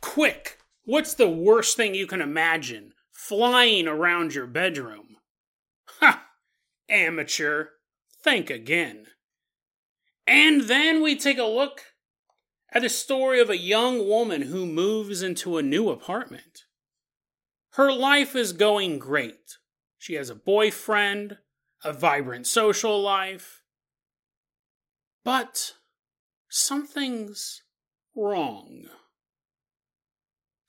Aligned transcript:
Quick! 0.00 0.58
What's 0.84 1.14
the 1.14 1.28
worst 1.28 1.76
thing 1.76 1.94
you 1.94 2.06
can 2.06 2.20
imagine 2.20 2.94
flying 3.12 3.86
around 3.86 4.34
your 4.34 4.46
bedroom? 4.46 5.16
Ha! 6.00 6.26
Amateur. 6.88 7.66
Think 8.22 8.50
again. 8.50 9.06
And 10.26 10.62
then 10.62 11.02
we 11.02 11.16
take 11.16 11.38
a 11.38 11.44
look 11.44 11.82
at 12.72 12.82
the 12.82 12.88
story 12.88 13.40
of 13.40 13.50
a 13.50 13.58
young 13.58 14.06
woman 14.06 14.42
who 14.42 14.66
moves 14.66 15.22
into 15.22 15.56
a 15.56 15.62
new 15.62 15.90
apartment. 15.90 16.64
Her 17.72 17.92
life 17.92 18.34
is 18.34 18.52
going 18.52 18.98
great. 18.98 19.58
She 19.98 20.14
has 20.14 20.30
a 20.30 20.34
boyfriend, 20.34 21.38
a 21.84 21.92
vibrant 21.92 22.46
social 22.46 23.00
life. 23.00 23.62
But 25.24 25.72
something's 26.48 27.62
wrong. 28.16 28.86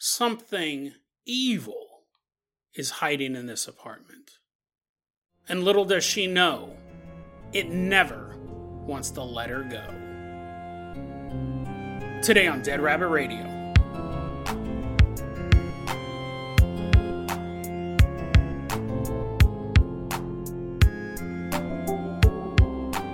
Something 0.04 0.94
evil 1.28 2.06
is 2.74 2.90
hiding 2.90 3.36
in 3.36 3.46
this 3.46 3.68
apartment. 3.68 4.40
And 5.48 5.64
little 5.64 5.86
does 5.86 6.04
she 6.04 6.26
know, 6.26 6.76
it 7.54 7.70
never 7.70 8.36
wants 8.88 9.12
to 9.12 9.22
let 9.22 9.52
her 9.52 9.62
go. 9.62 9.84
Today 12.24 12.48
on 12.48 12.64
Dead 12.64 12.82
Rabbit 12.82 13.10
Radio. 13.10 13.44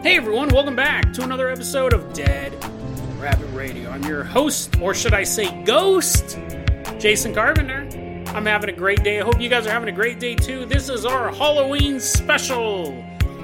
Hey 0.03 0.15
everyone, 0.15 0.47
welcome 0.53 0.77
back 0.77 1.11
to 1.11 1.23
another 1.23 1.49
episode 1.49 1.91
of 1.91 2.13
Dead 2.13 2.53
Rabbit 3.19 3.49
Radio. 3.51 3.89
I'm 3.89 4.05
your 4.05 4.23
host, 4.23 4.79
or 4.79 4.93
should 4.93 5.13
I 5.13 5.23
say 5.23 5.65
ghost, 5.65 6.39
Jason 6.99 7.33
Carpenter. 7.33 7.87
I'm 8.33 8.45
having 8.45 8.69
a 8.69 8.73
great 8.73 9.03
day. 9.03 9.19
I 9.19 9.23
hope 9.23 9.39
you 9.39 9.49
guys 9.49 9.67
are 9.67 9.71
having 9.71 9.89
a 9.89 9.91
great 9.91 10.19
day 10.19 10.33
too. 10.33 10.65
This 10.65 10.89
is 10.89 11.05
our 11.05 11.31
Halloween 11.31 11.99
special. 11.99 13.03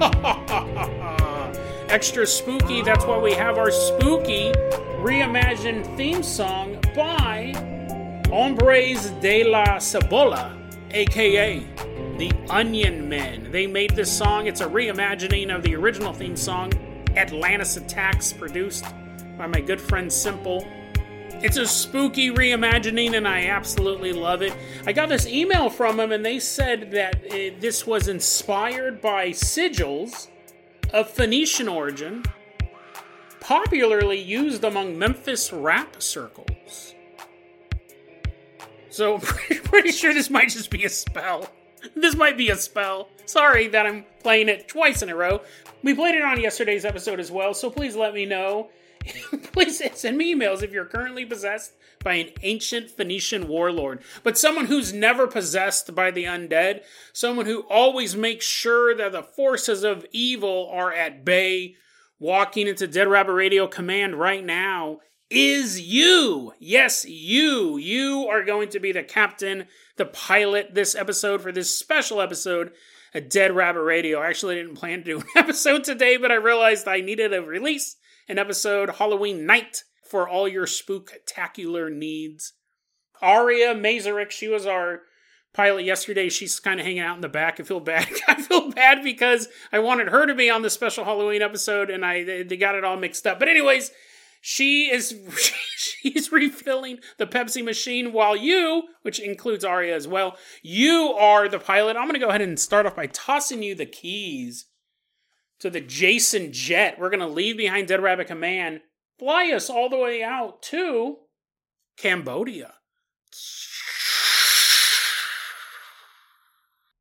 Extra 1.88 2.26
spooky, 2.26 2.82
that's 2.82 3.04
why 3.04 3.18
we 3.18 3.32
have 3.32 3.56
our 3.56 3.70
spooky 3.70 4.50
reimagined 4.98 5.96
theme 5.96 6.24
song 6.24 6.80
by 6.96 7.52
Hombres 8.28 9.10
de 9.20 9.44
la 9.44 9.64
Cebolla, 9.76 10.56
aka 10.90 11.60
the 12.18 12.32
Onion 12.50 13.08
Men. 13.08 13.50
They 13.52 13.68
made 13.68 13.90
this 13.90 14.10
song, 14.16 14.48
it's 14.48 14.60
a 14.62 14.66
reimagining 14.66 15.54
of 15.54 15.62
the 15.62 15.76
original 15.76 16.12
theme 16.12 16.36
song, 16.36 16.72
Atlantis 17.16 17.76
Attacks, 17.76 18.32
produced 18.32 18.84
by 19.38 19.46
my 19.46 19.60
good 19.60 19.80
friend 19.80 20.12
Simple. 20.12 20.66
It's 21.42 21.56
a 21.56 21.66
spooky 21.66 22.30
reimagining, 22.30 23.16
and 23.16 23.28
I 23.28 23.46
absolutely 23.46 24.12
love 24.12 24.42
it. 24.42 24.54
I 24.86 24.92
got 24.92 25.08
this 25.08 25.26
email 25.26 25.68
from 25.68 25.98
them, 25.98 26.10
and 26.12 26.24
they 26.24 26.38
said 26.38 26.90
that 26.92 27.16
uh, 27.16 27.56
this 27.60 27.86
was 27.86 28.08
inspired 28.08 29.02
by 29.02 29.30
sigils 29.30 30.28
of 30.92 31.10
Phoenician 31.10 31.68
origin, 31.68 32.24
popularly 33.40 34.20
used 34.20 34.64
among 34.64 34.98
Memphis 34.98 35.52
rap 35.52 36.02
circles. 36.02 36.94
So, 38.88 39.18
pretty 39.64 39.90
sure 39.90 40.14
this 40.14 40.30
might 40.30 40.48
just 40.48 40.70
be 40.70 40.84
a 40.84 40.88
spell. 40.88 41.50
This 41.94 42.14
might 42.14 42.38
be 42.38 42.48
a 42.50 42.56
spell. 42.56 43.08
Sorry 43.26 43.68
that 43.68 43.84
I'm 43.84 44.06
playing 44.22 44.48
it 44.48 44.68
twice 44.68 45.02
in 45.02 45.10
a 45.10 45.16
row. 45.16 45.42
We 45.82 45.94
played 45.94 46.14
it 46.14 46.22
on 46.22 46.40
yesterday's 46.40 46.84
episode 46.84 47.20
as 47.20 47.30
well, 47.30 47.52
so 47.52 47.68
please 47.68 47.96
let 47.96 48.14
me 48.14 48.24
know 48.24 48.70
Please 49.52 49.82
send 49.94 50.16
me 50.16 50.34
emails 50.34 50.62
if 50.62 50.72
you're 50.72 50.84
currently 50.84 51.24
possessed 51.24 51.72
by 52.02 52.14
an 52.14 52.30
ancient 52.42 52.90
Phoenician 52.90 53.48
warlord, 53.48 54.02
but 54.22 54.38
someone 54.38 54.66
who's 54.66 54.92
never 54.92 55.26
possessed 55.26 55.94
by 55.94 56.10
the 56.10 56.24
undead, 56.24 56.82
someone 57.12 57.46
who 57.46 57.62
always 57.68 58.16
makes 58.16 58.46
sure 58.46 58.94
that 58.94 59.12
the 59.12 59.22
forces 59.22 59.84
of 59.84 60.06
evil 60.12 60.70
are 60.72 60.92
at 60.92 61.24
bay. 61.24 61.76
Walking 62.20 62.68
into 62.68 62.86
Dead 62.86 63.08
Rabbit 63.08 63.32
Radio 63.32 63.66
Command 63.66 64.14
right 64.14 64.44
now 64.44 65.00
is 65.28 65.80
you. 65.80 66.52
Yes, 66.58 67.04
you. 67.04 67.76
You 67.76 68.28
are 68.30 68.44
going 68.44 68.68
to 68.70 68.80
be 68.80 68.92
the 68.92 69.02
captain, 69.02 69.66
the 69.96 70.06
pilot 70.06 70.74
this 70.74 70.94
episode 70.94 71.42
for 71.42 71.52
this 71.52 71.76
special 71.76 72.20
episode 72.20 72.72
a 73.14 73.20
Dead 73.20 73.54
Rabbit 73.54 73.82
Radio. 73.82 74.18
I 74.20 74.26
actually 74.26 74.56
didn't 74.56 74.74
plan 74.74 74.98
to 74.98 75.04
do 75.04 75.20
an 75.20 75.26
episode 75.36 75.84
today, 75.84 76.16
but 76.16 76.32
I 76.32 76.36
realized 76.36 76.88
I 76.88 77.00
needed 77.00 77.32
a 77.32 77.42
release 77.42 77.96
an 78.28 78.38
episode 78.38 78.96
Halloween 78.96 79.46
night 79.46 79.84
for 80.08 80.28
all 80.28 80.46
your 80.46 80.66
spooktacular 80.66 81.92
needs. 81.92 82.52
Aria 83.20 83.74
Mazurek, 83.74 84.30
she 84.30 84.48
was 84.48 84.66
our 84.66 85.02
pilot 85.52 85.84
yesterday. 85.84 86.28
She's 86.28 86.60
kind 86.60 86.80
of 86.80 86.86
hanging 86.86 87.00
out 87.00 87.16
in 87.16 87.22
the 87.22 87.28
back. 87.28 87.58
I 87.58 87.62
feel 87.62 87.80
bad. 87.80 88.08
I 88.28 88.40
feel 88.40 88.70
bad 88.70 89.02
because 89.02 89.48
I 89.72 89.78
wanted 89.78 90.08
her 90.08 90.26
to 90.26 90.34
be 90.34 90.50
on 90.50 90.62
the 90.62 90.70
special 90.70 91.04
Halloween 91.04 91.42
episode, 91.42 91.90
and 91.90 92.04
I 92.04 92.42
they 92.42 92.56
got 92.56 92.74
it 92.74 92.84
all 92.84 92.96
mixed 92.96 93.26
up. 93.26 93.38
But 93.38 93.48
anyways, 93.48 93.90
she 94.40 94.90
is 94.92 95.16
she's 95.76 96.30
refilling 96.30 96.98
the 97.16 97.26
Pepsi 97.26 97.64
machine 97.64 98.12
while 98.12 98.36
you, 98.36 98.82
which 99.02 99.18
includes 99.18 99.64
Aria 99.64 99.94
as 99.94 100.06
well, 100.06 100.36
you 100.62 101.14
are 101.18 101.48
the 101.48 101.58
pilot. 101.58 101.96
I'm 101.96 102.04
going 102.04 102.14
to 102.14 102.20
go 102.20 102.28
ahead 102.28 102.42
and 102.42 102.60
start 102.60 102.84
off 102.84 102.96
by 102.96 103.06
tossing 103.06 103.62
you 103.62 103.74
the 103.74 103.86
keys 103.86 104.66
to 105.60 105.70
the 105.70 105.80
Jason 105.80 106.52
Jet. 106.52 106.98
We're 106.98 107.10
going 107.10 107.20
to 107.20 107.26
leave 107.26 107.56
behind 107.56 107.88
Dead 107.88 108.02
Rabbit 108.02 108.26
Command, 108.26 108.80
fly 109.18 109.50
us 109.52 109.70
all 109.70 109.88
the 109.88 109.98
way 109.98 110.22
out 110.22 110.62
to 110.64 111.16
Cambodia. 111.96 112.74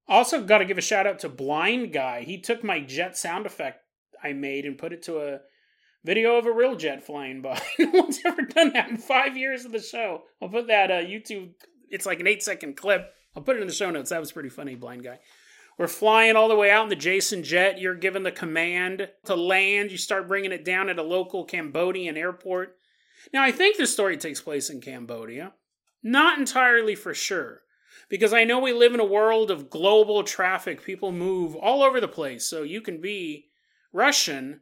Also, 0.08 0.44
got 0.44 0.60
to 0.60 0.66
give 0.66 0.78
a 0.78 0.82
shout 0.82 1.08
out 1.08 1.20
to 1.20 1.30
Blind 1.30 1.94
Guy. 1.94 2.24
He 2.24 2.40
took 2.40 2.64
my 2.64 2.80
jet 2.82 3.18
sound 3.18 3.46
effect 3.46 3.84
I 4.24 4.34
made 4.34 4.66
and 4.66 4.78
put 4.78 4.94
it 4.94 5.04
to 5.04 5.20
a 5.20 5.40
video 6.04 6.38
of 6.38 6.46
a 6.46 6.52
real 6.52 6.76
jet 6.76 7.06
flying 7.06 7.42
by. 7.42 7.62
no 7.80 7.90
one's 7.92 8.20
ever 8.26 8.42
done 8.44 8.74
that 8.74 8.90
in 8.90 8.98
five 8.98 9.36
years 9.38 9.66
of 9.66 9.72
the 9.72 9.82
show. 9.82 10.24
I'll 10.42 10.50
put 10.50 10.68
that 10.68 10.92
uh, 10.92 10.96
YouTube. 10.96 11.54
It's 11.90 12.06
like 12.06 12.20
an 12.20 12.28
eight 12.28 12.44
second 12.44 12.78
clip. 12.78 13.14
I'll 13.36 13.44
put 13.44 13.58
it 13.58 13.62
in 13.62 13.68
the 13.68 13.74
show 13.74 13.90
notes. 13.90 14.12
That 14.12 14.20
was 14.20 14.32
pretty 14.32 14.50
funny, 14.50 14.76
Blind 14.76 15.04
Guy. 15.04 15.20
We're 15.78 15.88
flying 15.88 16.36
all 16.36 16.48
the 16.48 16.56
way 16.56 16.70
out 16.70 16.84
in 16.84 16.90
the 16.90 16.96
Jason 16.96 17.44
jet. 17.44 17.80
You're 17.80 17.96
given 17.96 18.24
the 18.24 18.32
command 18.32 19.10
to 19.26 19.36
land. 19.36 19.92
You 19.92 19.98
start 19.98 20.28
bringing 20.28 20.52
it 20.52 20.64
down 20.64 20.90
at 20.90 21.00
a 21.00 21.04
local 21.04 21.46
Cambodian 21.46 22.16
airport. 22.16 22.76
Now, 23.34 23.44
I 23.44 23.52
think 23.52 23.78
this 23.78 23.94
story 23.94 24.18
takes 24.18 24.42
place 24.42 24.70
in 24.70 24.82
Cambodia. 24.82 25.54
Not 26.04 26.38
entirely 26.38 26.96
for 26.96 27.14
sure, 27.14 27.62
because 28.10 28.34
I 28.34 28.44
know 28.44 28.60
we 28.60 28.74
live 28.74 28.94
in 28.94 29.00
a 29.00 29.06
world 29.06 29.50
of 29.50 29.70
global 29.70 30.24
traffic. 30.24 30.84
People 30.84 31.12
move 31.12 31.56
all 31.56 31.82
over 31.82 32.02
the 32.02 32.08
place. 32.08 32.46
So 32.46 32.64
you 32.64 32.82
can 32.82 33.00
be 33.00 33.46
Russian 33.94 34.62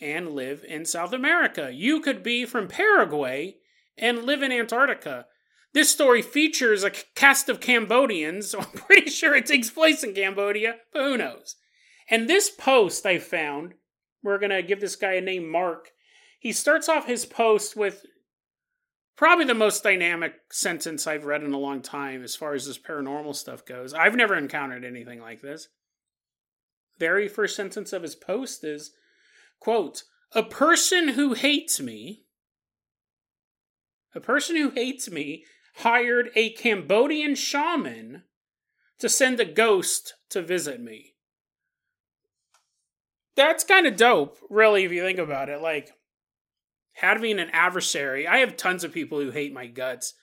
and 0.00 0.32
live 0.32 0.64
in 0.66 0.84
South 0.84 1.12
America. 1.12 1.70
You 1.72 2.00
could 2.00 2.22
be 2.22 2.44
from 2.44 2.66
Paraguay 2.66 3.56
and 3.96 4.24
live 4.24 4.42
in 4.42 4.50
Antarctica. 4.50 5.26
This 5.72 5.90
story 5.90 6.20
features 6.20 6.82
a 6.82 6.90
cast 6.90 7.48
of 7.48 7.60
Cambodians, 7.60 8.50
so 8.50 8.58
I'm 8.60 8.66
pretty 8.66 9.10
sure 9.10 9.34
it 9.34 9.46
takes 9.46 9.70
place 9.70 10.02
in 10.02 10.14
Cambodia, 10.14 10.76
but 10.92 11.02
who 11.02 11.16
knows? 11.16 11.56
And 12.08 12.28
this 12.28 12.50
post 12.50 13.06
I 13.06 13.18
found, 13.18 13.74
we're 14.22 14.38
going 14.38 14.50
to 14.50 14.62
give 14.62 14.80
this 14.80 14.96
guy 14.96 15.14
a 15.14 15.20
name 15.20 15.48
Mark. 15.48 15.90
He 16.40 16.52
starts 16.52 16.88
off 16.88 17.06
his 17.06 17.24
post 17.24 17.76
with 17.76 18.04
probably 19.16 19.44
the 19.44 19.54
most 19.54 19.82
dynamic 19.82 20.34
sentence 20.50 21.06
I've 21.06 21.26
read 21.26 21.44
in 21.44 21.52
a 21.52 21.58
long 21.58 21.82
time 21.82 22.24
as 22.24 22.34
far 22.34 22.54
as 22.54 22.66
this 22.66 22.78
paranormal 22.78 23.36
stuff 23.36 23.64
goes. 23.64 23.94
I've 23.94 24.16
never 24.16 24.34
encountered 24.34 24.84
anything 24.84 25.20
like 25.20 25.40
this. 25.40 25.68
Very 26.98 27.28
first 27.28 27.54
sentence 27.54 27.92
of 27.92 28.02
his 28.02 28.16
post 28.16 28.64
is, 28.64 28.92
quote, 29.60 30.02
a 30.32 30.42
person 30.42 31.08
who 31.08 31.34
hates 31.34 31.80
me, 31.80 32.24
a 34.14 34.20
person 34.20 34.56
who 34.56 34.70
hates 34.70 35.10
me 35.10 35.44
hired 35.76 36.30
a 36.34 36.50
Cambodian 36.50 37.34
shaman 37.34 38.24
to 38.98 39.08
send 39.08 39.40
a 39.40 39.44
ghost 39.44 40.14
to 40.30 40.42
visit 40.42 40.80
me. 40.80 41.14
That's 43.36 43.64
kind 43.64 43.86
of 43.86 43.96
dope, 43.96 44.38
really, 44.50 44.84
if 44.84 44.92
you 44.92 45.02
think 45.02 45.18
about 45.18 45.48
it. 45.48 45.60
Like, 45.60 45.92
having 46.94 47.38
an 47.38 47.50
adversary. 47.52 48.26
I 48.26 48.38
have 48.38 48.56
tons 48.56 48.84
of 48.84 48.92
people 48.92 49.20
who 49.20 49.30
hate 49.30 49.52
my 49.52 49.66
guts. 49.66 50.14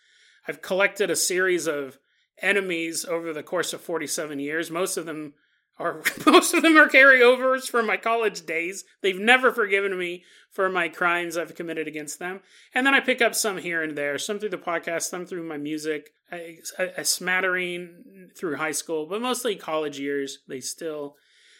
I've 0.48 0.62
collected 0.62 1.10
a 1.10 1.16
series 1.16 1.68
of 1.68 1.98
enemies 2.42 3.04
over 3.04 3.34
the 3.34 3.44
course 3.44 3.74
of 3.74 3.82
47 3.82 4.40
years. 4.40 4.70
Most 4.70 4.98
of 4.98 5.06
them 5.06 5.34
are 5.80 6.02
most 6.26 6.54
of 6.54 6.64
them 6.64 6.78
are 6.78 6.90
carryovers 6.90 7.70
from 7.70 7.86
my 7.86 7.98
college 7.98 8.46
days. 8.46 8.84
They've 9.02 9.20
never 9.20 9.52
forgiven 9.52 9.98
me 9.98 10.24
for 10.52 10.70
my 10.70 10.90
crimes 10.90 11.38
I've 11.38 11.56
committed 11.56 11.88
against 11.88 12.20
them. 12.20 12.42
And 12.74 12.86
then 12.86 12.94
I 12.94 13.00
pick 13.00 13.22
up 13.22 13.36
some 13.36 13.58
here 13.58 13.84
and 13.84 13.98
there, 13.98 14.18
some 14.18 14.40
through 14.40 14.50
the 14.50 14.58
podcast, 14.58 15.04
some 15.04 15.26
through 15.26 15.44
my 15.44 15.58
music, 15.58 16.12
a, 16.32 16.60
a 16.98 17.06
smattering 17.06 18.30
through 18.36 18.56
high 18.56 18.72
school, 18.72 19.06
but 19.06 19.22
mostly 19.22 19.56
college 19.56 20.00
years. 20.00 20.40
They 20.48 20.60
still 20.60 21.16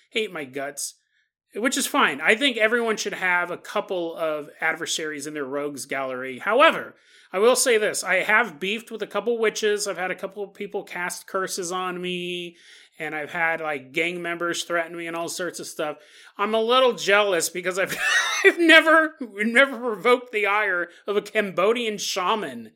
hate 0.10 0.34
my 0.34 0.46
guts, 0.46 0.96
which 1.56 1.78
is 1.78 1.88
fine. 1.88 2.22
I 2.22 2.36
think 2.36 2.58
everyone 2.58 2.98
should 2.98 3.14
have 3.14 3.52
a 3.52 3.58
couple 3.58 4.16
of 4.16 4.50
adversaries 4.62 5.28
in 5.28 5.34
their 5.34 5.46
rogues 5.46 5.86
gallery. 5.86 6.40
However, 6.40 6.96
I 7.32 7.40
will 7.40 7.56
say 7.56 7.78
this 7.78 8.04
I 8.04 8.16
have 8.16 8.60
beefed 8.60 8.90
with 8.90 9.02
a 9.02 9.08
couple 9.08 9.38
witches. 9.38 9.88
I've 9.88 9.98
had 9.98 10.12
a 10.12 10.16
couple 10.16 10.44
of 10.44 10.54
people 10.54 10.84
cast 10.84 11.28
curses 11.28 11.72
on 11.72 12.02
me, 12.02 12.56
and 13.00 13.16
I've 13.16 13.32
had 13.32 13.62
like 13.62 13.92
gang 13.92 14.22
members 14.22 14.64
threaten 14.64 14.98
me 14.98 15.08
and 15.08 15.16
all 15.16 15.30
sorts 15.30 15.60
of 15.60 15.68
stuff. 15.68 15.98
I'm 16.38 16.54
a 16.54 16.62
little 16.62 16.94
jealous 16.94 17.50
because 17.50 17.78
I've, 17.78 17.98
I've 18.46 18.60
never, 18.60 19.16
never 19.20 19.78
provoked 19.78 20.32
the 20.32 20.48
ire 20.48 20.90
of 21.06 21.16
a 21.16 21.22
Cambodian 21.22 21.98
shaman. 21.98 22.72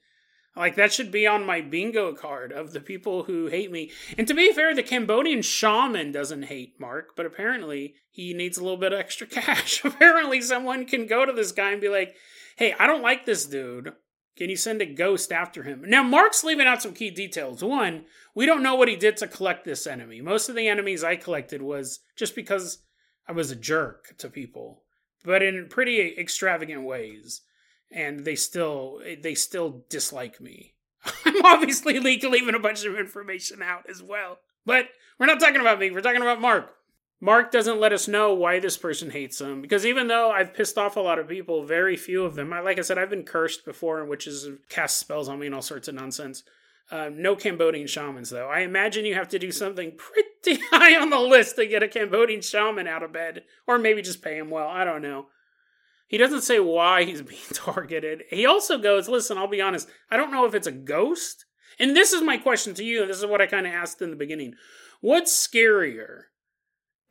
Like 0.55 0.75
that 0.75 0.91
should 0.91 1.11
be 1.11 1.25
on 1.25 1.45
my 1.45 1.61
bingo 1.61 2.13
card 2.13 2.51
of 2.51 2.73
the 2.73 2.81
people 2.81 3.23
who 3.23 3.47
hate 3.47 3.71
me. 3.71 3.91
And 4.17 4.27
to 4.27 4.33
be 4.33 4.51
fair, 4.51 4.75
the 4.75 4.83
Cambodian 4.83 5.41
shaman 5.41 6.11
doesn't 6.11 6.43
hate 6.43 6.79
Mark, 6.79 7.15
but 7.15 7.25
apparently 7.25 7.95
he 8.09 8.33
needs 8.33 8.57
a 8.57 8.61
little 8.63 8.77
bit 8.77 8.91
of 8.91 8.99
extra 8.99 9.27
cash. 9.27 9.83
apparently 9.85 10.41
someone 10.41 10.85
can 10.85 11.07
go 11.07 11.25
to 11.25 11.31
this 11.31 11.53
guy 11.53 11.71
and 11.71 11.79
be 11.79 11.87
like, 11.87 12.15
"Hey, 12.57 12.75
I 12.77 12.85
don't 12.85 13.01
like 13.01 13.25
this 13.25 13.45
dude. 13.45 13.93
Can 14.37 14.49
you 14.49 14.55
send 14.55 14.81
a 14.81 14.85
ghost 14.85 15.31
after 15.31 15.63
him? 15.63 15.83
Now, 15.85 16.03
Mark's 16.03 16.43
leaving 16.43 16.67
out 16.67 16.81
some 16.81 16.93
key 16.93 17.11
details. 17.11 17.63
One, 17.63 18.05
we 18.33 18.45
don't 18.45 18.63
know 18.63 18.75
what 18.75 18.87
he 18.87 18.95
did 18.95 19.17
to 19.17 19.27
collect 19.27 19.65
this 19.65 19.85
enemy. 19.85 20.21
Most 20.21 20.47
of 20.49 20.55
the 20.55 20.67
enemies 20.67 21.03
I 21.03 21.15
collected 21.17 21.61
was 21.61 21.99
just 22.15 22.35
because 22.35 22.79
I 23.27 23.33
was 23.33 23.51
a 23.51 23.55
jerk 23.55 24.15
to 24.19 24.29
people, 24.29 24.83
but 25.23 25.43
in 25.43 25.67
pretty 25.69 26.17
extravagant 26.17 26.83
ways. 26.83 27.41
And 27.91 28.23
they 28.23 28.35
still 28.35 29.01
they 29.21 29.35
still 29.35 29.83
dislike 29.89 30.39
me. 30.39 30.75
I'm 31.25 31.45
obviously 31.45 31.99
leaving 31.99 32.55
a 32.55 32.59
bunch 32.59 32.85
of 32.85 32.95
information 32.95 33.61
out 33.61 33.83
as 33.89 34.01
well. 34.01 34.39
But 34.65 34.85
we're 35.19 35.25
not 35.25 35.41
talking 35.41 35.59
about 35.59 35.79
me, 35.79 35.91
we're 35.91 36.01
talking 36.01 36.21
about 36.21 36.39
Mark. 36.39 36.73
Mark 37.23 37.51
doesn't 37.51 37.79
let 37.79 37.93
us 37.93 38.07
know 38.07 38.33
why 38.33 38.59
this 38.59 38.77
person 38.77 39.11
hates 39.11 39.39
him 39.39 39.61
because 39.61 39.85
even 39.85 40.07
though 40.07 40.31
I've 40.31 40.55
pissed 40.55 40.79
off 40.79 40.95
a 40.95 41.01
lot 41.01 41.19
of 41.19 41.27
people, 41.27 41.63
very 41.63 41.95
few 41.95 42.25
of 42.25 42.33
them, 42.33 42.51
I, 42.51 42.61
like 42.61 42.79
I 42.79 42.81
said, 42.81 42.97
I've 42.97 43.11
been 43.11 43.23
cursed 43.23 43.63
before, 43.63 44.03
witches 44.05 44.49
cast 44.69 44.97
spells 44.97 45.29
on 45.29 45.37
me 45.37 45.45
and 45.45 45.53
all 45.53 45.61
sorts 45.61 45.87
of 45.87 45.93
nonsense. 45.93 46.43
Uh, 46.89 47.09
no 47.13 47.35
Cambodian 47.35 47.87
shamans, 47.87 48.31
though. 48.31 48.49
I 48.49 48.61
imagine 48.61 49.05
you 49.05 49.13
have 49.13 49.29
to 49.29 49.39
do 49.39 49.51
something 49.51 49.93
pretty 49.95 50.61
high 50.71 50.99
on 50.99 51.11
the 51.11 51.19
list 51.19 51.55
to 51.57 51.67
get 51.67 51.83
a 51.83 51.87
Cambodian 51.87 52.41
shaman 52.41 52.87
out 52.87 53.03
of 53.03 53.13
bed, 53.13 53.43
or 53.67 53.77
maybe 53.77 54.01
just 54.01 54.23
pay 54.23 54.37
him 54.37 54.49
well. 54.49 54.67
I 54.67 54.83
don't 54.83 55.03
know. 55.03 55.27
He 56.07 56.17
doesn't 56.17 56.41
say 56.41 56.59
why 56.59 57.05
he's 57.05 57.21
being 57.21 57.39
targeted. 57.53 58.23
He 58.29 58.45
also 58.45 58.77
goes, 58.77 59.07
Listen, 59.07 59.37
I'll 59.37 59.47
be 59.47 59.61
honest, 59.61 59.87
I 60.09 60.17
don't 60.17 60.31
know 60.31 60.45
if 60.45 60.55
it's 60.55 60.67
a 60.67 60.71
ghost. 60.71 61.45
And 61.79 61.95
this 61.95 62.11
is 62.11 62.21
my 62.21 62.37
question 62.37 62.73
to 62.73 62.83
you. 62.83 63.05
This 63.05 63.19
is 63.19 63.25
what 63.25 63.41
I 63.41 63.45
kind 63.45 63.65
of 63.65 63.73
asked 63.73 64.01
in 64.01 64.09
the 64.09 64.17
beginning. 64.17 64.55
What's 64.99 65.31
scarier? 65.31 66.23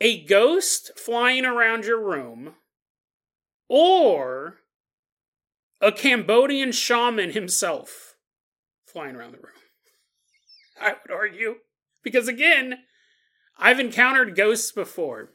A 0.01 0.25
ghost 0.25 0.91
flying 0.97 1.45
around 1.45 1.85
your 1.85 2.01
room, 2.01 2.55
or 3.69 4.55
a 5.79 5.91
Cambodian 5.91 6.71
shaman 6.71 7.31
himself 7.31 8.15
flying 8.83 9.15
around 9.15 9.33
the 9.33 9.37
room. 9.37 9.53
I 10.81 10.95
would 11.01 11.15
argue. 11.15 11.55
Because 12.03 12.27
again, 12.27 12.79
I've 13.59 13.79
encountered 13.79 14.35
ghosts 14.35 14.71
before. 14.71 15.29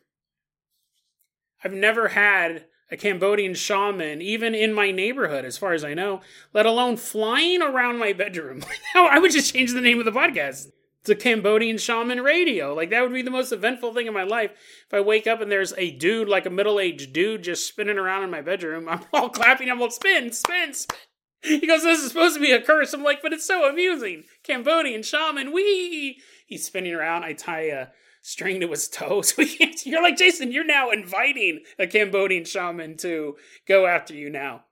I've 1.62 1.72
never 1.72 2.08
had 2.08 2.66
a 2.90 2.96
Cambodian 2.96 3.54
shaman, 3.54 4.20
even 4.20 4.52
in 4.52 4.72
my 4.72 4.90
neighborhood, 4.90 5.44
as 5.44 5.56
far 5.56 5.74
as 5.74 5.84
I 5.84 5.94
know, 5.94 6.22
let 6.52 6.66
alone 6.66 6.96
flying 6.96 7.62
around 7.62 7.98
my 7.98 8.12
bedroom. 8.12 8.64
I 8.96 9.20
would 9.20 9.30
just 9.30 9.54
change 9.54 9.72
the 9.72 9.80
name 9.80 10.00
of 10.00 10.04
the 10.04 10.12
podcast 10.12 10.66
to 11.06 11.14
Cambodian 11.14 11.79
shaman 11.79 12.20
radio. 12.20 12.75
Like 12.75 12.91
that 12.91 13.03
would 13.03 13.12
be 13.12 13.23
the 13.23 13.31
most 13.31 13.53
eventful 13.53 13.94
thing 13.94 14.06
in 14.06 14.14
my 14.14 14.25
life. 14.25 14.53
If 14.87 14.94
I 14.94 15.00
wake 15.00 15.26
up 15.26 15.41
and 15.41 15.50
there's 15.50 15.73
a 15.76 15.91
dude, 15.91 16.29
like 16.29 16.47
a 16.47 16.50
middle-aged 16.50 17.12
dude, 17.12 17.43
just 17.43 17.67
spinning 17.67 17.99
around 17.99 18.25
in 18.25 18.31
my 18.31 18.43
bedroom, 18.43 18.88
I'm 18.88 19.00
all 19.12 19.29
clapping. 19.29 19.70
I'm 19.70 19.81
all 19.81 19.91
spin, 19.91 20.32
spin, 20.32 20.75
spin. 20.75 20.99
He 21.43 21.67
goes, 21.67 21.82
"This 21.82 22.00
is 22.00 22.08
supposed 22.08 22.35
to 22.35 22.41
be 22.41 22.53
a 22.53 22.61
curse." 22.61 22.93
I'm 22.93 23.05
like, 23.05 23.23
"But 23.23 23.32
it's 23.32 23.47
so 23.47 23.69
amusing." 23.69 24.25
Cambodian 24.43 25.03
shaman, 25.03 25.53
wee. 25.53 26.20
He's 26.47 26.67
spinning 26.67 26.94
around. 26.94 27.25
I 27.25 27.35
tie 27.35 27.69
a 27.69 27.88
string 28.23 28.61
to 28.61 28.69
his 28.69 28.88
toe, 28.88 29.23
so 29.23 29.43
he 29.43 29.56
can't. 29.56 29.87
You're 29.87 30.03
like 30.03 30.17
Jason. 30.17 30.50
You're 30.50 30.64
now 30.64 30.91
inviting 30.91 31.61
a 31.79 31.87
Cambodian 31.87 32.44
shaman 32.44 32.97
to 32.99 33.37
go 33.69 33.87
after 33.87 34.14
you 34.14 34.31
now. 34.31 34.64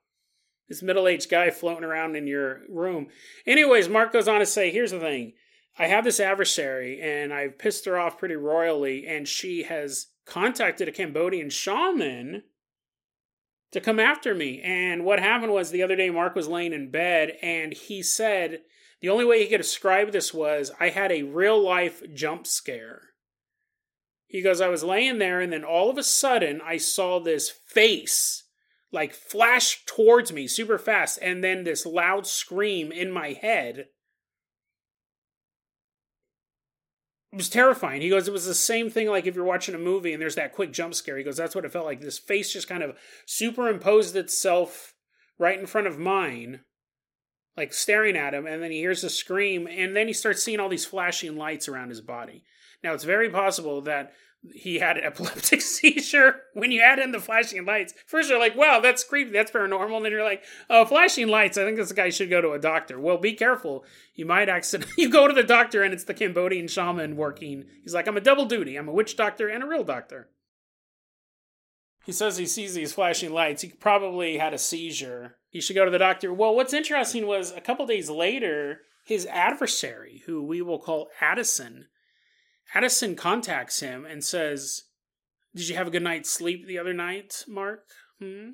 This 0.67 0.81
middle-aged 0.81 1.29
guy 1.29 1.51
floating 1.51 1.83
around 1.83 2.15
in 2.15 2.25
your 2.25 2.61
room. 2.67 3.07
Anyways, 3.45 3.87
Mark 3.87 4.11
goes 4.11 4.27
on 4.27 4.39
to 4.39 4.45
say, 4.45 4.71
"Here's 4.71 4.91
the 4.91 4.99
thing." 4.99 5.33
I 5.77 5.87
have 5.87 6.03
this 6.03 6.19
adversary 6.19 7.01
and 7.01 7.33
I've 7.33 7.57
pissed 7.57 7.85
her 7.85 7.97
off 7.97 8.17
pretty 8.17 8.35
royally, 8.35 9.05
and 9.05 9.27
she 9.27 9.63
has 9.63 10.07
contacted 10.25 10.87
a 10.87 10.91
Cambodian 10.91 11.49
shaman 11.49 12.43
to 13.71 13.81
come 13.81 13.99
after 13.99 14.33
me. 14.33 14.61
And 14.63 15.03
what 15.03 15.19
happened 15.19 15.51
was 15.51 15.71
the 15.71 15.83
other 15.83 15.95
day, 15.95 16.09
Mark 16.09 16.35
was 16.35 16.47
laying 16.47 16.73
in 16.73 16.91
bed 16.91 17.33
and 17.41 17.73
he 17.73 18.01
said 18.01 18.61
the 19.01 19.09
only 19.09 19.25
way 19.25 19.43
he 19.43 19.49
could 19.49 19.57
describe 19.57 20.11
this 20.11 20.33
was 20.33 20.71
I 20.79 20.89
had 20.89 21.11
a 21.11 21.23
real 21.23 21.61
life 21.61 22.01
jump 22.13 22.47
scare. 22.47 23.01
He 24.27 24.41
goes, 24.41 24.61
I 24.61 24.69
was 24.69 24.83
laying 24.83 25.19
there, 25.19 25.39
and 25.39 25.53
then 25.53 25.63
all 25.63 25.89
of 25.89 25.97
a 25.97 26.03
sudden, 26.03 26.59
I 26.61 26.77
saw 26.77 27.19
this 27.19 27.49
face 27.49 28.43
like 28.91 29.13
flash 29.13 29.83
towards 29.85 30.31
me 30.31 30.47
super 30.47 30.77
fast, 30.77 31.19
and 31.21 31.43
then 31.43 31.63
this 31.63 31.85
loud 31.85 32.25
scream 32.25 32.91
in 32.91 33.11
my 33.11 33.33
head 33.33 33.87
it 37.35 37.39
was 37.39 37.49
terrifying. 37.49 38.01
He 38.01 38.07
goes, 38.07 38.29
it 38.29 38.31
was 38.31 38.45
the 38.45 38.55
same 38.55 38.89
thing 38.89 39.09
like 39.09 39.25
if 39.25 39.35
you're 39.35 39.43
watching 39.43 39.75
a 39.75 39.77
movie 39.77 40.13
and 40.13 40.21
there's 40.21 40.35
that 40.35 40.53
quick 40.53 40.71
jump 40.71 40.93
scare. 40.93 41.17
He 41.17 41.23
goes, 41.23 41.35
that's 41.35 41.53
what 41.53 41.65
it 41.65 41.71
felt 41.73 41.85
like. 41.85 41.99
This 41.99 42.17
face 42.17 42.53
just 42.53 42.69
kind 42.69 42.81
of 42.81 42.95
superimposed 43.25 44.15
itself 44.15 44.93
right 45.37 45.59
in 45.59 45.65
front 45.65 45.85
of 45.85 45.99
mine, 45.99 46.61
like 47.57 47.73
staring 47.73 48.15
at 48.15 48.33
him, 48.33 48.47
and 48.47 48.63
then 48.63 48.71
he 48.71 48.77
hears 48.77 49.03
a 49.03 49.09
scream, 49.09 49.67
and 49.67 49.97
then 49.97 50.07
he 50.07 50.13
starts 50.13 50.43
seeing 50.43 50.61
all 50.61 50.69
these 50.69 50.85
flashing 50.85 51.35
lights 51.35 51.67
around 51.67 51.89
his 51.89 51.99
body. 51.99 52.45
Now, 52.81 52.93
it's 52.93 53.03
very 53.03 53.29
possible 53.29 53.81
that 53.81 54.13
he 54.53 54.79
had 54.79 54.97
an 54.97 55.03
epileptic 55.03 55.61
seizure 55.61 56.41
when 56.53 56.71
you 56.71 56.81
add 56.81 56.99
in 56.99 57.11
the 57.11 57.19
flashing 57.19 57.65
lights. 57.65 57.93
First, 58.05 58.29
you're 58.29 58.39
like, 58.39 58.55
wow, 58.55 58.79
that's 58.79 59.03
creepy, 59.03 59.31
that's 59.31 59.51
paranormal. 59.51 59.97
And 59.97 60.05
then 60.05 60.11
you're 60.11 60.23
like, 60.23 60.43
oh, 60.69 60.85
flashing 60.85 61.27
lights, 61.27 61.57
I 61.57 61.63
think 61.63 61.77
this 61.77 61.91
guy 61.91 62.09
should 62.09 62.29
go 62.29 62.41
to 62.41 62.51
a 62.51 62.59
doctor. 62.59 62.99
Well, 62.99 63.17
be 63.17 63.33
careful. 63.33 63.85
You 64.13 64.25
might 64.25 64.49
accident. 64.49 64.91
You 64.97 65.09
go 65.09 65.27
to 65.27 65.33
the 65.33 65.43
doctor 65.43 65.83
and 65.83 65.93
it's 65.93 66.05
the 66.05 66.13
Cambodian 66.13 66.67
shaman 66.67 67.15
working. 67.15 67.65
He's 67.83 67.93
like, 67.93 68.07
I'm 68.07 68.17
a 68.17 68.21
double 68.21 68.45
duty. 68.45 68.75
I'm 68.75 68.87
a 68.87 68.93
witch 68.93 69.17
doctor 69.17 69.47
and 69.47 69.63
a 69.63 69.67
real 69.67 69.83
doctor. 69.83 70.29
He 72.05 72.11
says 72.11 72.37
he 72.37 72.45
sees 72.45 72.75
these 72.75 72.93
flashing 72.93 73.33
lights. 73.33 73.63
He 73.63 73.69
probably 73.69 74.37
had 74.37 74.53
a 74.53 74.59
seizure. 74.59 75.37
He 75.49 75.59
should 75.59 75.75
go 75.75 75.85
to 75.85 75.91
the 75.91 75.97
doctor. 75.97 76.33
Well, 76.33 76.55
what's 76.55 76.73
interesting 76.73 77.25
was 77.25 77.51
a 77.51 77.61
couple 77.61 77.85
days 77.87 78.09
later, 78.09 78.81
his 79.05 79.25
adversary, 79.25 80.21
who 80.25 80.43
we 80.43 80.61
will 80.61 80.79
call 80.79 81.09
Addison, 81.19 81.87
Addison 82.73 83.15
contacts 83.15 83.79
him 83.79 84.05
and 84.05 84.23
says, 84.23 84.83
Did 85.53 85.69
you 85.69 85.75
have 85.75 85.87
a 85.87 85.91
good 85.91 86.03
night's 86.03 86.29
sleep 86.29 86.65
the 86.65 86.79
other 86.79 86.93
night, 86.93 87.43
Mark? 87.47 87.85
Hmm? 88.19 88.51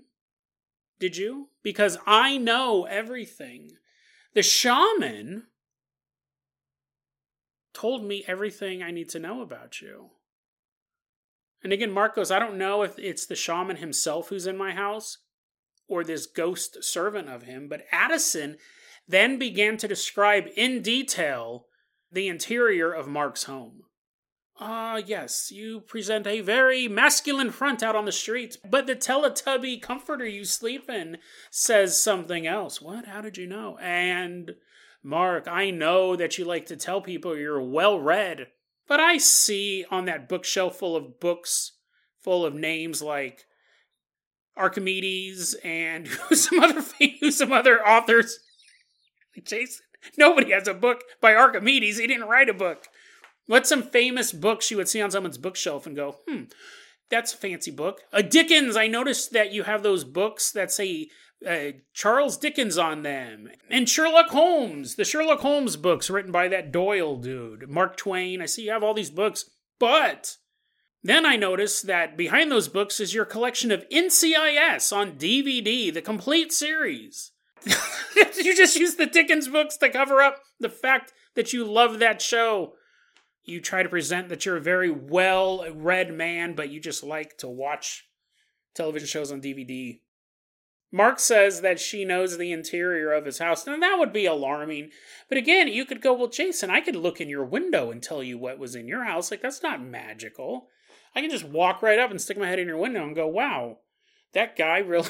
Did 0.99 1.17
you? 1.17 1.49
Because 1.63 1.97
I 2.05 2.37
know 2.37 2.85
everything. 2.85 3.71
The 4.33 4.43
shaman 4.43 5.47
told 7.73 8.03
me 8.03 8.23
everything 8.27 8.83
I 8.83 8.91
need 8.91 9.09
to 9.09 9.19
know 9.19 9.41
about 9.41 9.81
you. 9.81 10.11
And 11.63 11.73
again, 11.73 11.91
Mark 11.91 12.15
goes, 12.15 12.31
I 12.31 12.39
don't 12.39 12.57
know 12.57 12.83
if 12.83 12.97
it's 12.97 13.25
the 13.25 13.35
shaman 13.35 13.77
himself 13.77 14.29
who's 14.29 14.47
in 14.47 14.57
my 14.57 14.71
house 14.71 15.19
or 15.87 16.03
this 16.03 16.25
ghost 16.25 16.83
servant 16.83 17.29
of 17.29 17.43
him, 17.43 17.67
but 17.67 17.85
Addison 17.91 18.57
then 19.07 19.37
began 19.37 19.77
to 19.77 19.87
describe 19.87 20.45
in 20.55 20.81
detail 20.81 21.65
the 22.11 22.27
interior 22.27 22.91
of 22.91 23.07
Mark's 23.07 23.43
home. 23.43 23.83
Ah, 24.63 24.97
yes, 24.97 25.51
you 25.51 25.79
present 25.79 26.27
a 26.27 26.41
very 26.41 26.87
masculine 26.87 27.49
front 27.49 27.81
out 27.81 27.95
on 27.95 28.05
the 28.05 28.11
streets, 28.11 28.57
but 28.57 28.85
the 28.85 28.95
Teletubby 28.95 29.81
comforter 29.81 30.27
you 30.27 30.45
sleep 30.45 30.87
in 30.87 31.17
says 31.49 31.99
something 31.99 32.45
else. 32.45 32.79
What? 32.79 33.05
How 33.05 33.21
did 33.21 33.37
you 33.37 33.47
know? 33.47 33.79
And, 33.81 34.53
Mark, 35.01 35.47
I 35.47 35.71
know 35.71 36.15
that 36.15 36.37
you 36.37 36.45
like 36.45 36.67
to 36.67 36.75
tell 36.75 37.01
people 37.01 37.35
you're 37.35 37.59
well 37.59 37.99
read, 37.99 38.49
but 38.87 38.99
I 38.99 39.17
see 39.17 39.83
on 39.89 40.05
that 40.05 40.29
bookshelf 40.29 40.75
full 40.75 40.95
of 40.95 41.19
books, 41.19 41.71
full 42.19 42.45
of 42.45 42.53
names 42.53 43.01
like 43.01 43.47
Archimedes 44.55 45.55
and 45.63 46.07
some 46.33 46.59
other 46.59 46.83
some 47.31 47.51
other 47.51 47.83
authors. 47.83 48.37
Jason, 49.43 49.85
nobody 50.19 50.51
has 50.51 50.67
a 50.67 50.75
book 50.75 51.01
by 51.19 51.33
Archimedes. 51.33 51.97
He 51.97 52.05
didn't 52.05 52.29
write 52.29 52.47
a 52.47 52.53
book. 52.53 52.89
What's 53.51 53.67
some 53.67 53.83
famous 53.83 54.31
books 54.31 54.71
you 54.71 54.77
would 54.77 54.87
see 54.87 55.01
on 55.01 55.11
someone's 55.11 55.37
bookshelf 55.37 55.85
and 55.85 55.93
go, 55.93 56.19
hmm, 56.25 56.43
that's 57.09 57.33
a 57.33 57.37
fancy 57.37 57.69
book. 57.69 57.99
A 58.13 58.23
Dickens, 58.23 58.77
I 58.77 58.87
noticed 58.87 59.33
that 59.33 59.51
you 59.51 59.63
have 59.63 59.83
those 59.83 60.05
books 60.05 60.53
that 60.53 60.71
say 60.71 61.09
uh, 61.45 61.71
Charles 61.93 62.37
Dickens 62.37 62.77
on 62.77 63.01
them. 63.01 63.49
And 63.69 63.89
Sherlock 63.89 64.29
Holmes, 64.29 64.95
the 64.95 65.03
Sherlock 65.03 65.41
Holmes 65.41 65.75
books 65.75 66.09
written 66.09 66.31
by 66.31 66.47
that 66.47 66.71
Doyle 66.71 67.17
dude. 67.17 67.69
Mark 67.69 67.97
Twain, 67.97 68.41
I 68.41 68.45
see 68.45 68.63
you 68.63 68.71
have 68.71 68.83
all 68.83 68.93
these 68.93 69.11
books. 69.11 69.49
But 69.81 70.37
then 71.03 71.25
I 71.25 71.35
noticed 71.35 71.87
that 71.87 72.15
behind 72.15 72.53
those 72.53 72.69
books 72.69 73.01
is 73.01 73.13
your 73.13 73.25
collection 73.25 73.69
of 73.69 73.83
NCIS 73.89 74.95
on 74.95 75.17
DVD, 75.17 75.93
the 75.93 76.01
complete 76.01 76.53
series. 76.53 77.33
you 77.65 78.55
just 78.55 78.77
use 78.77 78.95
the 78.95 79.07
Dickens 79.07 79.49
books 79.49 79.75
to 79.75 79.89
cover 79.89 80.21
up 80.21 80.37
the 80.61 80.69
fact 80.69 81.11
that 81.35 81.51
you 81.51 81.65
love 81.65 81.99
that 81.99 82.21
show. 82.21 82.75
You 83.43 83.59
try 83.59 83.83
to 83.83 83.89
present 83.89 84.29
that 84.29 84.45
you're 84.45 84.57
a 84.57 84.61
very 84.61 84.91
well 84.91 85.65
read 85.73 86.13
man, 86.13 86.53
but 86.53 86.69
you 86.69 86.79
just 86.79 87.03
like 87.03 87.37
to 87.39 87.49
watch 87.49 88.07
television 88.75 89.07
shows 89.07 89.31
on 89.31 89.41
DVD. 89.41 89.99
Mark 90.91 91.19
says 91.19 91.61
that 91.61 91.79
she 91.79 92.03
knows 92.03 92.37
the 92.37 92.51
interior 92.51 93.13
of 93.13 93.25
his 93.25 93.39
house. 93.39 93.65
Now, 93.65 93.79
that 93.79 93.95
would 93.97 94.11
be 94.11 94.25
alarming. 94.25 94.89
But 95.29 95.37
again, 95.37 95.69
you 95.69 95.85
could 95.85 96.01
go, 96.01 96.13
Well, 96.13 96.27
Jason, 96.27 96.69
I 96.69 96.81
could 96.81 96.97
look 96.97 97.21
in 97.21 97.29
your 97.29 97.45
window 97.45 97.91
and 97.91 98.03
tell 98.03 98.21
you 98.21 98.37
what 98.37 98.59
was 98.59 98.75
in 98.75 98.87
your 98.87 99.05
house. 99.05 99.31
Like, 99.31 99.41
that's 99.41 99.63
not 99.63 99.81
magical. 99.81 100.67
I 101.15 101.21
can 101.21 101.29
just 101.29 101.45
walk 101.45 101.81
right 101.81 101.99
up 101.99 102.11
and 102.11 102.21
stick 102.21 102.37
my 102.37 102.47
head 102.47 102.59
in 102.59 102.67
your 102.67 102.77
window 102.77 103.03
and 103.03 103.15
go, 103.15 103.27
Wow, 103.27 103.77
that 104.33 104.57
guy 104.57 104.77
really, 104.79 105.09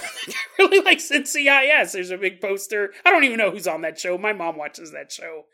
really 0.60 0.82
likes 0.82 1.10
NCIS. 1.10 1.94
There's 1.94 2.12
a 2.12 2.18
big 2.18 2.42
poster. 2.42 2.94
I 3.04 3.10
don't 3.10 3.24
even 3.24 3.38
know 3.38 3.52
who's 3.52 3.68
on 3.68 3.82
that 3.82 4.00
show. 4.00 4.18
My 4.18 4.34
mom 4.34 4.58
watches 4.58 4.92
that 4.92 5.12
show. 5.12 5.46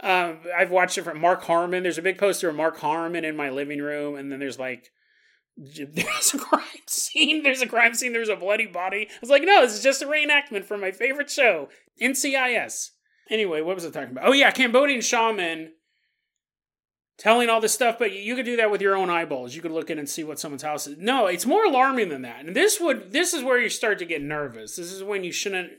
Um, 0.00 0.40
I've 0.56 0.70
watched 0.70 0.98
it 0.98 1.04
from 1.04 1.20
Mark 1.20 1.44
Harmon. 1.44 1.82
There's 1.82 1.98
a 1.98 2.02
big 2.02 2.18
poster 2.18 2.48
of 2.48 2.56
Mark 2.56 2.78
Harmon 2.78 3.24
in 3.24 3.36
my 3.36 3.50
living 3.50 3.80
room, 3.80 4.16
and 4.16 4.30
then 4.30 4.38
there's 4.38 4.58
like 4.58 4.90
there's 5.56 6.34
a 6.34 6.38
crime 6.38 6.62
scene. 6.86 7.42
There's 7.42 7.62
a 7.62 7.66
crime 7.66 7.94
scene. 7.94 8.12
There's 8.12 8.28
a 8.28 8.36
bloody 8.36 8.66
body. 8.66 9.08
I 9.10 9.18
was 9.20 9.30
like, 9.30 9.42
no, 9.44 9.62
this 9.62 9.74
is 9.74 9.82
just 9.82 10.02
a 10.02 10.06
reenactment 10.06 10.64
from 10.64 10.80
my 10.80 10.92
favorite 10.92 11.30
show, 11.30 11.68
NCIS. 12.00 12.90
Anyway, 13.30 13.60
what 13.62 13.74
was 13.74 13.86
I 13.86 13.90
talking 13.90 14.10
about? 14.10 14.28
Oh 14.28 14.32
yeah, 14.32 14.50
Cambodian 14.50 15.00
shaman 15.00 15.72
telling 17.18 17.48
all 17.48 17.60
this 17.60 17.72
stuff, 17.72 17.98
but 17.98 18.12
you 18.12 18.36
could 18.36 18.44
do 18.44 18.56
that 18.56 18.70
with 18.70 18.82
your 18.82 18.94
own 18.94 19.08
eyeballs. 19.08 19.54
You 19.54 19.62
could 19.62 19.72
look 19.72 19.90
in 19.90 19.98
and 19.98 20.08
see 20.08 20.22
what 20.22 20.38
someone's 20.38 20.62
house 20.62 20.86
is. 20.86 20.98
No, 20.98 21.26
it's 21.26 21.46
more 21.46 21.64
alarming 21.64 22.10
than 22.10 22.22
that. 22.22 22.44
And 22.44 22.54
this 22.54 22.78
would 22.80 23.12
this 23.12 23.32
is 23.32 23.42
where 23.42 23.60
you 23.60 23.70
start 23.70 23.98
to 24.00 24.04
get 24.04 24.22
nervous. 24.22 24.76
This 24.76 24.92
is 24.92 25.02
when 25.02 25.24
you 25.24 25.32
shouldn't 25.32 25.72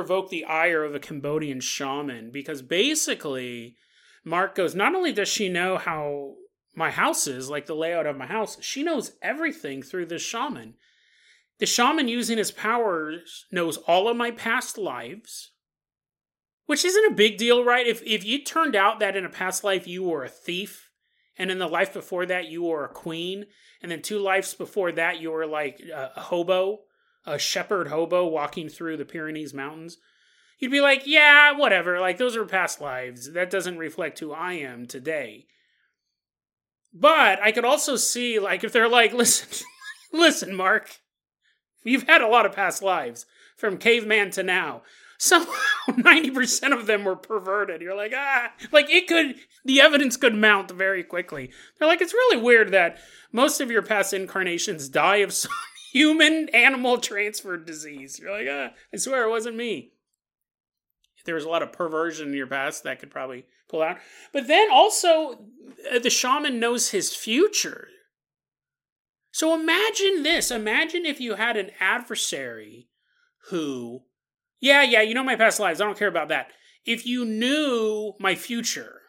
provoke 0.00 0.30
the 0.30 0.46
ire 0.46 0.82
of 0.82 0.94
a 0.94 0.98
Cambodian 0.98 1.60
shaman 1.60 2.30
because 2.30 2.62
basically 2.62 3.76
Mark 4.24 4.54
goes, 4.54 4.74
not 4.74 4.94
only 4.94 5.12
does 5.12 5.28
she 5.28 5.50
know 5.50 5.76
how 5.76 6.36
my 6.74 6.90
house 6.90 7.26
is, 7.26 7.50
like 7.50 7.66
the 7.66 7.74
layout 7.74 8.06
of 8.06 8.16
my 8.16 8.24
house, 8.24 8.56
she 8.62 8.82
knows 8.82 9.12
everything 9.20 9.82
through 9.82 10.06
this 10.06 10.22
shaman. 10.22 10.72
The 11.58 11.66
shaman 11.66 12.08
using 12.08 12.38
his 12.38 12.50
powers 12.50 13.44
knows 13.52 13.76
all 13.76 14.08
of 14.08 14.16
my 14.16 14.30
past 14.30 14.78
lives, 14.78 15.50
which 16.64 16.82
isn't 16.82 17.12
a 17.12 17.14
big 17.14 17.36
deal, 17.36 17.62
right? 17.62 17.86
If 17.86 18.02
if 18.02 18.24
you 18.24 18.42
turned 18.42 18.74
out 18.74 19.00
that 19.00 19.16
in 19.16 19.26
a 19.26 19.28
past 19.28 19.64
life 19.64 19.86
you 19.86 20.04
were 20.04 20.24
a 20.24 20.30
thief, 20.30 20.88
and 21.36 21.50
in 21.50 21.58
the 21.58 21.66
life 21.66 21.92
before 21.92 22.24
that 22.24 22.46
you 22.46 22.62
were 22.62 22.86
a 22.86 22.88
queen, 22.88 23.44
and 23.82 23.92
then 23.92 24.00
two 24.00 24.18
lives 24.18 24.54
before 24.54 24.92
that 24.92 25.20
you 25.20 25.30
were 25.30 25.46
like 25.46 25.82
uh, 25.94 26.08
a 26.16 26.20
hobo, 26.22 26.78
a 27.26 27.38
shepherd 27.38 27.88
hobo 27.88 28.26
walking 28.26 28.68
through 28.68 28.96
the 28.96 29.04
Pyrenees 29.04 29.54
Mountains, 29.54 29.98
you'd 30.58 30.70
be 30.70 30.80
like, 30.80 31.02
yeah, 31.06 31.52
whatever. 31.52 32.00
Like 32.00 32.18
those 32.18 32.36
are 32.36 32.44
past 32.44 32.80
lives. 32.80 33.32
That 33.32 33.50
doesn't 33.50 33.78
reflect 33.78 34.18
who 34.18 34.32
I 34.32 34.54
am 34.54 34.86
today. 34.86 35.46
But 36.92 37.40
I 37.40 37.52
could 37.52 37.64
also 37.64 37.96
see, 37.96 38.38
like, 38.38 38.64
if 38.64 38.72
they're 38.72 38.88
like, 38.88 39.12
listen, 39.14 39.66
listen, 40.12 40.54
Mark, 40.54 40.98
you've 41.84 42.08
had 42.08 42.22
a 42.22 42.28
lot 42.28 42.46
of 42.46 42.52
past 42.52 42.82
lives 42.82 43.26
from 43.56 43.78
caveman 43.78 44.30
to 44.32 44.42
now. 44.42 44.82
Somehow, 45.18 45.52
90% 45.88 46.72
of 46.72 46.86
them 46.86 47.04
were 47.04 47.16
perverted. 47.16 47.82
You're 47.82 47.96
like, 47.96 48.12
ah, 48.16 48.52
like 48.72 48.90
it 48.90 49.06
could, 49.06 49.36
the 49.64 49.80
evidence 49.80 50.16
could 50.16 50.34
mount 50.34 50.70
very 50.70 51.04
quickly. 51.04 51.52
They're 51.78 51.88
like, 51.88 52.00
it's 52.00 52.14
really 52.14 52.42
weird 52.42 52.72
that 52.72 52.98
most 53.30 53.60
of 53.60 53.70
your 53.70 53.82
past 53.82 54.14
incarnations 54.14 54.88
die 54.88 55.16
of 55.16 55.32
some 55.34 55.52
human 55.90 56.48
animal 56.50 56.98
transfer 56.98 57.56
disease. 57.56 58.18
You're 58.18 58.32
like, 58.32 58.46
ah, 58.50 58.74
I 58.92 58.96
swear 58.96 59.24
it 59.24 59.30
wasn't 59.30 59.56
me. 59.56 59.92
There 61.26 61.34
was 61.34 61.44
a 61.44 61.50
lot 61.50 61.62
of 61.62 61.72
perversion 61.72 62.28
in 62.28 62.34
your 62.34 62.46
past 62.46 62.84
that 62.84 63.00
could 63.00 63.10
probably 63.10 63.44
pull 63.68 63.82
out. 63.82 63.98
But 64.32 64.46
then 64.46 64.68
also, 64.72 65.44
uh, 65.92 65.98
the 65.98 66.10
shaman 66.10 66.58
knows 66.58 66.90
his 66.90 67.14
future. 67.14 67.88
So 69.32 69.54
imagine 69.54 70.22
this. 70.22 70.50
Imagine 70.50 71.04
if 71.04 71.20
you 71.20 71.34
had 71.34 71.56
an 71.56 71.70
adversary 71.78 72.88
who, 73.50 74.02
yeah, 74.60 74.82
yeah, 74.82 75.02
you 75.02 75.14
know 75.14 75.22
my 75.22 75.36
past 75.36 75.60
lives. 75.60 75.80
I 75.80 75.84
don't 75.84 75.98
care 75.98 76.08
about 76.08 76.28
that. 76.28 76.48
If 76.84 77.06
you 77.06 77.24
knew 77.24 78.14
my 78.18 78.34
future, 78.34 79.00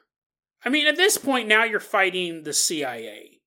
I 0.63 0.69
mean, 0.69 0.87
at 0.87 0.97
this 0.97 1.17
point 1.17 1.47
now 1.47 1.63
you're 1.63 1.79
fighting 1.79 2.43
the 2.43 2.53
CIA. 2.53 3.40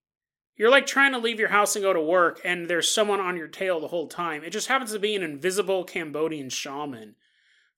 You're 0.56 0.70
like 0.70 0.86
trying 0.86 1.12
to 1.12 1.18
leave 1.18 1.40
your 1.40 1.48
house 1.48 1.74
and 1.74 1.82
go 1.82 1.92
to 1.92 2.00
work, 2.00 2.40
and 2.44 2.68
there's 2.68 2.92
someone 2.92 3.20
on 3.20 3.36
your 3.36 3.48
tail 3.48 3.80
the 3.80 3.88
whole 3.88 4.06
time. 4.06 4.44
It 4.44 4.50
just 4.50 4.68
happens 4.68 4.92
to 4.92 4.98
be 4.98 5.16
an 5.16 5.22
invisible 5.22 5.84
Cambodian 5.84 6.48
shaman 6.48 7.16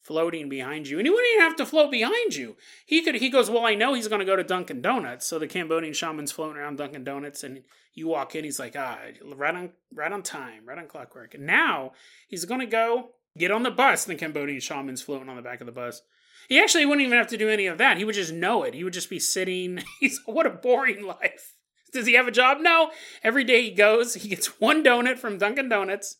floating 0.00 0.48
behind 0.48 0.86
you. 0.86 0.98
And 0.98 1.06
he 1.06 1.10
wouldn't 1.10 1.28
even 1.34 1.46
have 1.46 1.56
to 1.56 1.66
float 1.66 1.90
behind 1.90 2.36
you. 2.36 2.56
He 2.84 3.02
could 3.02 3.16
he 3.16 3.28
goes, 3.28 3.50
Well, 3.50 3.66
I 3.66 3.74
know 3.74 3.94
he's 3.94 4.08
gonna 4.08 4.24
go 4.24 4.36
to 4.36 4.44
Dunkin' 4.44 4.82
Donuts. 4.82 5.26
So 5.26 5.38
the 5.38 5.48
Cambodian 5.48 5.94
shaman's 5.94 6.32
floating 6.32 6.58
around 6.58 6.76
Dunkin' 6.76 7.02
Donuts 7.02 7.42
and 7.42 7.62
you 7.96 8.06
walk 8.08 8.36
in, 8.36 8.44
he's 8.44 8.60
like, 8.60 8.76
ah, 8.78 8.98
right 9.24 9.54
on 9.54 9.70
right 9.92 10.12
on 10.12 10.22
time, 10.22 10.66
right 10.66 10.78
on 10.78 10.86
clockwork. 10.86 11.34
And 11.34 11.46
now 11.46 11.92
he's 12.28 12.44
gonna 12.44 12.66
go 12.66 13.08
get 13.36 13.50
on 13.50 13.64
the 13.64 13.70
bus, 13.70 14.06
and 14.06 14.14
the 14.14 14.20
Cambodian 14.20 14.60
shaman's 14.60 15.02
floating 15.02 15.28
on 15.28 15.36
the 15.36 15.42
back 15.42 15.60
of 15.60 15.66
the 15.66 15.72
bus. 15.72 16.02
He 16.48 16.60
actually 16.60 16.86
wouldn't 16.86 17.04
even 17.04 17.18
have 17.18 17.26
to 17.28 17.36
do 17.36 17.48
any 17.48 17.66
of 17.66 17.78
that. 17.78 17.96
He 17.96 18.04
would 18.04 18.14
just 18.14 18.32
know 18.32 18.62
it. 18.62 18.74
He 18.74 18.84
would 18.84 18.92
just 18.92 19.10
be 19.10 19.18
sitting. 19.18 19.82
He's 20.00 20.20
what 20.26 20.46
a 20.46 20.50
boring 20.50 21.04
life. 21.06 21.55
Does 21.92 22.06
he 22.06 22.14
have 22.14 22.28
a 22.28 22.32
job? 22.32 22.58
No. 22.60 22.90
Every 23.22 23.44
day 23.44 23.62
he 23.62 23.70
goes, 23.70 24.14
he 24.14 24.28
gets 24.28 24.46
one 24.60 24.82
donut 24.84 25.18
from 25.18 25.38
Dunkin' 25.38 25.68
Donuts, 25.68 26.16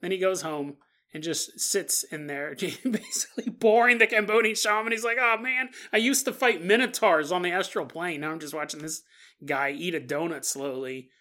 then 0.00 0.10
he 0.10 0.18
goes 0.18 0.42
home 0.42 0.76
and 1.14 1.22
just 1.22 1.60
sits 1.60 2.04
in 2.04 2.26
there, 2.26 2.54
basically 2.84 3.50
boring 3.50 3.98
the 3.98 4.06
Cambodian 4.06 4.54
shaman. 4.54 4.92
He's 4.92 5.04
like, 5.04 5.18
oh 5.20 5.36
man, 5.38 5.70
I 5.92 5.98
used 5.98 6.24
to 6.24 6.32
fight 6.32 6.64
minotaurs 6.64 7.30
on 7.30 7.42
the 7.42 7.52
astral 7.52 7.86
plane. 7.86 8.20
Now 8.20 8.30
I'm 8.30 8.40
just 8.40 8.54
watching 8.54 8.80
this 8.80 9.02
guy 9.44 9.70
eat 9.70 9.94
a 9.94 10.00
donut 10.00 10.44
slowly. 10.44 11.10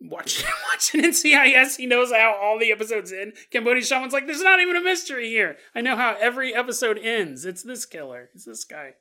Watching, 0.00 0.46
watching 0.70 1.02
NCIS, 1.02 1.76
he 1.76 1.84
knows 1.84 2.12
how 2.12 2.38
all 2.40 2.56
the 2.56 2.70
episodes 2.70 3.12
end. 3.12 3.32
Cambodian 3.50 3.84
shaman's 3.84 4.12
like, 4.12 4.26
there's 4.26 4.40
not 4.40 4.60
even 4.60 4.76
a 4.76 4.80
mystery 4.80 5.28
here. 5.28 5.56
I 5.74 5.80
know 5.80 5.96
how 5.96 6.16
every 6.20 6.54
episode 6.54 6.98
ends. 6.98 7.44
It's 7.44 7.64
this 7.64 7.84
killer. 7.84 8.30
It's 8.32 8.44
this 8.44 8.62
guy. 8.62 8.92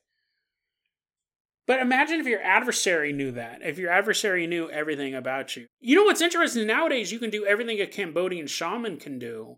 But 1.67 1.81
imagine 1.81 2.21
if 2.21 2.25
your 2.25 2.41
adversary 2.41 3.11
knew 3.11 3.31
that. 3.31 3.59
If 3.61 3.77
your 3.77 3.91
adversary 3.91 4.47
knew 4.47 4.69
everything 4.69 5.13
about 5.13 5.57
you. 5.57 5.67
You 5.81 5.97
know 5.97 6.03
what's 6.03 6.21
interesting? 6.21 6.65
Nowadays, 6.65 7.11
you 7.11 7.19
can 7.19 7.29
do 7.29 7.45
everything 7.45 7.81
a 7.81 7.85
Cambodian 7.85 8.47
shaman 8.47 8.97
can 8.97 9.19
do 9.19 9.57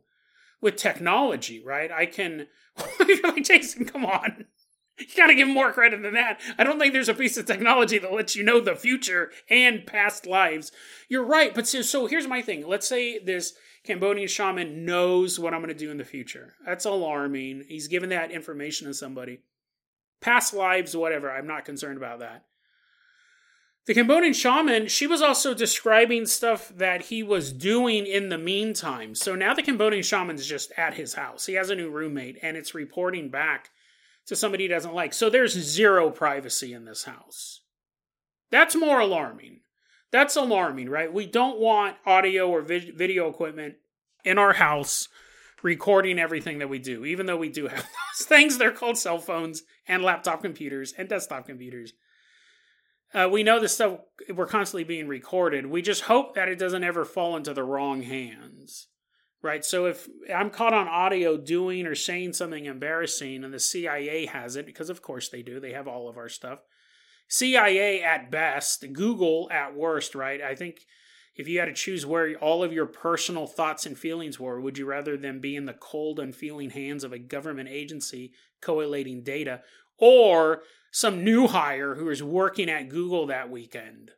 with 0.59 0.75
technology, 0.75 1.63
right? 1.63 1.91
I 1.91 2.05
can. 2.05 2.47
Like, 3.23 3.43
Jason, 3.43 3.85
come 3.85 4.05
on. 4.05 4.45
You 4.97 5.05
gotta 5.15 5.35
give 5.35 5.47
more 5.47 5.71
credit 5.71 6.01
than 6.01 6.13
that. 6.13 6.41
I 6.57 6.63
don't 6.63 6.79
think 6.79 6.93
there's 6.93 7.09
a 7.09 7.13
piece 7.13 7.37
of 7.37 7.45
technology 7.45 7.97
that 7.99 8.11
lets 8.11 8.35
you 8.35 8.43
know 8.43 8.59
the 8.59 8.75
future 8.75 9.31
and 9.49 9.85
past 9.85 10.25
lives. 10.25 10.71
You're 11.09 11.25
right, 11.25 11.53
but 11.53 11.67
so, 11.67 11.81
so 11.81 12.07
here's 12.07 12.27
my 12.27 12.41
thing. 12.41 12.67
Let's 12.67 12.87
say 12.87 13.19
this 13.19 13.53
Cambodian 13.85 14.27
shaman 14.27 14.85
knows 14.85 15.39
what 15.39 15.53
I'm 15.53 15.61
gonna 15.61 15.73
do 15.73 15.91
in 15.91 15.97
the 15.97 16.05
future. 16.05 16.55
That's 16.65 16.85
alarming. 16.85 17.65
He's 17.67 17.87
given 17.87 18.09
that 18.09 18.31
information 18.31 18.87
to 18.87 18.93
somebody. 18.93 19.39
Past 20.21 20.53
lives, 20.53 20.95
whatever. 20.95 21.31
I'm 21.31 21.47
not 21.47 21.65
concerned 21.65 21.97
about 21.97 22.19
that. 22.19 22.45
The 23.85 23.93
Cambodian 23.95 24.33
shaman, 24.33 24.87
she 24.87 25.07
was 25.07 25.21
also 25.21 25.53
describing 25.53 26.27
stuff 26.27 26.69
that 26.69 27.03
he 27.03 27.23
was 27.23 27.51
doing 27.51 28.05
in 28.05 28.29
the 28.29 28.37
meantime. 28.37 29.15
So 29.15 29.33
now 29.33 29.53
the 29.53 29.63
Cambodian 29.63 30.03
shaman's 30.03 30.45
just 30.45 30.71
at 30.77 30.93
his 30.93 31.15
house. 31.15 31.47
He 31.47 31.53
has 31.53 31.71
a 31.71 31.75
new 31.75 31.89
roommate 31.89 32.37
and 32.43 32.55
it's 32.55 32.75
reporting 32.75 33.29
back 33.29 33.71
to 34.27 34.35
somebody 34.35 34.65
he 34.65 34.67
doesn't 34.67 34.93
like. 34.93 35.13
So 35.13 35.29
there's 35.29 35.53
zero 35.53 36.11
privacy 36.11 36.71
in 36.71 36.85
this 36.85 37.05
house. 37.05 37.61
That's 38.51 38.75
more 38.75 38.99
alarming. 38.99 39.61
That's 40.11 40.35
alarming, 40.35 40.89
right? 40.89 41.11
We 41.11 41.25
don't 41.25 41.59
want 41.59 41.97
audio 42.05 42.47
or 42.49 42.61
video 42.61 43.27
equipment 43.27 43.75
in 44.23 44.37
our 44.37 44.53
house 44.53 45.07
recording 45.63 46.19
everything 46.19 46.59
that 46.59 46.69
we 46.69 46.79
do, 46.79 47.05
even 47.05 47.25
though 47.25 47.37
we 47.37 47.49
do 47.49 47.67
have 47.67 47.87
those 48.17 48.27
things. 48.27 48.57
They're 48.57 48.71
called 48.71 48.97
cell 48.97 49.19
phones 49.19 49.63
and 49.87 50.03
laptop 50.03 50.41
computers 50.41 50.93
and 50.97 51.09
desktop 51.09 51.45
computers. 51.45 51.93
Uh, 53.13 53.27
we 53.31 53.41
know 53.41 53.59
this 53.59 53.73
stuff, 53.73 53.99
we're 54.33 54.45
constantly 54.45 54.83
being 54.83 55.07
recorded. 55.07 55.65
We 55.65 55.81
just 55.81 56.03
hope 56.03 56.35
that 56.35 56.47
it 56.47 56.59
doesn't 56.59 56.83
ever 56.83 57.05
fall 57.05 57.35
into 57.35 57.53
the 57.53 57.63
wrong 57.63 58.03
hands. 58.03 58.87
Right? 59.41 59.63
So 59.63 59.85
if 59.85 60.07
I'm 60.33 60.49
caught 60.49 60.73
on 60.73 60.89
audio 60.89 61.37
doing 61.37 61.87
or 61.87 61.95
saying 61.95 62.33
something 62.33 62.65
embarrassing 62.65 63.43
and 63.43 63.53
the 63.53 63.59
CIA 63.59 64.25
has 64.25 64.57
it, 64.57 64.65
because 64.65 64.89
of 64.89 65.01
course 65.01 65.29
they 65.29 65.41
do, 65.41 65.61
they 65.61 65.71
have 65.71 65.87
all 65.87 66.09
of 66.09 66.17
our 66.17 66.27
stuff. 66.27 66.59
CIA 67.29 68.03
at 68.03 68.29
best, 68.29 68.85
Google 68.91 69.47
at 69.49 69.75
worst, 69.75 70.13
right? 70.13 70.41
I 70.41 70.55
think 70.55 70.81
if 71.35 71.47
you 71.47 71.59
had 71.59 71.65
to 71.65 71.73
choose 71.73 72.05
where 72.05 72.35
all 72.35 72.63
of 72.63 72.73
your 72.73 72.85
personal 72.85 73.47
thoughts 73.47 73.85
and 73.85 73.97
feelings 73.97 74.39
were, 74.39 74.59
would 74.59 74.77
you 74.77 74.85
rather 74.85 75.15
them 75.15 75.39
be 75.39 75.55
in 75.55 75.65
the 75.65 75.73
cold, 75.73 76.19
unfeeling 76.19 76.71
hands 76.71 77.03
of 77.03 77.13
a 77.13 77.19
government 77.19 77.69
agency 77.69 78.33
collating 78.61 79.23
data 79.23 79.61
or 79.97 80.63
some 80.91 81.23
new 81.23 81.47
hire 81.47 81.95
who 81.95 82.09
is 82.09 82.21
working 82.21 82.69
at 82.69 82.89
Google 82.89 83.27
that 83.27 83.49
weekend? 83.49 84.11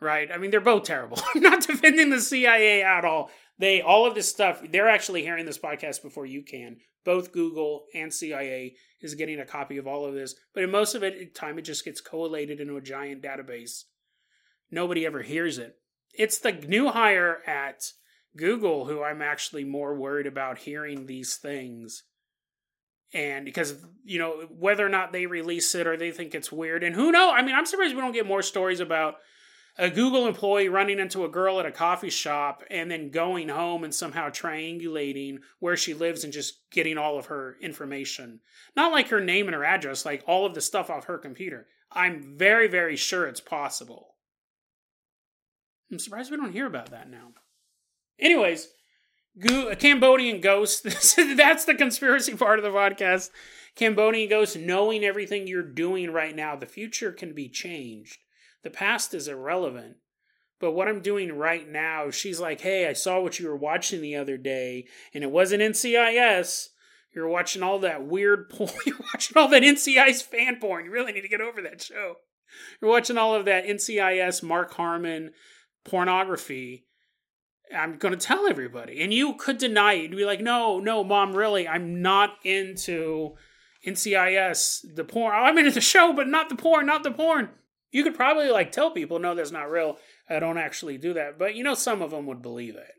Right? 0.00 0.30
I 0.32 0.38
mean, 0.38 0.50
they're 0.50 0.60
both 0.60 0.84
terrible. 0.84 1.18
I'm 1.34 1.42
not 1.42 1.66
defending 1.66 2.10
the 2.10 2.20
CIA 2.20 2.82
at 2.82 3.04
all. 3.04 3.30
They, 3.58 3.80
all 3.80 4.06
of 4.06 4.14
this 4.14 4.28
stuff, 4.28 4.62
they're 4.70 4.88
actually 4.88 5.22
hearing 5.22 5.46
this 5.46 5.58
podcast 5.58 6.02
before 6.02 6.26
you 6.26 6.42
can. 6.42 6.78
Both 7.04 7.32
Google 7.32 7.84
and 7.94 8.12
CIA 8.12 8.74
is 9.00 9.14
getting 9.14 9.38
a 9.38 9.46
copy 9.46 9.76
of 9.76 9.86
all 9.86 10.06
of 10.06 10.14
this, 10.14 10.34
but 10.54 10.64
in 10.64 10.70
most 10.70 10.94
of 10.94 11.02
it, 11.02 11.34
time 11.34 11.58
it 11.58 11.62
just 11.62 11.84
gets 11.84 12.00
collated 12.00 12.58
into 12.58 12.76
a 12.76 12.82
giant 12.82 13.22
database 13.22 13.84
nobody 14.70 15.06
ever 15.06 15.22
hears 15.22 15.58
it. 15.58 15.76
It's 16.16 16.38
the 16.38 16.52
new 16.52 16.90
hire 16.90 17.38
at 17.46 17.84
Google 18.36 18.86
who 18.86 19.02
I'm 19.02 19.22
actually 19.22 19.64
more 19.64 19.94
worried 19.94 20.26
about 20.26 20.58
hearing 20.58 21.06
these 21.06 21.36
things. 21.36 22.04
And 23.12 23.44
because, 23.44 23.74
you 24.04 24.18
know, 24.18 24.48
whether 24.50 24.84
or 24.84 24.88
not 24.88 25.12
they 25.12 25.26
release 25.26 25.74
it 25.74 25.86
or 25.86 25.96
they 25.96 26.10
think 26.10 26.34
it's 26.34 26.50
weird. 26.50 26.82
And 26.82 26.94
who 26.94 27.12
knows? 27.12 27.32
I 27.36 27.42
mean, 27.42 27.54
I'm 27.54 27.66
surprised 27.66 27.94
we 27.94 28.00
don't 28.00 28.12
get 28.12 28.26
more 28.26 28.42
stories 28.42 28.80
about 28.80 29.16
a 29.76 29.90
Google 29.90 30.26
employee 30.26 30.68
running 30.68 31.00
into 31.00 31.24
a 31.24 31.28
girl 31.28 31.58
at 31.58 31.66
a 31.66 31.72
coffee 31.72 32.10
shop 32.10 32.62
and 32.70 32.90
then 32.90 33.10
going 33.10 33.48
home 33.48 33.82
and 33.82 33.94
somehow 33.94 34.28
triangulating 34.28 35.38
where 35.58 35.76
she 35.76 35.94
lives 35.94 36.22
and 36.24 36.32
just 36.32 36.60
getting 36.70 36.96
all 36.96 37.18
of 37.18 37.26
her 37.26 37.56
information. 37.60 38.40
Not 38.76 38.92
like 38.92 39.08
her 39.08 39.20
name 39.20 39.46
and 39.46 39.54
her 39.54 39.64
address, 39.64 40.04
like 40.04 40.22
all 40.26 40.46
of 40.46 40.54
the 40.54 40.60
stuff 40.60 40.90
off 40.90 41.06
her 41.06 41.18
computer. 41.18 41.66
I'm 41.90 42.36
very, 42.36 42.68
very 42.68 42.96
sure 42.96 43.26
it's 43.26 43.40
possible. 43.40 44.13
I'm 45.90 45.98
surprised 45.98 46.30
we 46.30 46.36
don't 46.36 46.52
hear 46.52 46.66
about 46.66 46.90
that 46.90 47.10
now. 47.10 47.32
Anyways, 48.18 48.68
a 49.42 49.76
Cambodian 49.76 50.40
ghost. 50.40 50.84
That's 51.16 51.64
the 51.64 51.74
conspiracy 51.74 52.34
part 52.36 52.58
of 52.58 52.64
the 52.64 52.70
podcast. 52.70 53.30
Cambodian 53.74 54.28
ghost, 54.28 54.56
knowing 54.56 55.04
everything 55.04 55.46
you're 55.46 55.62
doing 55.62 56.10
right 56.12 56.34
now, 56.34 56.54
the 56.56 56.66
future 56.66 57.10
can 57.10 57.32
be 57.32 57.48
changed. 57.48 58.18
The 58.62 58.70
past 58.70 59.14
is 59.14 59.28
irrelevant. 59.28 59.96
But 60.60 60.72
what 60.72 60.88
I'm 60.88 61.00
doing 61.00 61.36
right 61.36 61.68
now, 61.68 62.10
she's 62.10 62.40
like, 62.40 62.60
hey, 62.60 62.88
I 62.88 62.92
saw 62.92 63.20
what 63.20 63.38
you 63.38 63.48
were 63.48 63.56
watching 63.56 64.00
the 64.00 64.16
other 64.16 64.38
day, 64.38 64.86
and 65.12 65.24
it 65.24 65.30
wasn't 65.30 65.62
NCIS. 65.62 66.68
You're 67.14 67.28
watching 67.28 67.62
all 67.62 67.80
that 67.80 68.06
weird 68.06 68.48
porn. 68.50 68.70
You're 68.86 68.96
watching 69.12 69.36
all 69.36 69.48
that 69.48 69.62
NCIS 69.62 70.22
fan 70.22 70.56
porn. 70.60 70.84
You 70.84 70.92
really 70.92 71.12
need 71.12 71.22
to 71.22 71.28
get 71.28 71.40
over 71.40 71.60
that 71.62 71.82
show. 71.82 72.16
You're 72.80 72.90
watching 72.90 73.18
all 73.18 73.34
of 73.34 73.46
that 73.46 73.66
NCIS, 73.66 74.42
Mark 74.42 74.72
Harmon, 74.74 75.32
pornography, 75.84 76.86
I'm 77.74 77.96
going 77.96 78.16
to 78.16 78.26
tell 78.26 78.46
everybody. 78.46 79.02
And 79.02 79.12
you 79.12 79.34
could 79.34 79.58
deny 79.58 79.94
it. 79.94 80.10
You'd 80.10 80.16
be 80.16 80.24
like, 80.24 80.40
no, 80.40 80.80
no, 80.80 81.04
mom, 81.04 81.34
really, 81.34 81.66
I'm 81.66 82.02
not 82.02 82.36
into 82.44 83.34
NCIS, 83.86 84.94
the 84.94 85.04
porn. 85.04 85.34
Oh, 85.34 85.44
I'm 85.44 85.58
into 85.58 85.70
the 85.70 85.80
show, 85.80 86.12
but 86.12 86.28
not 86.28 86.48
the 86.48 86.56
porn, 86.56 86.86
not 86.86 87.02
the 87.02 87.10
porn. 87.10 87.50
You 87.90 88.02
could 88.02 88.14
probably 88.14 88.50
like 88.50 88.72
tell 88.72 88.90
people, 88.90 89.18
no, 89.18 89.34
that's 89.34 89.50
not 89.50 89.70
real. 89.70 89.98
I 90.28 90.38
don't 90.40 90.58
actually 90.58 90.98
do 90.98 91.14
that. 91.14 91.38
But 91.38 91.54
you 91.54 91.62
know, 91.62 91.74
some 91.74 92.02
of 92.02 92.10
them 92.10 92.26
would 92.26 92.42
believe 92.42 92.76
it. 92.76 92.92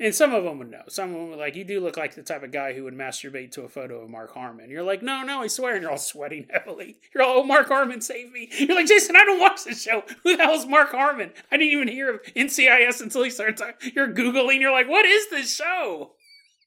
And 0.00 0.14
some 0.14 0.32
of 0.32 0.44
them 0.44 0.58
would 0.58 0.70
know. 0.70 0.82
Some 0.88 1.12
of 1.12 1.20
them 1.20 1.30
would 1.30 1.38
like, 1.40 1.56
you 1.56 1.64
do 1.64 1.80
look 1.80 1.96
like 1.96 2.14
the 2.14 2.22
type 2.22 2.44
of 2.44 2.52
guy 2.52 2.72
who 2.72 2.84
would 2.84 2.94
masturbate 2.94 3.50
to 3.52 3.62
a 3.62 3.68
photo 3.68 4.00
of 4.00 4.10
Mark 4.10 4.32
Harmon. 4.32 4.70
You're 4.70 4.84
like, 4.84 5.02
no, 5.02 5.22
no, 5.22 5.42
I 5.42 5.48
swear. 5.48 5.74
And 5.74 5.82
you're 5.82 5.90
all 5.90 5.98
sweating 5.98 6.46
heavily. 6.52 6.98
You're 7.12 7.24
all, 7.24 7.40
oh, 7.40 7.44
Mark 7.44 7.66
Harmon, 7.66 8.00
save 8.00 8.30
me. 8.30 8.48
You're 8.58 8.76
like, 8.76 8.86
Jason, 8.86 9.16
I 9.16 9.24
don't 9.24 9.40
watch 9.40 9.64
this 9.64 9.82
show. 9.82 10.04
Who 10.22 10.36
the 10.36 10.44
hell 10.44 10.54
is 10.54 10.66
Mark 10.66 10.92
Harmon? 10.92 11.32
I 11.50 11.56
didn't 11.56 11.72
even 11.72 11.88
hear 11.88 12.14
of 12.14 12.22
NCIS 12.34 13.00
until 13.00 13.24
he 13.24 13.30
started 13.30 13.56
talking. 13.56 13.92
You're 13.94 14.12
Googling. 14.12 14.60
You're 14.60 14.72
like, 14.72 14.88
what 14.88 15.04
is 15.04 15.30
this 15.30 15.54
show? 15.54 16.12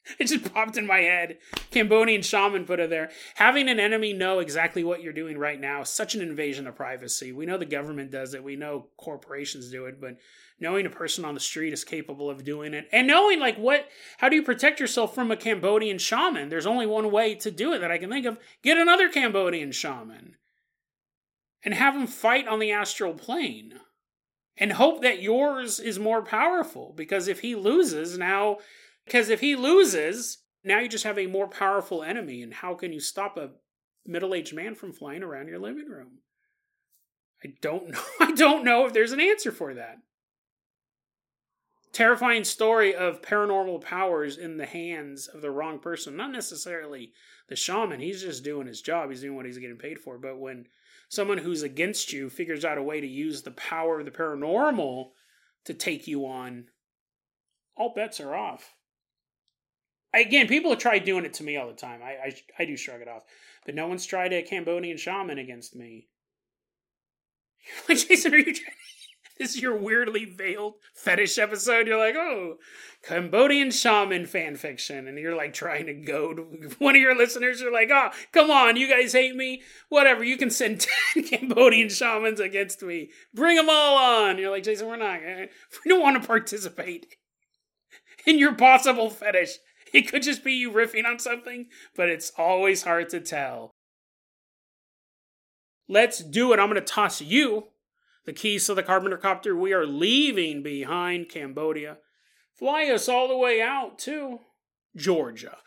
It 0.20 0.26
just 0.26 0.52
popped 0.54 0.78
in 0.78 0.88
my 0.88 1.00
head. 1.00 1.38
Cambodian 1.70 2.22
shaman 2.24 2.66
put 2.66 2.80
it 2.80 2.90
there. 2.90 3.12
Having 3.36 3.70
an 3.70 3.80
enemy 3.80 4.14
know 4.14 4.40
exactly 4.40 4.84
what 4.84 5.02
you're 5.02 5.14
doing 5.14 5.38
right 5.38 5.60
now 5.60 5.84
such 5.84 6.16
an 6.16 6.22
invasion 6.22 6.68
of 6.68 6.76
privacy. 6.76 7.32
We 7.32 7.46
know 7.46 7.58
the 7.58 7.66
government 7.66 8.12
does 8.12 8.34
it. 8.34 8.44
We 8.44 8.56
know 8.56 8.88
corporations 8.98 9.70
do 9.70 9.86
it, 9.86 10.02
but 10.02 10.18
knowing 10.62 10.86
a 10.86 10.90
person 10.90 11.26
on 11.26 11.34
the 11.34 11.40
street 11.40 11.74
is 11.74 11.84
capable 11.84 12.30
of 12.30 12.46
doing 12.46 12.74
it. 12.74 12.88
And 12.92 13.08
knowing 13.08 13.40
like 13.40 13.58
what 13.58 13.90
how 14.20 14.30
do 14.30 14.36
you 14.36 14.44
protect 14.44 14.80
yourself 14.80 15.14
from 15.14 15.32
a 15.32 15.36
cambodian 15.36 15.98
shaman? 15.98 16.50
There's 16.50 16.68
only 16.68 16.86
one 16.86 17.12
way 17.12 17.36
to 17.36 17.52
do 17.52 17.74
it 17.74 17.80
that 17.80 17.92
i 17.92 17.98
can 17.98 18.10
think 18.10 18.26
of. 18.26 18.38
Get 18.62 18.78
another 18.78 19.10
cambodian 19.10 19.72
shaman 19.72 20.36
and 21.66 21.74
have 21.74 21.96
him 21.96 22.08
fight 22.08 22.48
on 22.48 22.60
the 22.60 22.72
astral 22.72 23.14
plane 23.14 23.74
and 24.56 24.74
hope 24.74 25.02
that 25.02 25.22
yours 25.22 25.80
is 25.80 25.98
more 25.98 26.22
powerful. 26.22 26.94
Because 26.96 27.28
if 27.28 27.40
he 27.40 27.56
loses 27.56 28.18
now 28.18 28.58
because 29.06 29.30
if 29.30 29.40
he 29.42 29.56
loses 29.56 30.38
now 30.64 30.80
you 30.80 30.88
just 30.88 31.06
have 31.06 31.18
a 31.18 31.26
more 31.26 31.48
powerful 31.48 32.04
enemy. 32.04 32.44
And 32.44 32.54
how 32.54 32.76
can 32.76 32.94
you 32.94 33.00
stop 33.00 33.36
a 33.36 33.50
middle-aged 34.06 34.54
man 34.54 34.76
from 34.76 34.94
flying 34.94 35.24
around 35.24 35.48
your 35.48 35.58
living 35.58 35.90
room? 35.90 36.20
I 37.44 37.54
don't 37.62 37.90
know. 37.92 38.02
I 38.20 38.32
don't 38.34 38.64
know 38.64 38.86
if 38.86 38.94
there's 38.94 39.12
an 39.12 39.20
answer 39.20 39.52
for 39.52 39.74
that 39.74 39.98
terrifying 41.92 42.44
story 42.44 42.96
of 42.96 43.22
paranormal 43.22 43.82
powers 43.82 44.38
in 44.38 44.58
the 44.58 44.66
hands 44.66 45.28
of 45.28 45.42
the 45.42 45.52
wrong 45.52 45.80
person. 45.80 46.16
Not 46.16 46.32
necessarily 46.32 47.12
the 47.50 47.56
shaman, 47.56 48.00
he's 48.00 48.22
just 48.22 48.44
doing 48.44 48.68
his 48.68 48.82
job, 48.82 49.10
he's 49.10 49.22
doing 49.22 49.36
what 49.36 49.46
he's 49.46 49.58
getting 49.58 49.78
paid 49.78 50.00
for. 50.00 50.18
But 50.18 50.40
when 50.40 50.68
someone 51.10 51.40
who's 51.40 51.64
against 51.64 52.14
you 52.14 52.30
figures 52.30 52.64
out 52.64 52.78
a 52.78 52.84
way 52.84 53.02
to 53.02 53.08
use 53.08 53.42
the 53.42 53.52
power 53.52 54.00
of 54.00 54.06
the 54.06 54.12
paranormal 54.12 55.12
to 55.66 55.74
take 55.74 56.08
you 56.08 56.26
on, 56.26 56.66
all 57.76 57.94
bets 57.94 58.20
are 58.20 58.36
off. 58.36 58.76
Again, 60.14 60.48
people 60.48 60.72
have 60.72 60.80
tried 60.80 61.06
doing 61.06 61.26
it 61.26 61.34
to 61.36 61.44
me 61.44 61.58
all 61.58 61.68
the 61.68 61.74
time. 61.74 62.02
I, 62.04 62.28
I, 62.28 62.36
I 62.60 62.66
do 62.66 62.76
shrug 62.76 63.02
it 63.02 63.08
off. 63.08 63.24
But 63.66 63.76
no 63.76 63.88
one's 63.88 64.06
tried 64.06 64.34
a 64.34 64.42
Cambodian 64.42 64.98
shaman 64.98 65.38
against 65.38 65.76
me. 65.76 66.08
Like, 67.88 68.00
Jason, 68.00 68.34
are 68.34 68.38
you 68.38 68.56
trying 68.56 68.76
is 69.42 69.62
your 69.62 69.76
weirdly 69.76 70.26
veiled 70.26 70.76
fetish 70.94 71.38
episode. 71.38 71.88
You're 71.88 71.98
like, 71.98 72.16
oh, 72.16 72.58
Cambodian 73.04 73.72
shaman 73.72 74.26
fan 74.26 74.56
fiction. 74.56 75.08
And 75.08 75.18
you're 75.18 75.36
like 75.36 75.54
trying 75.54 75.88
to 75.88 75.94
goad 75.94 76.76
one 76.78 76.96
of 76.96 77.02
your 77.02 77.18
listeners. 77.18 77.60
You're 77.60 77.74
like, 77.74 77.90
oh, 77.92 78.12
come 78.32 78.52
on, 78.52 78.78
you 78.78 78.88
guys 78.88 79.14
hate 79.14 79.36
me? 79.36 79.64
Whatever, 79.90 80.24
you 80.24 80.38
can 80.38 80.50
send 80.50 80.86
10 81.16 81.24
Cambodian 81.24 81.90
shamans 81.90 82.40
against 82.40 82.82
me. 82.84 83.10
Bring 83.34 83.58
them 83.58 83.70
all 83.70 83.98
on. 83.98 84.38
You're 84.38 84.52
like, 84.52 84.64
Jason, 84.64 84.88
we're 84.88 84.96
not, 84.96 85.22
going 85.22 85.50
we 85.84 85.90
don't 85.90 86.02
want 86.02 86.22
to 86.22 86.28
participate 86.28 87.08
in 88.26 88.40
your 88.40 88.54
possible 88.54 89.10
fetish. 89.10 89.58
It 89.94 90.10
could 90.10 90.24
just 90.24 90.44
be 90.44 90.54
you 90.54 90.72
riffing 90.72 91.06
on 91.06 91.20
something, 91.20 91.68
but 91.98 92.08
it's 92.08 92.32
always 92.38 92.84
hard 92.84 93.10
to 93.10 93.20
tell. 93.20 93.72
Let's 95.90 96.20
do 96.20 96.54
it. 96.54 96.60
I'm 96.60 96.70
going 96.70 96.80
to 96.80 96.82
toss 96.82 97.20
you 97.20 97.71
the 98.26 98.34
keys 98.34 98.66
to 98.68 98.74
the 98.74 98.84
Carpenter 98.84 99.18
Copter. 99.18 99.56
We 99.56 99.74
are 99.74 99.86
leaving 99.86 100.64
behind 100.64 101.30
Cambodia. 101.30 101.98
Fly 102.58 102.86
us 102.86 103.10
all 103.10 103.28
the 103.28 103.38
way 103.38 103.62
out 103.62 103.98
to 104.00 104.40
Georgia. 104.96 105.58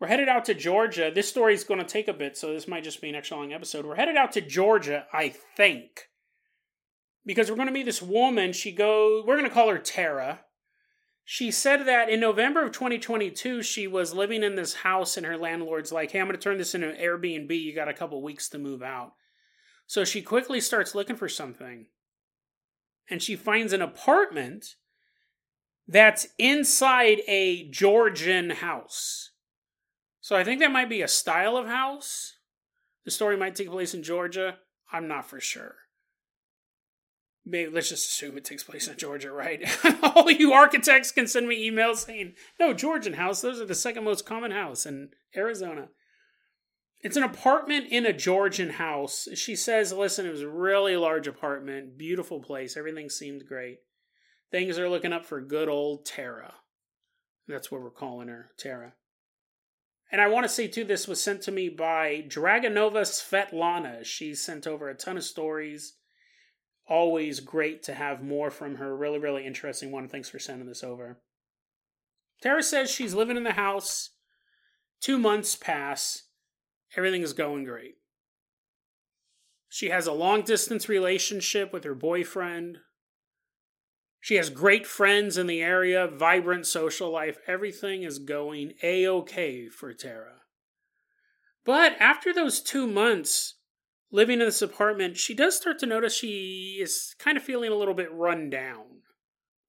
We're 0.00 0.08
headed 0.08 0.28
out 0.30 0.46
to 0.46 0.54
Georgia. 0.54 1.12
This 1.14 1.28
story 1.28 1.52
is 1.52 1.64
going 1.64 1.80
to 1.80 1.86
take 1.86 2.08
a 2.08 2.14
bit, 2.14 2.38
so 2.38 2.54
this 2.54 2.66
might 2.66 2.84
just 2.84 3.02
be 3.02 3.10
an 3.10 3.14
extra 3.14 3.36
long 3.36 3.52
episode. 3.52 3.84
We're 3.84 3.96
headed 3.96 4.16
out 4.16 4.32
to 4.32 4.40
Georgia, 4.40 5.04
I 5.12 5.28
think. 5.28 6.08
Because 7.26 7.50
we're 7.50 7.56
going 7.56 7.68
to 7.68 7.74
meet 7.74 7.84
this 7.84 8.00
woman. 8.00 8.54
She 8.54 8.72
goes, 8.72 9.26
we're 9.26 9.36
going 9.36 9.48
to 9.48 9.54
call 9.54 9.68
her 9.68 9.78
Tara. 9.78 10.40
She 11.32 11.52
said 11.52 11.86
that 11.86 12.08
in 12.08 12.18
November 12.18 12.66
of 12.66 12.72
2022, 12.72 13.62
she 13.62 13.86
was 13.86 14.12
living 14.12 14.42
in 14.42 14.56
this 14.56 14.74
house, 14.74 15.16
and 15.16 15.24
her 15.24 15.36
landlord's 15.36 15.92
like, 15.92 16.10
Hey, 16.10 16.18
I'm 16.18 16.26
going 16.26 16.36
to 16.36 16.42
turn 16.42 16.58
this 16.58 16.74
into 16.74 16.90
an 16.90 16.96
Airbnb. 16.96 17.56
You 17.56 17.72
got 17.72 17.86
a 17.86 17.94
couple 17.94 18.20
weeks 18.20 18.48
to 18.48 18.58
move 18.58 18.82
out. 18.82 19.12
So 19.86 20.04
she 20.04 20.22
quickly 20.22 20.60
starts 20.60 20.92
looking 20.92 21.14
for 21.14 21.28
something. 21.28 21.86
And 23.08 23.22
she 23.22 23.36
finds 23.36 23.72
an 23.72 23.80
apartment 23.80 24.74
that's 25.86 26.26
inside 26.36 27.20
a 27.28 27.70
Georgian 27.70 28.50
house. 28.50 29.30
So 30.20 30.34
I 30.34 30.42
think 30.42 30.58
that 30.58 30.72
might 30.72 30.90
be 30.90 31.00
a 31.00 31.06
style 31.06 31.56
of 31.56 31.68
house. 31.68 32.38
The 33.04 33.12
story 33.12 33.36
might 33.36 33.54
take 33.54 33.70
place 33.70 33.94
in 33.94 34.02
Georgia. 34.02 34.56
I'm 34.90 35.06
not 35.06 35.30
for 35.30 35.38
sure 35.38 35.76
maybe 37.50 37.70
let's 37.70 37.88
just 37.88 38.08
assume 38.08 38.36
it 38.36 38.44
takes 38.44 38.62
place 38.62 38.88
in 38.88 38.96
Georgia, 38.96 39.32
right? 39.32 39.62
All 40.02 40.30
you 40.30 40.52
architects 40.52 41.12
can 41.12 41.26
send 41.26 41.48
me 41.48 41.70
emails 41.70 42.06
saying, 42.06 42.34
"No, 42.58 42.72
Georgian 42.72 43.14
house. 43.14 43.40
Those 43.40 43.60
are 43.60 43.66
the 43.66 43.74
second 43.74 44.04
most 44.04 44.24
common 44.24 44.50
house 44.52 44.86
in 44.86 45.10
Arizona." 45.36 45.88
It's 47.02 47.16
an 47.16 47.22
apartment 47.22 47.86
in 47.90 48.04
a 48.04 48.12
Georgian 48.12 48.70
house. 48.70 49.26
She 49.34 49.56
says, 49.56 49.90
listen, 49.90 50.26
it 50.26 50.32
was 50.32 50.42
a 50.42 50.48
really 50.48 50.96
large 50.96 51.26
apartment, 51.26 51.96
beautiful 51.96 52.40
place, 52.40 52.76
everything 52.76 53.08
seemed 53.08 53.46
great. 53.46 53.78
Things 54.50 54.78
are 54.78 54.88
looking 54.88 55.12
up 55.12 55.24
for 55.24 55.40
good 55.40 55.68
old 55.68 56.04
Tara. 56.04 56.54
That's 57.48 57.70
what 57.70 57.80
we're 57.80 57.90
calling 57.90 58.28
her, 58.28 58.50
Tara. 58.58 58.92
And 60.12 60.20
I 60.20 60.28
want 60.28 60.44
to 60.44 60.48
say 60.48 60.66
too, 60.66 60.84
this 60.84 61.08
was 61.08 61.22
sent 61.22 61.42
to 61.42 61.52
me 61.52 61.68
by 61.68 62.24
Dragonova 62.28 63.02
Svetlana. 63.02 64.04
She 64.04 64.34
sent 64.34 64.66
over 64.66 64.88
a 64.88 64.94
ton 64.94 65.16
of 65.16 65.24
stories. 65.24 65.94
Always 66.90 67.38
great 67.38 67.84
to 67.84 67.94
have 67.94 68.20
more 68.20 68.50
from 68.50 68.74
her. 68.74 68.96
Really, 68.96 69.20
really 69.20 69.46
interesting 69.46 69.92
one. 69.92 70.08
Thanks 70.08 70.28
for 70.28 70.40
sending 70.40 70.66
this 70.66 70.82
over. 70.82 71.20
Tara 72.42 72.64
says 72.64 72.90
she's 72.90 73.14
living 73.14 73.36
in 73.36 73.44
the 73.44 73.52
house. 73.52 74.10
Two 75.00 75.16
months 75.16 75.54
pass. 75.54 76.24
Everything 76.96 77.22
is 77.22 77.32
going 77.32 77.62
great. 77.62 77.94
She 79.68 79.90
has 79.90 80.08
a 80.08 80.12
long 80.12 80.42
distance 80.42 80.88
relationship 80.88 81.72
with 81.72 81.84
her 81.84 81.94
boyfriend. 81.94 82.78
She 84.20 84.34
has 84.34 84.50
great 84.50 84.84
friends 84.84 85.38
in 85.38 85.46
the 85.46 85.62
area, 85.62 86.08
vibrant 86.08 86.66
social 86.66 87.12
life. 87.12 87.38
Everything 87.46 88.02
is 88.02 88.18
going 88.18 88.72
a 88.82 89.06
okay 89.06 89.68
for 89.68 89.94
Tara. 89.94 90.40
But 91.64 91.92
after 92.00 92.34
those 92.34 92.60
two 92.60 92.88
months 92.88 93.54
living 94.10 94.40
in 94.40 94.46
this 94.46 94.62
apartment, 94.62 95.16
she 95.16 95.34
does 95.34 95.56
start 95.56 95.78
to 95.80 95.86
notice 95.86 96.14
she 96.14 96.78
is 96.80 97.14
kind 97.18 97.36
of 97.36 97.42
feeling 97.42 97.70
a 97.70 97.76
little 97.76 97.94
bit 97.94 98.12
run 98.12 98.50
down, 98.50 99.02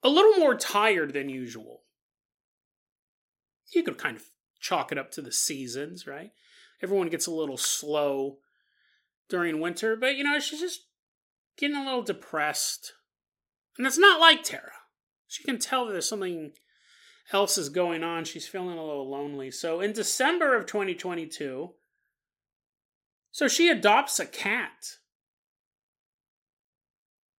a 0.03 0.09
little 0.09 0.39
more 0.39 0.55
tired 0.55 1.13
than 1.13 1.29
usual. 1.29 1.83
You 3.73 3.83
could 3.83 3.97
kind 3.97 4.17
of 4.17 4.23
chalk 4.59 4.91
it 4.91 4.97
up 4.97 5.11
to 5.11 5.21
the 5.21 5.31
seasons, 5.31 6.05
right? 6.05 6.31
Everyone 6.81 7.09
gets 7.09 7.27
a 7.27 7.31
little 7.31 7.57
slow 7.57 8.37
during 9.29 9.61
winter, 9.61 9.95
but 9.95 10.15
you 10.15 10.23
know, 10.23 10.39
she's 10.39 10.59
just 10.59 10.87
getting 11.57 11.77
a 11.77 11.85
little 11.85 12.03
depressed 12.03 12.93
and 13.77 13.87
it's 13.87 13.97
not 13.97 14.19
like 14.19 14.43
Tara. 14.43 14.71
She 15.27 15.43
can 15.43 15.57
tell 15.57 15.85
there's 15.85 16.07
something 16.07 16.51
else 17.31 17.57
is 17.57 17.69
going 17.69 18.03
on. 18.03 18.25
She's 18.25 18.47
feeling 18.47 18.77
a 18.77 18.85
little 18.85 19.09
lonely. 19.09 19.51
So 19.51 19.79
in 19.79 19.93
December 19.93 20.55
of 20.55 20.65
2022, 20.65 21.71
so 23.31 23.47
she 23.47 23.69
adopts 23.69 24.19
a 24.19 24.25
cat. 24.25 24.97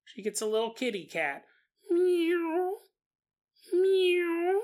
She 0.06 0.22
gets 0.22 0.42
a 0.42 0.46
little 0.46 0.74
kitty 0.74 1.06
cat. 1.06 1.44
Meow. 1.90 2.74
Meow. 3.72 4.54
We'll 4.54 4.64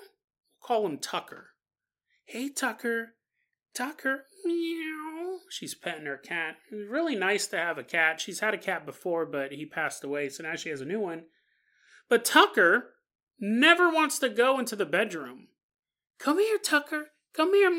call 0.62 0.86
him 0.86 0.98
Tucker. 0.98 1.52
Hey, 2.26 2.50
Tucker. 2.50 3.14
Tucker. 3.74 4.26
Meow. 4.44 5.38
She's 5.50 5.76
petting 5.76 6.06
her 6.06 6.18
cat. 6.18 6.58
It's 6.70 6.90
really 6.90 7.16
nice 7.16 7.48
to 7.48 7.58
have 7.58 7.78
a 7.78 7.84
cat. 7.84 8.20
She's 8.20 8.42
had 8.42 8.54
a 8.54 8.58
cat 8.58 8.86
before, 8.86 9.26
but 9.26 9.52
he 9.54 9.66
passed 9.66 10.04
away, 10.04 10.30
so 10.30 10.44
now 10.44 10.56
she 10.56 10.70
has 10.70 10.82
a 10.82 10.86
new 10.86 11.00
one. 11.00 11.24
But 12.10 12.26
Tucker 12.26 12.96
never 13.40 13.90
wants 13.90 14.20
to 14.20 14.30
go 14.30 14.60
into 14.60 14.76
the 14.76 14.86
bedroom. 14.86 15.48
Come 16.20 16.40
here, 16.40 16.58
Tucker. 16.58 17.12
Come 17.34 17.54
here. 17.54 17.70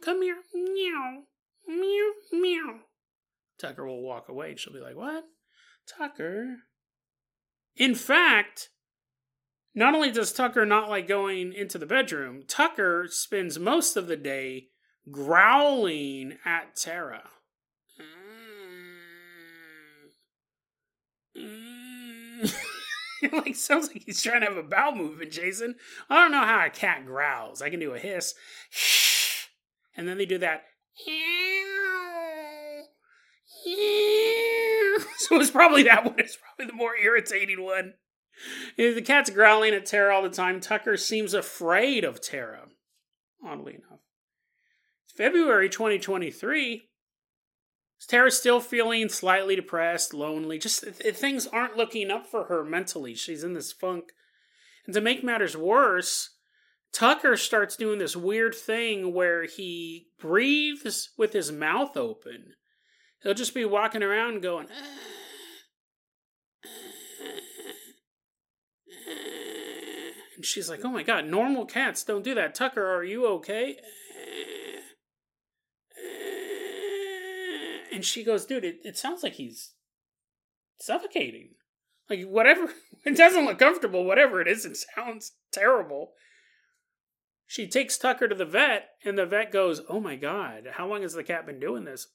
Come 0.00 0.22
here. 0.22 0.36
Meow. 0.54 1.24
Meow. 1.78 2.10
Meow. 2.32 2.78
Tucker 3.58 3.86
will 3.86 4.02
walk 4.02 4.28
away 4.28 4.50
and 4.50 4.58
she'll 4.58 4.72
be 4.72 4.80
like, 4.80 4.96
What? 4.96 5.24
Tucker. 5.86 6.56
In 7.76 7.94
fact, 7.94 8.70
not 9.74 9.94
only 9.94 10.10
does 10.10 10.32
Tucker 10.32 10.64
not 10.64 10.88
like 10.88 11.08
going 11.08 11.52
into 11.52 11.78
the 11.78 11.86
bedroom, 11.86 12.44
Tucker 12.46 13.06
spends 13.10 13.58
most 13.58 13.96
of 13.96 14.06
the 14.06 14.16
day 14.16 14.68
growling 15.10 16.38
at 16.44 16.76
Tara. 16.76 17.24
like 23.32 23.56
sounds 23.56 23.88
like 23.88 24.04
he's 24.04 24.22
trying 24.22 24.40
to 24.42 24.46
have 24.46 24.56
a 24.56 24.62
bowel 24.62 24.94
movement, 24.94 25.32
Jason. 25.32 25.74
I 26.08 26.16
don't 26.16 26.30
know 26.30 26.44
how 26.44 26.64
a 26.64 26.70
cat 26.70 27.04
growls. 27.04 27.60
I 27.60 27.70
can 27.70 27.80
do 27.80 27.94
a 27.94 27.98
hiss, 27.98 28.34
and 29.96 30.06
then 30.06 30.18
they 30.18 30.26
do 30.26 30.38
that. 30.38 30.64
So 35.28 35.40
it's 35.40 35.50
probably 35.50 35.84
that 35.84 36.04
one. 36.04 36.18
It's 36.18 36.36
probably 36.36 36.70
the 36.70 36.76
more 36.76 36.96
irritating 36.96 37.62
one. 37.62 37.94
The 38.76 39.00
cat's 39.00 39.30
growling 39.30 39.74
at 39.74 39.86
Tara 39.86 40.14
all 40.14 40.22
the 40.22 40.28
time. 40.28 40.60
Tucker 40.60 40.96
seems 40.96 41.34
afraid 41.34 42.04
of 42.04 42.20
Tara, 42.20 42.66
oddly 43.44 43.74
enough. 43.74 44.00
It's 45.06 45.16
February 45.16 45.68
2023. 45.68 46.88
Tara's 48.06 48.36
still 48.36 48.60
feeling 48.60 49.08
slightly 49.08 49.56
depressed, 49.56 50.12
lonely? 50.12 50.58
Just 50.58 50.84
things 50.84 51.46
aren't 51.46 51.76
looking 51.76 52.10
up 52.10 52.26
for 52.26 52.44
her 52.44 52.64
mentally. 52.64 53.14
She's 53.14 53.44
in 53.44 53.54
this 53.54 53.72
funk. 53.72 54.12
And 54.84 54.94
to 54.94 55.00
make 55.00 55.24
matters 55.24 55.56
worse, 55.56 56.30
Tucker 56.92 57.36
starts 57.36 57.76
doing 57.76 57.98
this 57.98 58.16
weird 58.16 58.54
thing 58.54 59.14
where 59.14 59.46
he 59.46 60.08
breathes 60.20 61.10
with 61.16 61.32
his 61.32 61.50
mouth 61.50 61.96
open. 61.96 62.54
He'll 63.24 63.34
just 63.34 63.54
be 63.54 63.64
walking 63.64 64.02
around 64.02 64.42
going, 64.42 64.68
and 70.36 70.44
she's 70.44 70.68
like, 70.68 70.84
oh 70.84 70.90
my 70.90 71.02
god, 71.02 71.26
normal 71.26 71.64
cats 71.64 72.04
don't 72.04 72.22
do 72.22 72.34
that. 72.34 72.54
Tucker, 72.54 72.86
are 72.86 73.02
you 73.02 73.26
okay? 73.26 73.78
and 77.94 78.04
she 78.04 78.24
goes, 78.24 78.44
dude, 78.44 78.64
it, 78.64 78.80
it 78.84 78.98
sounds 78.98 79.22
like 79.22 79.34
he's 79.34 79.72
suffocating. 80.80 81.50
Like, 82.10 82.24
whatever, 82.24 82.68
it 83.06 83.16
doesn't 83.16 83.46
look 83.46 83.58
comfortable, 83.58 84.04
whatever 84.04 84.40
it 84.42 84.48
is, 84.48 84.66
it 84.66 84.76
sounds 84.76 85.32
terrible. 85.52 86.12
She 87.46 87.68
takes 87.68 87.96
Tucker 87.96 88.28
to 88.28 88.34
the 88.34 88.44
vet, 88.44 88.88
and 89.04 89.16
the 89.16 89.26
vet 89.26 89.52
goes, 89.52 89.80
Oh 89.88 90.00
my 90.00 90.16
God, 90.16 90.64
how 90.72 90.86
long 90.86 91.02
has 91.02 91.14
the 91.14 91.24
cat 91.24 91.46
been 91.46 91.60
doing 91.60 91.84
this? 91.84 92.08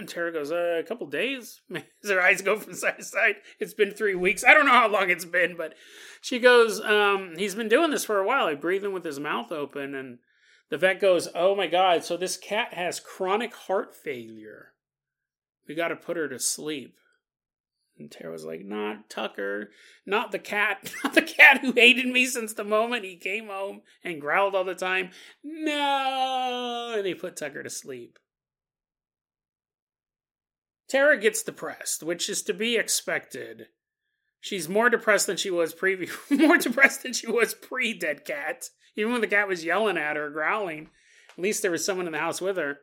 And 0.00 0.08
Tara 0.08 0.32
goes, 0.32 0.50
uh, 0.50 0.80
A 0.80 0.82
couple 0.82 1.06
days? 1.06 1.60
As 2.02 2.08
her 2.08 2.22
eyes 2.22 2.40
go 2.40 2.58
from 2.58 2.72
side 2.72 2.96
to 2.96 3.04
side. 3.04 3.36
It's 3.58 3.74
been 3.74 3.90
three 3.90 4.14
weeks. 4.14 4.42
I 4.42 4.54
don't 4.54 4.64
know 4.64 4.72
how 4.72 4.88
long 4.88 5.10
it's 5.10 5.26
been, 5.26 5.56
but 5.58 5.74
she 6.22 6.38
goes, 6.38 6.80
um, 6.80 7.34
He's 7.36 7.54
been 7.54 7.68
doing 7.68 7.90
this 7.90 8.06
for 8.06 8.18
a 8.18 8.26
while. 8.26 8.48
He's 8.48 8.58
breathing 8.58 8.94
with 8.94 9.04
his 9.04 9.20
mouth 9.20 9.52
open, 9.52 9.94
and 9.94 10.18
the 10.70 10.78
vet 10.78 11.00
goes, 11.00 11.28
Oh 11.34 11.54
my 11.54 11.66
God, 11.66 12.02
so 12.02 12.16
this 12.16 12.38
cat 12.38 12.72
has 12.72 12.98
chronic 12.98 13.54
heart 13.54 13.94
failure. 13.94 14.72
We 15.68 15.74
got 15.74 15.88
to 15.88 15.96
put 15.96 16.16
her 16.16 16.28
to 16.30 16.38
sleep. 16.38 16.96
And 17.98 18.10
Tara 18.10 18.32
was 18.32 18.46
like, 18.46 18.64
Not 18.64 19.10
Tucker, 19.10 19.68
not 20.06 20.32
the 20.32 20.38
cat, 20.38 20.94
not 21.04 21.12
the 21.12 21.20
cat 21.20 21.60
who 21.60 21.72
hated 21.72 22.06
me 22.06 22.24
since 22.24 22.54
the 22.54 22.64
moment 22.64 23.04
he 23.04 23.16
came 23.16 23.48
home 23.48 23.82
and 24.02 24.18
growled 24.18 24.54
all 24.54 24.64
the 24.64 24.74
time. 24.74 25.10
No! 25.44 26.94
And 26.96 27.04
they 27.04 27.12
put 27.12 27.36
Tucker 27.36 27.62
to 27.62 27.68
sleep. 27.68 28.18
Tara 30.90 31.16
gets 31.16 31.44
depressed, 31.44 32.02
which 32.02 32.28
is 32.28 32.42
to 32.42 32.52
be 32.52 32.76
expected. 32.76 33.68
She's 34.40 34.68
more 34.68 34.90
depressed 34.90 35.28
than 35.28 35.36
she 35.36 35.50
was 35.50 35.72
pre 35.72 36.08
more 36.30 36.58
depressed 36.58 37.04
than 37.04 37.12
she 37.12 37.30
was 37.30 37.54
pre 37.54 37.94
dead 37.94 38.24
cat. 38.24 38.70
Even 38.96 39.12
when 39.12 39.20
the 39.20 39.28
cat 39.28 39.46
was 39.46 39.64
yelling 39.64 39.96
at 39.96 40.16
her, 40.16 40.28
growling, 40.30 40.90
at 41.30 41.42
least 41.42 41.62
there 41.62 41.70
was 41.70 41.84
someone 41.84 42.06
in 42.06 42.12
the 42.12 42.18
house 42.18 42.40
with 42.40 42.56
her. 42.56 42.78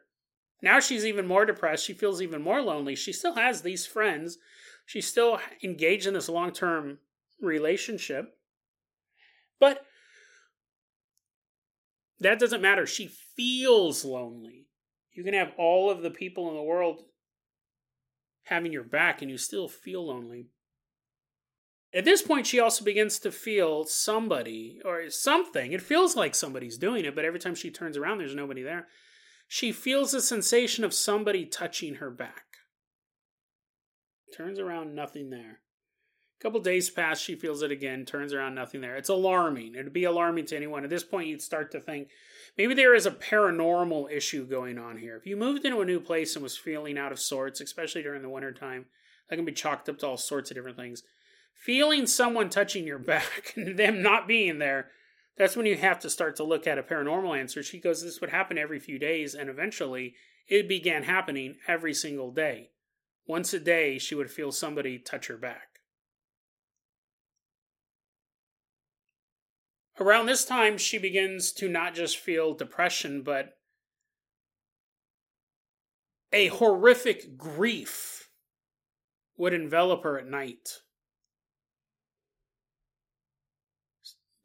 Now 0.61 0.79
she's 0.79 1.05
even 1.05 1.27
more 1.27 1.45
depressed. 1.45 1.83
She 1.83 1.93
feels 1.93 2.21
even 2.21 2.41
more 2.41 2.61
lonely. 2.61 2.95
She 2.95 3.11
still 3.11 3.35
has 3.35 3.61
these 3.61 3.85
friends. 3.85 4.37
She's 4.85 5.05
still 5.05 5.39
engaged 5.61 6.07
in 6.07 6.13
this 6.13 6.29
long 6.29 6.51
term 6.51 6.99
relationship. 7.41 8.37
But 9.59 9.85
that 12.21 12.39
doesn't 12.39 12.61
matter. 12.61 12.85
She 12.85 13.07
feels 13.35 14.05
lonely. 14.05 14.67
You 15.11 15.25
can 15.25 15.33
have 15.33 15.51
all 15.57 15.91
of 15.91 16.01
the 16.01 16.11
people 16.11 16.47
in 16.49 16.55
the 16.55 16.63
world 16.63 17.03
having 18.47 18.71
your 18.71 18.83
back 18.83 19.21
and 19.21 19.29
you 19.29 19.37
still 19.37 19.67
feel 19.67 20.07
lonely. 20.07 20.47
At 21.93 22.05
this 22.05 22.21
point, 22.21 22.45
she 22.45 22.59
also 22.59 22.83
begins 22.83 23.17
to 23.19 23.31
feel 23.31 23.85
somebody 23.85 24.81
or 24.83 25.09
something. 25.09 25.71
It 25.71 25.81
feels 25.81 26.15
like 26.15 26.35
somebody's 26.35 26.77
doing 26.77 27.05
it, 27.05 27.15
but 27.15 27.25
every 27.25 27.39
time 27.39 27.55
she 27.55 27.71
turns 27.71 27.97
around, 27.97 28.17
there's 28.17 28.35
nobody 28.35 28.61
there. 28.61 28.87
She 29.47 29.71
feels 29.71 30.11
the 30.11 30.21
sensation 30.21 30.83
of 30.83 30.93
somebody 30.93 31.45
touching 31.45 31.95
her 31.95 32.11
back. 32.11 32.43
Turns 34.35 34.59
around, 34.59 34.93
nothing 34.93 35.29
there. 35.29 35.61
A 36.39 36.43
couple 36.43 36.59
days 36.59 36.89
pass, 36.89 37.19
she 37.19 37.35
feels 37.35 37.63
it 37.63 37.71
again, 37.71 38.05
turns 38.05 38.31
around, 38.31 38.55
nothing 38.55 38.81
there. 38.81 38.95
It's 38.95 39.09
alarming. 39.09 39.73
It'd 39.75 39.93
be 39.93 40.03
alarming 40.03 40.45
to 40.47 40.55
anyone. 40.55 40.83
At 40.83 40.89
this 40.89 41.03
point, 41.03 41.29
you'd 41.29 41.41
start 41.41 41.71
to 41.71 41.79
think 41.79 42.09
maybe 42.57 42.73
there 42.73 42.93
is 42.93 43.05
a 43.05 43.11
paranormal 43.11 44.11
issue 44.11 44.45
going 44.45 44.77
on 44.77 44.97
here. 44.97 45.15
If 45.15 45.25
you 45.25 45.35
moved 45.35 45.65
into 45.65 45.81
a 45.81 45.85
new 45.85 45.99
place 45.99 46.35
and 46.35 46.43
was 46.43 46.57
feeling 46.57 46.97
out 46.97 47.11
of 47.11 47.19
sorts, 47.19 47.59
especially 47.59 48.03
during 48.03 48.21
the 48.21 48.29
wintertime, 48.29 48.85
that 49.29 49.35
can 49.35 49.45
be 49.45 49.51
chalked 49.51 49.89
up 49.89 49.97
to 49.99 50.07
all 50.07 50.17
sorts 50.17 50.51
of 50.51 50.55
different 50.55 50.77
things 50.77 51.03
feeling 51.57 52.05
someone 52.05 52.49
touching 52.49 52.85
your 52.85 52.99
back 53.13 53.53
and 53.55 53.77
them 53.77 54.01
not 54.01 54.27
being 54.27 54.59
there, 54.59 54.89
That's 55.37 55.55
when 55.55 55.65
you 55.65 55.75
have 55.75 55.99
to 55.99 56.09
start 56.09 56.35
to 56.37 56.43
look 56.43 56.65
at 56.65 56.77
a 56.77 56.83
paranormal 56.83 57.37
answer. 57.37 57.61
She 57.61 57.79
goes, 57.79 58.03
This 58.03 58.21
would 58.21 58.29
happen 58.29 58.57
every 58.57 58.79
few 58.79 58.97
days, 58.97 59.35
and 59.35 59.49
eventually 59.49 60.15
it 60.47 60.67
began 60.67 61.03
happening 61.03 61.57
every 61.67 61.93
single 61.93 62.31
day. 62.31 62.69
Once 63.27 63.53
a 63.53 63.59
day, 63.59 63.99
she 63.99 64.15
would 64.15 64.31
feel 64.31 64.51
somebody 64.51 64.97
touch 64.97 65.27
her 65.27 65.37
back. 65.37 65.76
Around 69.99 70.27
this 70.27 70.45
time, 70.45 70.77
she 70.77 70.97
begins 70.97 71.51
to 71.53 71.67
not 71.67 71.95
just 71.95 72.17
feel 72.17 72.53
depression, 72.53 73.23
but 73.23 73.57
a 76.31 76.47
horrific 76.47 77.37
grief 77.37 78.29
would 79.37 79.53
envelop 79.53 80.03
her 80.03 80.19
at 80.19 80.27
night. 80.27 80.81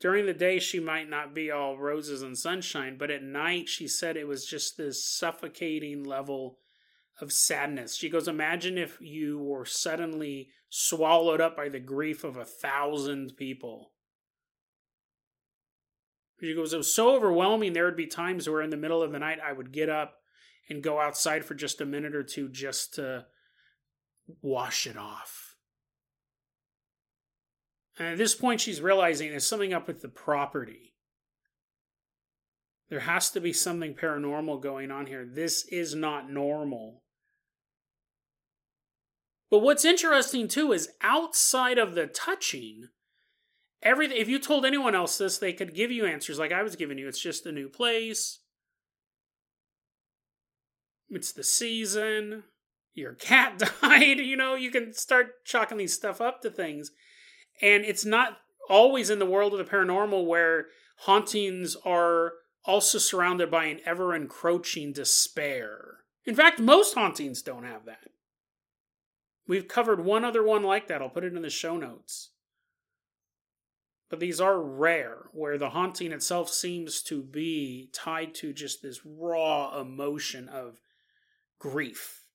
During 0.00 0.26
the 0.26 0.34
day, 0.34 0.58
she 0.58 0.80
might 0.80 1.08
not 1.08 1.34
be 1.34 1.50
all 1.50 1.78
roses 1.78 2.22
and 2.22 2.36
sunshine, 2.36 2.96
but 2.98 3.10
at 3.10 3.22
night, 3.22 3.68
she 3.68 3.86
said 3.86 4.16
it 4.16 4.26
was 4.26 4.46
just 4.46 4.76
this 4.76 5.06
suffocating 5.06 6.02
level 6.02 6.58
of 7.20 7.32
sadness. 7.32 7.94
She 7.94 8.08
goes, 8.08 8.26
Imagine 8.26 8.78
if 8.78 8.98
you 9.00 9.38
were 9.38 9.64
suddenly 9.64 10.48
swallowed 10.68 11.40
up 11.40 11.56
by 11.56 11.68
the 11.68 11.78
grief 11.78 12.24
of 12.24 12.36
a 12.36 12.44
thousand 12.44 13.36
people. 13.36 13.91
She 16.42 16.54
goes, 16.54 16.72
It 16.72 16.78
was 16.78 16.92
so 16.92 17.14
overwhelming. 17.14 17.72
There 17.72 17.84
would 17.84 17.96
be 17.96 18.06
times 18.06 18.48
where 18.48 18.62
in 18.62 18.70
the 18.70 18.76
middle 18.76 19.02
of 19.02 19.12
the 19.12 19.18
night 19.18 19.38
I 19.44 19.52
would 19.52 19.72
get 19.72 19.88
up 19.88 20.16
and 20.68 20.82
go 20.82 21.00
outside 21.00 21.44
for 21.44 21.54
just 21.54 21.80
a 21.80 21.86
minute 21.86 22.16
or 22.16 22.24
two 22.24 22.48
just 22.48 22.94
to 22.94 23.26
wash 24.40 24.86
it 24.86 24.96
off. 24.96 25.54
And 27.98 28.08
at 28.08 28.18
this 28.18 28.34
point, 28.34 28.60
she's 28.60 28.80
realizing 28.80 29.30
there's 29.30 29.46
something 29.46 29.72
up 29.72 29.86
with 29.86 30.02
the 30.02 30.08
property. 30.08 30.94
There 32.88 33.00
has 33.00 33.30
to 33.30 33.40
be 33.40 33.52
something 33.52 33.94
paranormal 33.94 34.62
going 34.62 34.90
on 34.90 35.06
here. 35.06 35.24
This 35.24 35.64
is 35.68 35.94
not 35.94 36.30
normal. 36.30 37.04
But 39.48 39.60
what's 39.60 39.84
interesting 39.84 40.48
too 40.48 40.72
is 40.72 40.90
outside 41.02 41.78
of 41.78 41.94
the 41.94 42.06
touching, 42.06 42.88
everything 43.82 44.16
if 44.16 44.28
you 44.28 44.38
told 44.38 44.64
anyone 44.64 44.94
else 44.94 45.18
this, 45.18 45.38
they 45.38 45.52
could 45.52 45.74
give 45.74 45.90
you 45.90 46.06
answers 46.06 46.38
like 46.38 46.52
I 46.52 46.62
was 46.62 46.76
giving 46.76 46.98
you. 46.98 47.08
It's 47.08 47.20
just 47.20 47.46
a 47.46 47.52
new 47.52 47.68
place. 47.68 48.40
It's 51.10 51.32
the 51.32 51.44
season. 51.44 52.44
Your 52.94 53.14
cat 53.14 53.58
died. 53.82 54.18
You 54.18 54.36
know, 54.36 54.54
you 54.54 54.70
can 54.70 54.92
start 54.92 55.44
chalking 55.44 55.78
these 55.78 55.94
stuff 55.94 56.20
up 56.20 56.42
to 56.42 56.50
things. 56.50 56.90
And 57.60 57.84
it's 57.84 58.04
not 58.04 58.38
always 58.68 59.10
in 59.10 59.18
the 59.18 59.26
world 59.26 59.52
of 59.52 59.58
the 59.58 59.70
paranormal 59.70 60.26
where 60.26 60.66
hauntings 61.00 61.76
are 61.84 62.32
also 62.64 62.98
surrounded 62.98 63.50
by 63.50 63.66
an 63.66 63.80
ever 63.84 64.14
encroaching 64.14 64.92
despair. 64.92 65.98
In 66.24 66.34
fact, 66.34 66.60
most 66.60 66.94
hauntings 66.94 67.42
don't 67.42 67.64
have 67.64 67.84
that. 67.86 68.10
We've 69.46 69.66
covered 69.66 70.04
one 70.04 70.24
other 70.24 70.42
one 70.42 70.62
like 70.62 70.86
that. 70.86 71.02
I'll 71.02 71.08
put 71.08 71.24
it 71.24 71.34
in 71.34 71.42
the 71.42 71.50
show 71.50 71.76
notes. 71.76 72.30
But 74.12 74.20
these 74.20 74.42
are 74.42 74.60
rare, 74.60 75.30
where 75.32 75.56
the 75.56 75.70
haunting 75.70 76.12
itself 76.12 76.50
seems 76.50 77.00
to 77.04 77.22
be 77.22 77.88
tied 77.94 78.34
to 78.34 78.52
just 78.52 78.82
this 78.82 79.00
raw 79.06 79.80
emotion 79.80 80.50
of 80.50 80.82
grief. 81.58 82.26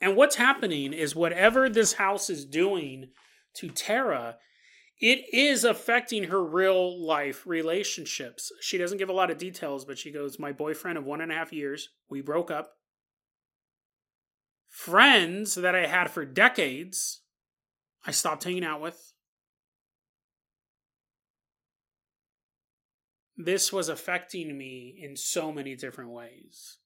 And 0.00 0.14
what's 0.14 0.36
happening 0.36 0.92
is 0.92 1.16
whatever 1.16 1.68
this 1.68 1.94
house 1.94 2.30
is 2.30 2.44
doing 2.44 3.08
to 3.54 3.68
Tara, 3.68 4.36
it 5.00 5.24
is 5.32 5.64
affecting 5.64 6.22
her 6.28 6.44
real 6.44 7.04
life 7.04 7.44
relationships. 7.48 8.52
She 8.60 8.78
doesn't 8.78 8.98
give 8.98 9.08
a 9.08 9.12
lot 9.12 9.32
of 9.32 9.38
details, 9.38 9.84
but 9.84 9.98
she 9.98 10.12
goes, 10.12 10.38
My 10.38 10.52
boyfriend 10.52 10.98
of 10.98 11.04
one 11.04 11.20
and 11.20 11.32
a 11.32 11.34
half 11.34 11.52
years, 11.52 11.88
we 12.08 12.20
broke 12.20 12.52
up. 12.52 12.74
Friends 14.68 15.56
that 15.56 15.74
I 15.74 15.86
had 15.86 16.12
for 16.12 16.24
decades, 16.24 17.22
I 18.06 18.12
stopped 18.12 18.44
hanging 18.44 18.64
out 18.64 18.80
with. 18.80 19.13
This 23.36 23.72
was 23.72 23.88
affecting 23.88 24.56
me 24.56 24.96
in 25.00 25.16
so 25.16 25.50
many 25.50 25.74
different 25.74 26.10
ways. 26.10 26.78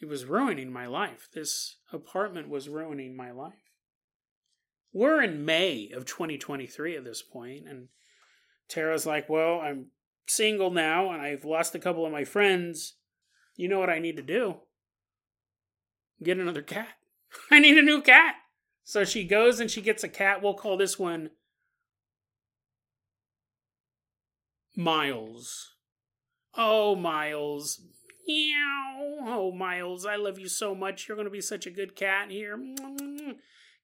It 0.00 0.08
was 0.08 0.24
ruining 0.24 0.72
my 0.72 0.86
life. 0.86 1.28
This 1.34 1.76
apartment 1.92 2.48
was 2.48 2.68
ruining 2.68 3.14
my 3.14 3.30
life 3.30 3.70
we're 4.92 5.22
in 5.22 5.44
May 5.44 5.90
of 5.94 6.04
2023 6.04 6.96
at 6.96 7.04
this 7.04 7.22
point, 7.22 7.68
and 7.68 7.88
Tara's 8.68 9.06
like, 9.06 9.28
Well, 9.28 9.60
I'm 9.60 9.86
single 10.26 10.70
now 10.70 11.10
and 11.10 11.20
I've 11.20 11.44
lost 11.44 11.74
a 11.74 11.80
couple 11.80 12.06
of 12.06 12.12
my 12.12 12.24
friends. 12.24 12.94
You 13.56 13.68
know 13.68 13.80
what 13.80 13.90
I 13.90 13.98
need 13.98 14.16
to 14.16 14.22
do? 14.22 14.56
Get 16.22 16.38
another 16.38 16.62
cat. 16.62 16.88
I 17.50 17.58
need 17.58 17.78
a 17.78 17.82
new 17.82 18.00
cat. 18.00 18.34
So 18.84 19.04
she 19.04 19.24
goes 19.24 19.60
and 19.60 19.70
she 19.70 19.82
gets 19.82 20.04
a 20.04 20.08
cat. 20.08 20.42
We'll 20.42 20.54
call 20.54 20.76
this 20.76 20.98
one 20.98 21.30
Miles. 24.76 25.74
Oh, 26.56 26.94
Miles. 26.96 27.80
Meow. 28.26 29.18
Oh, 29.26 29.52
Miles, 29.52 30.06
I 30.06 30.16
love 30.16 30.38
you 30.38 30.48
so 30.48 30.74
much. 30.74 31.08
You're 31.08 31.16
going 31.16 31.26
to 31.26 31.30
be 31.30 31.40
such 31.40 31.66
a 31.66 31.70
good 31.70 31.96
cat 31.96 32.30
here. 32.30 32.58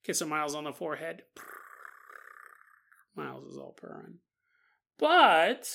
Kissing 0.04 0.28
Miles 0.28 0.54
on 0.54 0.64
the 0.64 0.72
forehead. 0.72 1.22
Miles 3.16 3.44
is 3.44 3.56
all 3.58 3.74
purring. 3.76 4.18
But 4.98 5.68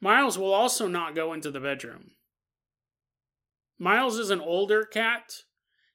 Miles 0.00 0.38
will 0.38 0.52
also 0.52 0.88
not 0.88 1.14
go 1.14 1.32
into 1.32 1.50
the 1.50 1.60
bedroom. 1.60 2.12
Miles 3.78 4.18
is 4.18 4.30
an 4.30 4.40
older 4.40 4.84
cat 4.84 5.32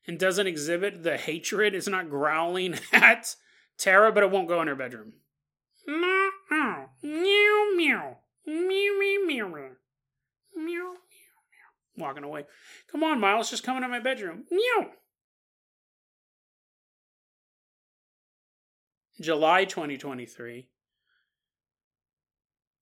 and 0.08 0.18
doesn't 0.18 0.48
exhibit 0.48 1.04
the 1.04 1.18
hatred. 1.18 1.76
It's 1.76 1.88
not 1.88 2.10
growling 2.10 2.80
at 2.94 3.36
Tara, 3.78 4.12
but 4.12 4.24
it 4.24 4.32
won't 4.32 4.48
go 4.48 4.62
in 4.62 4.68
her 4.68 4.76
bedroom. 4.76 5.14
Meow, 5.86 6.90
meow, 7.02 7.70
meow, 7.76 8.18
meow, 8.48 8.94
meow, 9.00 9.26
meow, 9.26 9.48
meow, 9.48 9.70
meow, 10.56 10.94
meow. 10.96 10.96
Walking 11.98 12.24
away. 12.24 12.46
Come 12.92 13.04
on, 13.04 13.20
Miles, 13.20 13.50
just 13.50 13.64
come 13.64 13.78
into 13.78 13.90
my 13.90 14.00
bedroom. 14.00 14.46
Meow. 14.50 14.92
July 19.20 19.66
2023. 19.66 20.70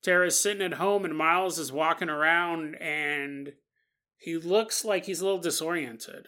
Tara's 0.04 0.40
sitting 0.40 0.62
at 0.62 0.74
home 0.74 1.04
and 1.04 1.18
Miles 1.18 1.58
is 1.58 1.72
walking 1.72 2.10
around 2.10 2.76
and 2.76 3.54
he 4.18 4.38
looks 4.38 4.86
like 4.86 5.06
he's 5.06 5.22
a 5.22 5.26
little 5.26 5.40
disoriented. 5.40 6.28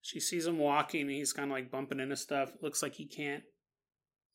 She 0.00 0.18
sees 0.18 0.46
him 0.46 0.58
walking 0.58 1.02
and 1.02 1.10
he's 1.10 1.32
kind 1.32 1.50
of 1.50 1.56
like 1.56 1.70
bumping 1.70 2.00
into 2.00 2.16
stuff. 2.16 2.50
Looks 2.60 2.82
like 2.82 2.94
he 2.94 3.06
can't. 3.06 3.44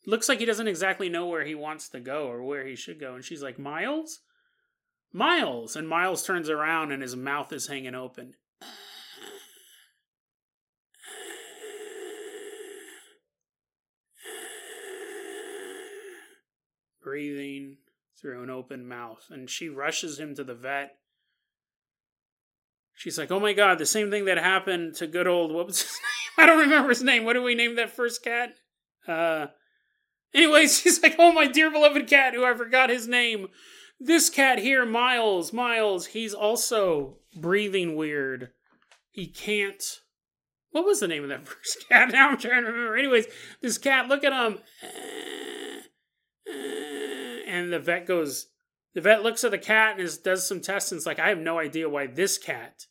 Looks 0.05 0.29
like 0.29 0.39
he 0.39 0.45
doesn't 0.45 0.69
exactly 0.69 1.10
know 1.10 1.25
where 1.27 1.43
he 1.43 1.55
wants 1.55 1.89
to 1.89 1.99
go 1.99 2.27
or 2.27 2.43
where 2.43 2.65
he 2.65 2.77
should 2.77 2.99
go. 2.99 3.15
And 3.15 3.25
she's 3.25 3.43
like, 3.43 3.60
Miles? 3.60 4.21
Miles! 5.13 5.76
And 5.76 5.88
Miles 5.88 6.26
turns 6.26 6.50
around 6.50 6.91
and 6.91 7.02
his 7.02 7.15
mouth 7.15 7.52
is 7.54 7.67
hanging 7.67 7.96
open. 7.96 8.36
breathing 17.08 17.78
through 18.20 18.43
an 18.43 18.50
open 18.50 18.86
mouth. 18.86 19.26
And 19.30 19.50
she 19.50 19.70
rushes 19.70 20.20
him 20.20 20.36
to 20.36 20.43
the 20.43 20.54
vet. 20.54 20.98
She's 22.93 23.17
like, 23.17 23.32
oh 23.32 23.39
my 23.39 23.54
god, 23.54 23.78
the 23.78 23.86
same 23.86 24.12
thing 24.12 24.26
that 24.26 24.38
happened 24.38 24.96
to 24.96 25.08
good 25.08 25.26
old, 25.26 25.54
what 25.54 25.67
was 25.67 25.82
his 25.84 25.91
name? 25.91 26.43
I 26.43 26.46
don't 26.46 26.60
remember 26.60 26.89
his 26.89 27.02
name. 27.02 27.24
What 27.24 27.34
did 27.34 27.43
we 27.43 27.56
name 27.56 27.78
that 27.78 27.96
first 27.96 28.24
cat? 28.24 28.56
Uh, 29.08 29.48
anyways, 30.34 30.80
she's 30.82 31.02
like, 31.02 31.15
oh 31.17 31.32
my 31.32 31.48
dear 31.48 31.72
beloved 31.72 32.08
cat, 32.08 32.34
who 32.34 32.43
I 32.43 32.54
forgot 32.54 32.89
his 32.89 33.08
name. 33.08 33.48
This 33.99 34.29
cat 34.29 34.60
here, 34.60 34.86
Miles, 34.86 35.51
Miles, 35.51 36.07
he's 36.07 36.33
also 36.33 37.17
breathing 37.36 37.95
weird. 37.95 38.51
He 39.12 39.27
can't. 39.27 39.83
What 40.71 40.86
was 40.86 40.99
the 40.99 41.07
name 41.07 41.23
of 41.23 41.29
that 41.29 41.47
first 41.47 41.86
cat? 41.89 42.12
Now 42.12 42.29
I'm 42.29 42.38
trying 42.38 42.63
to 42.63 42.71
remember. 42.71 42.95
Anyways, 42.97 43.25
this 43.62 43.77
cat, 43.77 44.07
look 44.07 44.23
at 44.23 44.33
him 44.33 44.60
and 47.47 47.73
the 47.73 47.79
vet 47.79 48.05
goes, 48.05 48.47
the 48.93 49.01
vet 49.01 49.23
looks 49.23 49.43
at 49.43 49.51
the 49.51 49.57
cat 49.57 49.93
and 49.93 50.01
is, 50.01 50.17
does 50.17 50.47
some 50.47 50.62
tests 50.62 50.91
and 50.91 50.99
it's 50.99 51.05
like, 51.05 51.19
I 51.19 51.29
have 51.29 51.39
no 51.39 51.60
idea 51.60 51.89
why 51.89 52.07
this 52.07 52.38
cat 52.38 52.86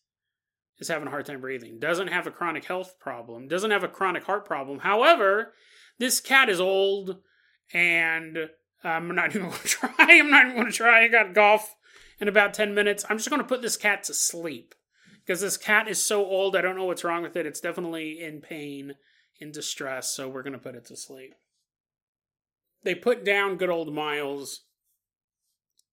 is 0.79 0.89
having 0.89 1.07
a 1.07 1.11
hard 1.11 1.27
time 1.27 1.41
breathing. 1.41 1.79
Doesn't 1.79 2.09
have 2.09 2.27
a 2.27 2.31
chronic 2.31 2.65
health 2.65 2.99
problem, 2.99 3.49
doesn't 3.49 3.71
have 3.71 3.85
a 3.85 3.89
chronic 3.89 4.25
heart 4.25 4.45
problem. 4.45 4.81
However, 4.81 5.53
this 5.99 6.21
cat 6.21 6.49
is 6.49 6.61
old 6.61 7.19
and 7.73 8.51
I'm 8.87 9.15
not 9.15 9.31
even 9.31 9.43
going 9.51 9.61
to 9.61 9.69
try. 9.69 9.91
I'm 9.99 10.31
not 10.31 10.45
even 10.45 10.57
going 10.57 10.71
to 10.71 10.73
try. 10.73 11.05
I 11.05 11.09
got 11.09 11.35
golf 11.35 11.75
in 12.21 12.29
about 12.29 12.55
10 12.55 12.75
minutes. 12.75 13.05
I'm 13.09 13.19
just 13.19 13.31
going 13.31 13.43
to 13.43 13.49
put 13.49 13.63
this 13.63 13.77
cat 13.77 14.05
to 14.05 14.15
sleep 14.15 14.75
because 15.25 15.41
this 15.41 15.57
cat 15.57 15.89
is 15.89 16.03
so 16.03 16.25
old. 16.25 16.57
I 16.57 16.63
don't 16.63 16.77
know 16.77 16.85
what's 16.85 17.05
wrong 17.05 17.23
with 17.23 17.37
it. 17.37 17.47
It's 17.47 17.61
definitely 17.61 18.23
in 18.23 18.41
pain, 18.41 18.95
in 19.41 19.53
distress. 19.53 20.11
So 20.11 20.29
we're 20.29 20.43
going 20.43 20.53
to 20.53 20.59
put 20.59 20.75
it 20.75 20.87
to 20.87 20.97
sleep 20.97 21.35
they 22.87 22.95
put 22.95 23.25
down 23.25 23.57
good 23.57 23.69
old 23.69 23.93
Miles 23.93 24.63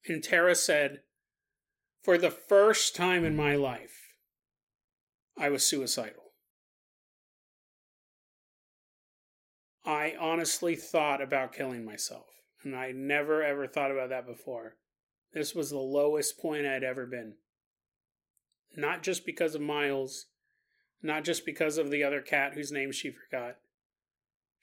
And 0.07 0.23
Tara 0.23 0.53
said, 0.53 0.99
For 2.03 2.17
the 2.17 2.29
first 2.29 2.95
time 2.95 3.25
in 3.25 3.35
my 3.35 3.55
life, 3.55 4.13
I 5.37 5.49
was 5.49 5.65
suicidal. 5.65 6.33
I 9.83 10.15
honestly 10.19 10.75
thought 10.75 11.21
about 11.21 11.53
killing 11.53 11.83
myself, 11.83 12.27
and 12.63 12.75
I 12.75 12.91
never 12.91 13.43
ever 13.43 13.67
thought 13.67 13.91
about 13.91 14.09
that 14.09 14.25
before. 14.25 14.75
This 15.33 15.55
was 15.55 15.69
the 15.69 15.77
lowest 15.77 16.39
point 16.39 16.65
I'd 16.65 16.83
ever 16.83 17.05
been. 17.05 17.33
Not 18.75 19.03
just 19.03 19.25
because 19.25 19.55
of 19.55 19.61
Miles, 19.61 20.27
not 21.01 21.23
just 21.23 21.45
because 21.45 21.77
of 21.77 21.91
the 21.91 22.03
other 22.03 22.21
cat 22.21 22.53
whose 22.53 22.71
name 22.71 22.91
she 22.91 23.11
forgot. 23.11 23.57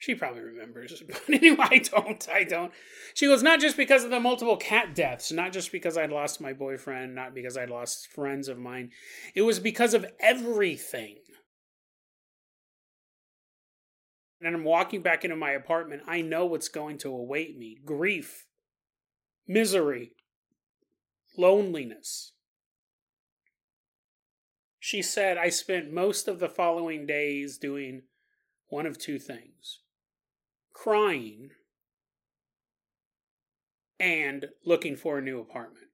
She 0.01 0.15
probably 0.15 0.41
remembers, 0.41 1.03
but 1.07 1.21
anyway, 1.29 1.57
I 1.59 1.77
don't. 1.77 2.27
I 2.27 2.43
don't. 2.43 2.71
She 3.13 3.27
goes, 3.27 3.43
not 3.43 3.59
just 3.59 3.77
because 3.77 4.03
of 4.03 4.09
the 4.09 4.19
multiple 4.19 4.57
cat 4.57 4.95
deaths, 4.95 5.31
not 5.31 5.53
just 5.53 5.71
because 5.71 5.95
I'd 5.95 6.11
lost 6.11 6.41
my 6.41 6.53
boyfriend, 6.53 7.13
not 7.13 7.35
because 7.35 7.55
I'd 7.55 7.69
lost 7.69 8.07
friends 8.07 8.47
of 8.47 8.57
mine. 8.57 8.89
It 9.35 9.43
was 9.43 9.59
because 9.59 9.93
of 9.93 10.07
everything. 10.19 11.17
And 14.41 14.55
I'm 14.55 14.63
walking 14.63 15.01
back 15.01 15.23
into 15.23 15.35
my 15.35 15.51
apartment, 15.51 16.03
I 16.07 16.21
know 16.21 16.45
what's 16.45 16.67
going 16.67 16.97
to 16.99 17.09
await 17.09 17.57
me 17.57 17.77
grief, 17.85 18.47
misery, 19.47 20.13
loneliness. 21.37 22.33
She 24.79 25.03
said, 25.03 25.37
I 25.37 25.49
spent 25.49 25.93
most 25.93 26.27
of 26.27 26.39
the 26.39 26.49
following 26.49 27.05
days 27.05 27.57
doing 27.57 28.01
one 28.67 28.87
of 28.87 28.97
two 28.97 29.19
things 29.19 29.79
crying 30.73 31.51
and 33.99 34.47
looking 34.65 34.95
for 34.95 35.19
a 35.19 35.21
new 35.21 35.39
apartment. 35.39 35.85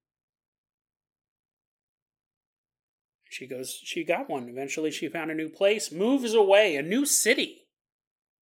She 3.30 3.46
goes, 3.46 3.78
she 3.84 4.06
got 4.06 4.30
one. 4.30 4.48
Eventually, 4.48 4.90
she 4.90 5.10
found 5.10 5.30
a 5.30 5.36
new 5.36 5.50
place, 5.50 5.92
moves 5.92 6.34
away, 6.34 6.78
a 6.78 6.82
new 6.82 7.06
city 7.06 7.67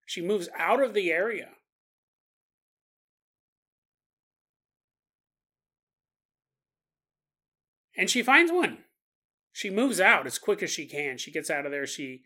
she 0.05 0.21
moves 0.21 0.47
out 0.57 0.81
of 0.81 0.93
the 0.93 1.11
area. 1.11 1.49
And 7.97 8.09
she 8.09 8.21
finds 8.21 8.51
one. 8.51 8.79
She 9.51 9.69
moves 9.69 9.99
out 9.99 10.27
as 10.27 10.37
quick 10.37 10.61
as 10.61 10.69
she 10.69 10.85
can. 10.85 11.17
She 11.17 11.31
gets 11.31 11.49
out 11.49 11.65
of 11.65 11.71
there. 11.71 11.87
She 11.87 12.23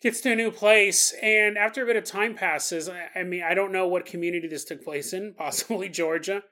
gets 0.00 0.20
to 0.20 0.32
a 0.32 0.36
new 0.36 0.50
place. 0.50 1.12
And 1.20 1.58
after 1.58 1.82
a 1.82 1.86
bit 1.86 1.96
of 1.96 2.04
time 2.04 2.34
passes, 2.34 2.88
I 2.88 3.22
mean, 3.24 3.42
I 3.42 3.54
don't 3.54 3.72
know 3.72 3.88
what 3.88 4.06
community 4.06 4.46
this 4.46 4.64
took 4.64 4.84
place 4.84 5.12
in, 5.12 5.34
possibly 5.38 5.88
Georgia. 5.88 6.42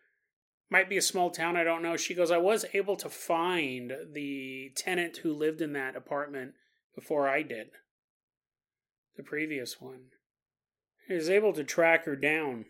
Might 0.71 0.88
be 0.88 0.97
a 0.97 1.03
small 1.03 1.31
town, 1.31 1.57
I 1.57 1.62
don't 1.62 1.83
know. 1.83 1.97
She 1.97 2.14
goes, 2.14 2.31
I 2.31 2.38
was 2.38 2.64
able 2.75 2.97
to 2.97 3.09
find 3.09 3.93
the 4.12 4.73
tenant 4.75 5.19
who 5.19 5.33
lived 5.33 5.61
in 5.61 5.73
that 5.75 5.95
apartment 5.95 6.55
before 6.97 7.29
I 7.29 7.43
did 7.43 7.69
the 9.16 9.22
previous 9.22 9.81
one. 9.81 10.07
He 11.07 11.14
was 11.14 11.29
able 11.29 11.53
to 11.53 11.64
track 11.64 12.05
her 12.07 12.16
down. 12.16 12.66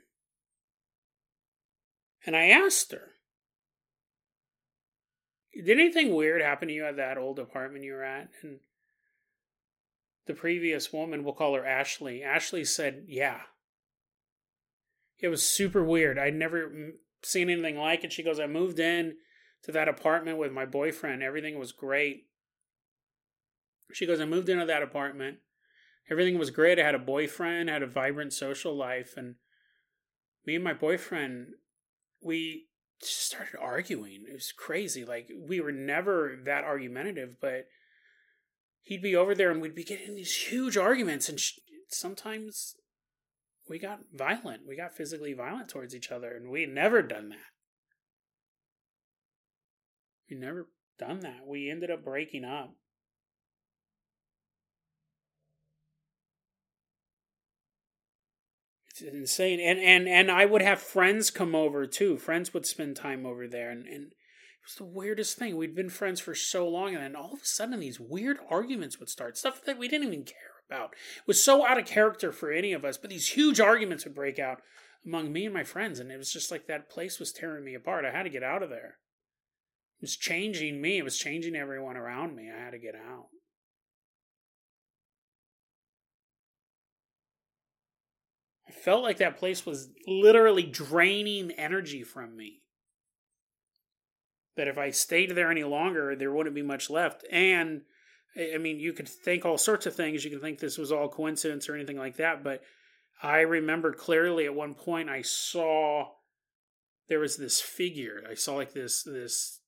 And 2.26 2.35
I 2.35 2.48
asked 2.48 2.92
her, 2.92 3.12
Did 5.54 5.70
anything 5.70 6.14
weird 6.14 6.42
happen 6.42 6.68
to 6.68 6.74
you 6.74 6.85
at 6.85 6.96
that 6.96 7.18
old 7.18 7.38
apartment 7.38 7.85
you 7.85 7.92
were 7.92 8.04
at? 8.04 8.30
And 8.42 8.61
the 10.26 10.35
previous 10.35 10.92
woman, 10.92 11.22
we'll 11.22 11.35
call 11.35 11.54
her 11.54 11.66
Ashley, 11.66 12.22
Ashley 12.22 12.64
said, 12.64 13.04
Yeah. 13.09 13.40
It 15.18 15.28
was 15.28 15.48
super 15.48 15.85
weird. 15.85 16.18
I'd 16.18 16.35
never 16.35 16.92
seen 17.22 17.48
anything 17.48 17.78
like 17.78 18.04
it. 18.04 18.12
She 18.12 18.22
goes, 18.22 18.40
I 18.40 18.46
moved 18.46 18.78
in 18.78 19.14
to 19.62 19.72
that 19.72 19.88
apartment 19.88 20.38
with 20.38 20.52
my 20.52 20.66
boyfriend. 20.66 21.22
Everything 21.22 21.59
was 21.59 21.72
great. 21.72 22.26
She 23.92 24.07
goes, 24.07 24.20
I 24.20 24.24
moved 24.24 24.48
into 24.48 24.66
that 24.66 24.83
apartment 24.83 25.38
everything 26.11 26.38
was 26.38 26.51
great. 26.51 26.79
I 26.79 26.85
had 26.85 26.95
a 26.95 26.99
boyfriend, 26.99 27.69
had 27.69 27.83
a 27.83 27.87
vibrant 27.87 28.33
social 28.33 28.77
life, 28.77 29.14
and 29.17 29.37
me 30.47 30.55
and 30.55 30.64
my 30.64 30.75
boyfriend, 30.75 31.55
we 32.23 32.67
started 33.01 33.59
arguing. 33.61 34.25
It 34.29 34.35
was 34.35 34.53
crazy. 34.53 35.05
Like 35.05 35.31
we 35.37 35.61
were 35.61 35.73
never 35.73 36.38
that 36.45 36.64
argumentative, 36.64 37.37
but 37.40 37.67
he'd 38.83 39.03
be 39.03 39.17
over 39.17 39.35
there 39.35 39.51
and 39.51 39.61
we'd 39.61 39.75
be 39.75 39.85
getting 39.85 40.14
these 40.14 40.35
huge 40.35 40.77
arguments, 40.77 41.29
and 41.29 41.40
sh- 41.40 41.59
sometimes 41.88 42.77
we 43.69 43.79
got 43.79 44.01
violent. 44.12 44.62
We 44.67 44.77
got 44.77 44.97
physically 44.97 45.33
violent 45.33 45.69
towards 45.69 45.95
each 45.95 46.11
other, 46.11 46.31
and 46.31 46.51
we 46.51 46.62
had 46.62 46.71
never 46.71 47.03
done 47.03 47.31
that. 47.31 47.53
We 50.31 50.37
never 50.37 50.69
done 50.99 51.21
that. 51.21 51.47
We 51.47 51.71
ended 51.71 51.90
up 51.90 52.05
breaking 52.05 52.45
up. 52.45 52.75
Insane. 59.02 59.61
And 59.61 59.78
and 59.78 60.09
and 60.09 60.30
I 60.30 60.44
would 60.44 60.62
have 60.62 60.80
friends 60.80 61.30
come 61.30 61.54
over 61.54 61.87
too. 61.87 62.16
Friends 62.16 62.52
would 62.54 62.66
spend 62.66 62.96
time 62.96 63.26
over 63.26 63.46
there, 63.48 63.70
and 63.70 63.87
and 63.87 64.12
it 64.12 64.64
was 64.64 64.74
the 64.76 64.85
weirdest 64.85 65.37
thing. 65.37 65.57
We'd 65.57 65.74
been 65.74 65.90
friends 65.90 66.20
for 66.20 66.35
so 66.35 66.68
long, 66.68 66.94
and 66.94 67.02
then 67.02 67.16
all 67.16 67.33
of 67.35 67.42
a 67.42 67.46
sudden 67.46 67.80
these 67.80 68.00
weird 68.00 68.38
arguments 68.50 68.98
would 68.98 69.09
start. 69.09 69.37
Stuff 69.37 69.64
that 69.64 69.78
we 69.78 69.88
didn't 69.88 70.09
even 70.09 70.24
care 70.24 70.37
about. 70.68 70.92
It 70.92 71.26
was 71.26 71.42
so 71.42 71.66
out 71.66 71.78
of 71.78 71.87
character 71.87 72.33
for 72.33 72.50
any 72.50 72.72
of 72.72 72.85
us. 72.85 72.96
But 72.96 73.11
these 73.11 73.30
huge 73.30 73.61
arguments 73.61 74.04
would 74.04 74.14
break 74.14 74.38
out 74.38 74.62
among 75.04 75.33
me 75.33 75.44
and 75.44 75.54
my 75.54 75.64
friends, 75.64 76.00
and 76.00 76.11
it 76.11 76.16
was 76.16 76.33
just 76.33 76.50
like 76.50 76.66
that 76.66 76.90
place 76.90 77.18
was 77.18 77.33
tearing 77.33 77.64
me 77.64 77.74
apart. 77.74 78.04
I 78.04 78.11
had 78.11 78.22
to 78.22 78.30
get 78.30 78.42
out 78.42 78.62
of 78.62 78.70
there. 78.70 78.96
It 79.98 80.02
was 80.02 80.16
changing 80.16 80.80
me. 80.80 80.98
It 80.98 81.04
was 81.04 81.18
changing 81.18 81.57
everyone 81.57 81.96
around 81.96 82.35
me. 82.35 82.50
I 82.50 82.64
had 82.64 82.70
to 82.70 82.78
get 82.78 82.94
out. 82.94 83.26
Felt 88.85 89.03
like 89.03 89.16
that 89.16 89.38
place 89.38 89.64
was 89.64 89.88
literally 90.07 90.62
draining 90.62 91.51
energy 91.53 92.03
from 92.03 92.37
me. 92.37 92.61
That 94.57 94.68
if 94.68 94.77
I 94.77 94.90
stayed 94.90 95.31
there 95.31 95.51
any 95.51 95.64
longer, 95.64 96.14
there 96.14 96.33
wouldn't 96.33 96.55
be 96.55 96.62
much 96.62 96.90
left. 96.90 97.25
And 97.33 97.83
I 98.37 98.59
mean, 98.59 98.79
you 98.79 98.92
could 98.92 99.09
think 99.09 99.44
all 99.44 99.59
sorts 99.59 99.87
of 99.87 99.94
things. 99.94 100.25
You 100.25 100.31
could 100.31 100.42
think 100.42 100.59
this 100.59 100.77
was 100.77 100.92
all 100.92 101.09
coincidence 101.09 101.68
or 101.68 101.75
anything 101.75 101.97
like 101.97 102.16
that. 102.16 102.44
But 102.44 102.62
I 103.23 103.40
remember 103.40 103.94
clearly 103.94 104.44
at 104.44 104.55
one 104.55 104.75
point 104.75 105.09
I 105.09 105.23
saw 105.23 106.11
there 107.09 107.20
was 107.20 107.37
this 107.37 107.61
figure. 107.61 108.23
I 108.31 108.35
saw 108.35 108.55
like 108.55 108.75
this 108.75 109.03
this 109.03 109.61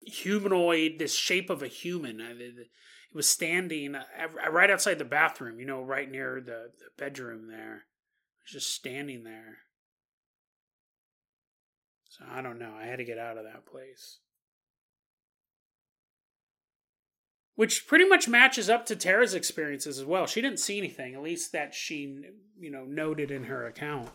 humanoid, 0.00 0.98
this 0.98 1.14
shape 1.14 1.50
of 1.50 1.62
a 1.62 1.68
human. 1.68 2.20
It 2.20 2.68
was 3.14 3.28
standing 3.28 3.94
uh, 3.94 4.50
right 4.50 4.70
outside 4.70 4.98
the 4.98 5.04
bathroom, 5.04 5.60
you 5.60 5.66
know, 5.66 5.82
right 5.82 6.10
near 6.10 6.40
the, 6.40 6.72
the 6.78 6.90
bedroom 6.98 7.48
there 7.48 7.84
just 8.50 8.74
standing 8.74 9.24
there. 9.24 9.58
So 12.08 12.24
I 12.30 12.42
don't 12.42 12.58
know. 12.58 12.74
I 12.78 12.86
had 12.86 12.98
to 12.98 13.04
get 13.04 13.18
out 13.18 13.38
of 13.38 13.44
that 13.44 13.66
place. 13.66 14.18
Which 17.54 17.86
pretty 17.86 18.08
much 18.08 18.28
matches 18.28 18.70
up 18.70 18.86
to 18.86 18.96
Tara's 18.96 19.34
experiences 19.34 19.98
as 19.98 20.04
well. 20.04 20.26
She 20.26 20.40
didn't 20.40 20.60
see 20.60 20.78
anything, 20.78 21.14
at 21.14 21.22
least 21.22 21.52
that 21.52 21.74
she, 21.74 22.22
you 22.58 22.70
know, 22.70 22.84
noted 22.84 23.30
in 23.30 23.44
her 23.44 23.66
account. 23.66 24.08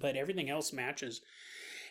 But 0.00 0.16
everything 0.16 0.50
else 0.50 0.72
matches. 0.72 1.20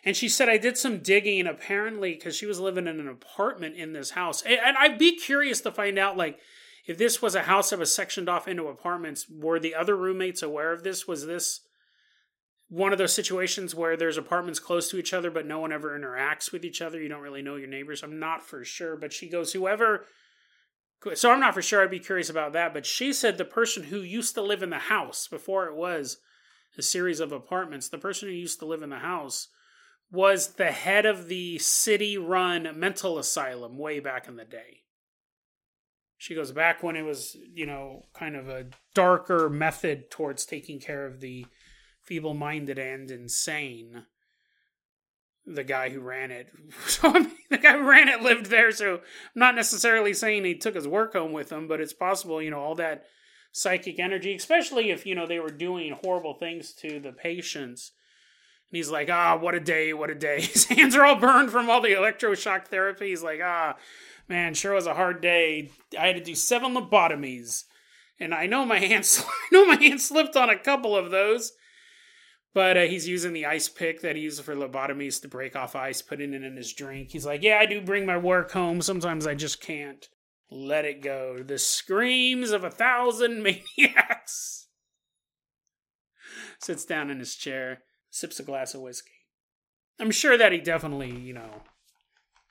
And 0.04 0.16
she 0.16 0.28
said, 0.28 0.48
I 0.48 0.58
did 0.58 0.76
some 0.76 0.98
digging 0.98 1.46
apparently 1.46 2.14
because 2.14 2.36
she 2.36 2.46
was 2.46 2.60
living 2.60 2.86
in 2.86 3.00
an 3.00 3.08
apartment 3.08 3.76
in 3.76 3.92
this 3.92 4.10
house. 4.10 4.42
And 4.42 4.76
I'd 4.76 4.98
be 4.98 5.16
curious 5.16 5.60
to 5.62 5.72
find 5.72 5.98
out, 5.98 6.16
like, 6.16 6.38
if 6.86 6.96
this 6.96 7.20
was 7.20 7.34
a 7.34 7.42
house 7.42 7.70
that 7.70 7.78
was 7.78 7.94
sectioned 7.94 8.28
off 8.28 8.46
into 8.46 8.68
apartments, 8.68 9.26
were 9.28 9.58
the 9.58 9.74
other 9.74 9.96
roommates 9.96 10.42
aware 10.42 10.72
of 10.72 10.84
this? 10.84 11.06
Was 11.06 11.26
this 11.26 11.60
one 12.68 12.92
of 12.92 12.98
those 12.98 13.12
situations 13.12 13.74
where 13.74 13.96
there's 13.96 14.16
apartments 14.16 14.60
close 14.60 14.88
to 14.90 14.98
each 14.98 15.12
other, 15.12 15.30
but 15.30 15.46
no 15.46 15.58
one 15.58 15.72
ever 15.72 15.98
interacts 15.98 16.52
with 16.52 16.64
each 16.64 16.80
other? 16.80 17.00
You 17.00 17.08
don't 17.08 17.22
really 17.22 17.42
know 17.42 17.56
your 17.56 17.68
neighbors. 17.68 18.02
I'm 18.02 18.18
not 18.18 18.42
for 18.42 18.64
sure, 18.64 18.96
but 18.96 19.12
she 19.12 19.28
goes, 19.28 19.52
whoever. 19.52 20.04
So 21.14 21.30
I'm 21.30 21.40
not 21.40 21.54
for 21.54 21.62
sure. 21.62 21.82
I'd 21.82 21.90
be 21.90 21.98
curious 21.98 22.30
about 22.30 22.52
that. 22.52 22.72
But 22.72 22.86
she 22.86 23.12
said 23.12 23.36
the 23.36 23.44
person 23.44 23.84
who 23.84 24.00
used 24.00 24.34
to 24.34 24.42
live 24.42 24.62
in 24.62 24.70
the 24.70 24.78
house 24.78 25.28
before 25.28 25.66
it 25.66 25.74
was 25.74 26.18
a 26.78 26.82
series 26.82 27.20
of 27.20 27.32
apartments, 27.32 27.88
the 27.88 27.98
person 27.98 28.28
who 28.28 28.34
used 28.34 28.58
to 28.60 28.66
live 28.66 28.82
in 28.82 28.90
the 28.90 28.98
house 28.98 29.48
was 30.10 30.54
the 30.54 30.72
head 30.72 31.04
of 31.04 31.28
the 31.28 31.58
city 31.58 32.16
run 32.16 32.68
mental 32.78 33.18
asylum 33.18 33.76
way 33.76 33.98
back 33.98 34.28
in 34.28 34.36
the 34.36 34.44
day. 34.44 34.82
She 36.18 36.34
goes 36.34 36.52
back 36.52 36.82
when 36.82 36.96
it 36.96 37.02
was, 37.02 37.36
you 37.52 37.66
know, 37.66 38.06
kind 38.14 38.36
of 38.36 38.48
a 38.48 38.66
darker 38.94 39.50
method 39.50 40.10
towards 40.10 40.46
taking 40.46 40.80
care 40.80 41.04
of 41.04 41.20
the 41.20 41.46
feeble 42.02 42.34
minded 42.34 42.78
and 42.78 43.10
insane. 43.10 44.04
The 45.44 45.64
guy 45.64 45.90
who 45.90 46.00
ran 46.00 46.30
it. 46.30 46.50
So, 46.86 47.08
I 47.14 47.20
mean, 47.20 47.32
the 47.50 47.58
guy 47.58 47.72
who 47.72 47.88
ran 47.88 48.08
it 48.08 48.22
lived 48.22 48.46
there, 48.46 48.72
so 48.72 48.94
I'm 48.94 49.00
not 49.34 49.54
necessarily 49.54 50.14
saying 50.14 50.44
he 50.44 50.56
took 50.56 50.74
his 50.74 50.88
work 50.88 51.12
home 51.12 51.32
with 51.32 51.52
him, 51.52 51.68
but 51.68 51.80
it's 51.80 51.92
possible, 51.92 52.40
you 52.40 52.50
know, 52.50 52.60
all 52.60 52.74
that 52.76 53.04
psychic 53.52 54.00
energy, 54.00 54.34
especially 54.34 54.90
if, 54.90 55.06
you 55.06 55.14
know, 55.14 55.26
they 55.26 55.38
were 55.38 55.50
doing 55.50 55.98
horrible 56.02 56.34
things 56.34 56.72
to 56.74 56.98
the 56.98 57.12
patients. 57.12 57.92
And 58.70 58.76
he's 58.76 58.90
like, 58.90 59.08
ah, 59.10 59.36
what 59.36 59.54
a 59.54 59.60
day, 59.60 59.92
what 59.92 60.10
a 60.10 60.14
day. 60.14 60.40
His 60.52 60.64
hands 60.64 60.96
are 60.96 61.04
all 61.04 61.16
burned 61.16 61.50
from 61.50 61.70
all 61.70 61.80
the 61.80 61.90
electroshock 61.90 62.66
therapy. 62.66 63.10
He's 63.10 63.22
like, 63.22 63.40
ah, 63.42 63.76
man, 64.28 64.54
sure 64.54 64.74
was 64.74 64.86
a 64.86 64.94
hard 64.94 65.20
day. 65.20 65.70
I 65.98 66.08
had 66.08 66.16
to 66.16 66.22
do 66.22 66.34
seven 66.34 66.74
lobotomies. 66.74 67.64
And 68.18 68.34
I 68.34 68.46
know 68.46 68.64
my 68.64 68.78
hands, 68.80 69.24
I 69.26 69.54
know 69.54 69.66
my 69.66 69.76
hand 69.76 70.00
slipped 70.00 70.36
on 70.36 70.50
a 70.50 70.58
couple 70.58 70.96
of 70.96 71.10
those. 71.10 71.52
But 72.54 72.78
uh, 72.78 72.82
he's 72.82 73.06
using 73.06 73.34
the 73.34 73.44
ice 73.44 73.68
pick 73.68 74.00
that 74.00 74.16
he 74.16 74.22
uses 74.22 74.40
for 74.40 74.54
lobotomies 74.54 75.20
to 75.20 75.28
break 75.28 75.54
off 75.54 75.76
ice, 75.76 76.00
putting 76.00 76.32
it 76.32 76.42
in 76.42 76.56
his 76.56 76.72
drink. 76.72 77.10
He's 77.12 77.26
like, 77.26 77.42
yeah, 77.42 77.58
I 77.60 77.66
do 77.66 77.82
bring 77.82 78.06
my 78.06 78.16
work 78.16 78.52
home. 78.52 78.80
Sometimes 78.80 79.26
I 79.26 79.34
just 79.34 79.60
can't 79.60 80.08
let 80.50 80.86
it 80.86 81.02
go. 81.02 81.42
The 81.42 81.58
screams 81.58 82.52
of 82.52 82.64
a 82.64 82.70
thousand 82.70 83.42
maniacs. 83.78 84.68
Sits 86.58 86.86
down 86.86 87.10
in 87.10 87.18
his 87.18 87.34
chair, 87.34 87.82
sips 88.08 88.40
a 88.40 88.42
glass 88.42 88.74
of 88.74 88.80
whiskey. 88.80 89.10
I'm 90.00 90.10
sure 90.10 90.38
that 90.38 90.52
he 90.52 90.58
definitely, 90.58 91.10
you 91.10 91.34
know, 91.34 91.62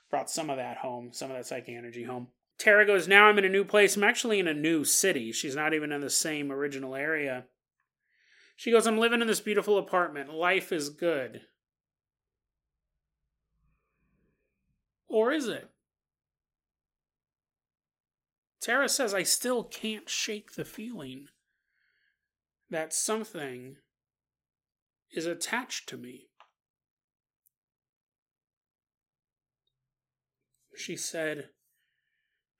brought 0.09 0.29
some 0.29 0.49
of 0.49 0.57
that 0.57 0.77
home, 0.77 1.09
some 1.11 1.31
of 1.31 1.37
that 1.37 1.45
psychic 1.45 1.75
energy 1.75 2.03
home. 2.03 2.27
Tara 2.57 2.85
goes, 2.85 3.07
Now 3.07 3.25
I'm 3.25 3.37
in 3.37 3.45
a 3.45 3.49
new 3.49 3.65
place. 3.65 3.95
I'm 3.95 4.03
actually 4.03 4.39
in 4.39 4.47
a 4.47 4.53
new 4.53 4.83
city. 4.83 5.31
She's 5.31 5.55
not 5.55 5.73
even 5.73 5.91
in 5.91 6.01
the 6.01 6.09
same 6.09 6.51
original 6.51 6.95
area. 6.95 7.45
She 8.55 8.71
goes, 8.71 8.87
I'm 8.87 8.97
living 8.97 9.21
in 9.21 9.27
this 9.27 9.41
beautiful 9.41 9.77
apartment. 9.77 10.33
Life 10.33 10.71
is 10.71 10.89
good. 10.89 11.41
Or 15.07 15.31
is 15.31 15.47
it? 15.47 15.69
Tara 18.61 18.89
says, 18.89 19.13
I 19.13 19.23
still 19.23 19.63
can't 19.63 20.09
shake 20.09 20.53
the 20.53 20.65
feeling 20.65 21.27
that 22.69 22.93
something 22.93 23.75
is 25.11 25.25
attached 25.25 25.87
to 25.89 25.97
me. 25.97 26.29
She 30.77 30.95
said, 30.95 31.49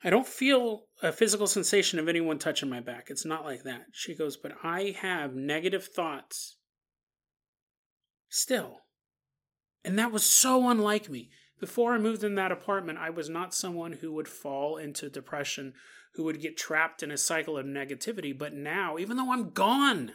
I 0.04 0.10
don't 0.10 0.28
feel 0.28 0.86
a 1.02 1.12
physical 1.12 1.48
sensation 1.48 2.00
of 2.00 2.08
anyone 2.08 2.38
touching 2.38 2.70
my 2.70 2.80
back. 2.80 3.08
It's 3.10 3.26
not 3.26 3.44
like 3.44 3.64
that. 3.64 3.86
She 3.92 4.16
goes, 4.16 4.38
but 4.38 4.54
I 4.64 4.96
have 5.02 5.36
negative 5.36 5.86
thoughts 5.86 6.58
still. 8.30 8.82
And 9.84 9.98
that 9.98 10.12
was 10.12 10.24
so 10.24 10.70
unlike 10.70 11.10
me. 11.10 11.30
Before 11.60 11.94
I 11.94 11.98
moved 11.98 12.24
in 12.24 12.36
that 12.36 12.52
apartment, 12.52 13.00
I 13.00 13.10
was 13.10 13.30
not 13.30 13.54
someone 13.54 13.94
who 13.94 14.14
would 14.14 14.28
fall 14.28 14.78
into 14.78 15.10
depression, 15.10 15.74
who 16.16 16.24
would 16.26 16.42
get 16.42 16.58
trapped 16.58 17.02
in 17.02 17.12
a 17.12 17.18
cycle 17.18 17.58
of 17.58 17.66
negativity. 17.66 18.38
But 18.38 18.54
now, 18.54 18.98
even 18.98 19.16
though 19.16 19.32
I'm 19.32 19.52
gone, 19.52 20.12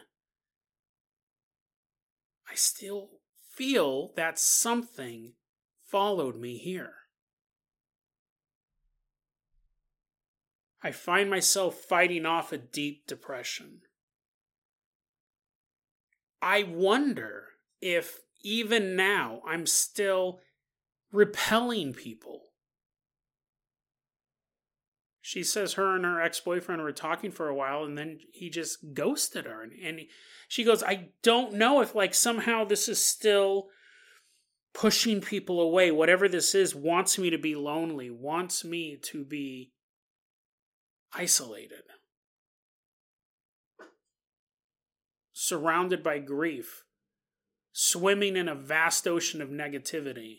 I 2.49 2.55
still 2.55 3.09
feel 3.55 4.13
that 4.17 4.39
something 4.39 5.33
followed 5.87 6.37
me 6.37 6.59
here. 6.59 6.95
I 10.83 10.93
find 10.93 11.29
myself 11.29 11.77
fighting 11.77 12.25
off 12.25 12.53
a 12.53 12.59
deep 12.59 13.07
depression. 13.07 13.81
I 16.41 16.63
wonder 16.63 17.45
if 17.81 18.21
even 18.43 18.97
now 18.97 19.43
I'm 19.47 19.67
still 19.67 20.41
repelling 21.13 21.93
people. 21.93 22.45
She 25.21 25.43
says 25.45 25.75
her 25.75 25.95
and 25.95 26.05
her 26.05 26.21
ex 26.21 26.41
boyfriend 26.41 26.83
were 26.83 26.93
talking 26.93 27.31
for 27.31 27.49
a 27.49 27.55
while 27.55 27.85
and 27.85 27.97
then 27.97 28.19
he 28.33 28.49
just 28.51 28.95
ghosted 28.95 29.45
her. 29.45 29.63
And, 29.63 30.01
she 30.49 30.65
goes, 30.65 30.83
I 30.83 31.11
don't 31.23 31.53
know 31.53 31.81
if, 31.81 31.95
like, 31.95 32.13
somehow 32.13 32.65
this 32.65 32.89
is 32.89 32.99
still 32.99 33.69
pushing 34.75 35.21
people 35.21 35.61
away. 35.61 35.93
Whatever 35.93 36.29
this 36.29 36.57
is, 36.57 36.75
wants 36.75 37.21
me 37.21 37.31
to 37.31 37.39
be 37.39 37.55
lonely, 37.55 38.11
wants 38.11 38.65
me 38.65 38.99
to 39.03 39.25
be 39.25 39.71
isolated, 41.15 41.83
surrounded 45.33 46.03
by 46.03 46.19
grief, 46.19 46.85
swimming 47.73 48.37
in 48.37 48.49
a 48.49 48.55
vast 48.55 49.07
ocean 49.07 49.41
of 49.41 49.49
negativity, 49.49 50.39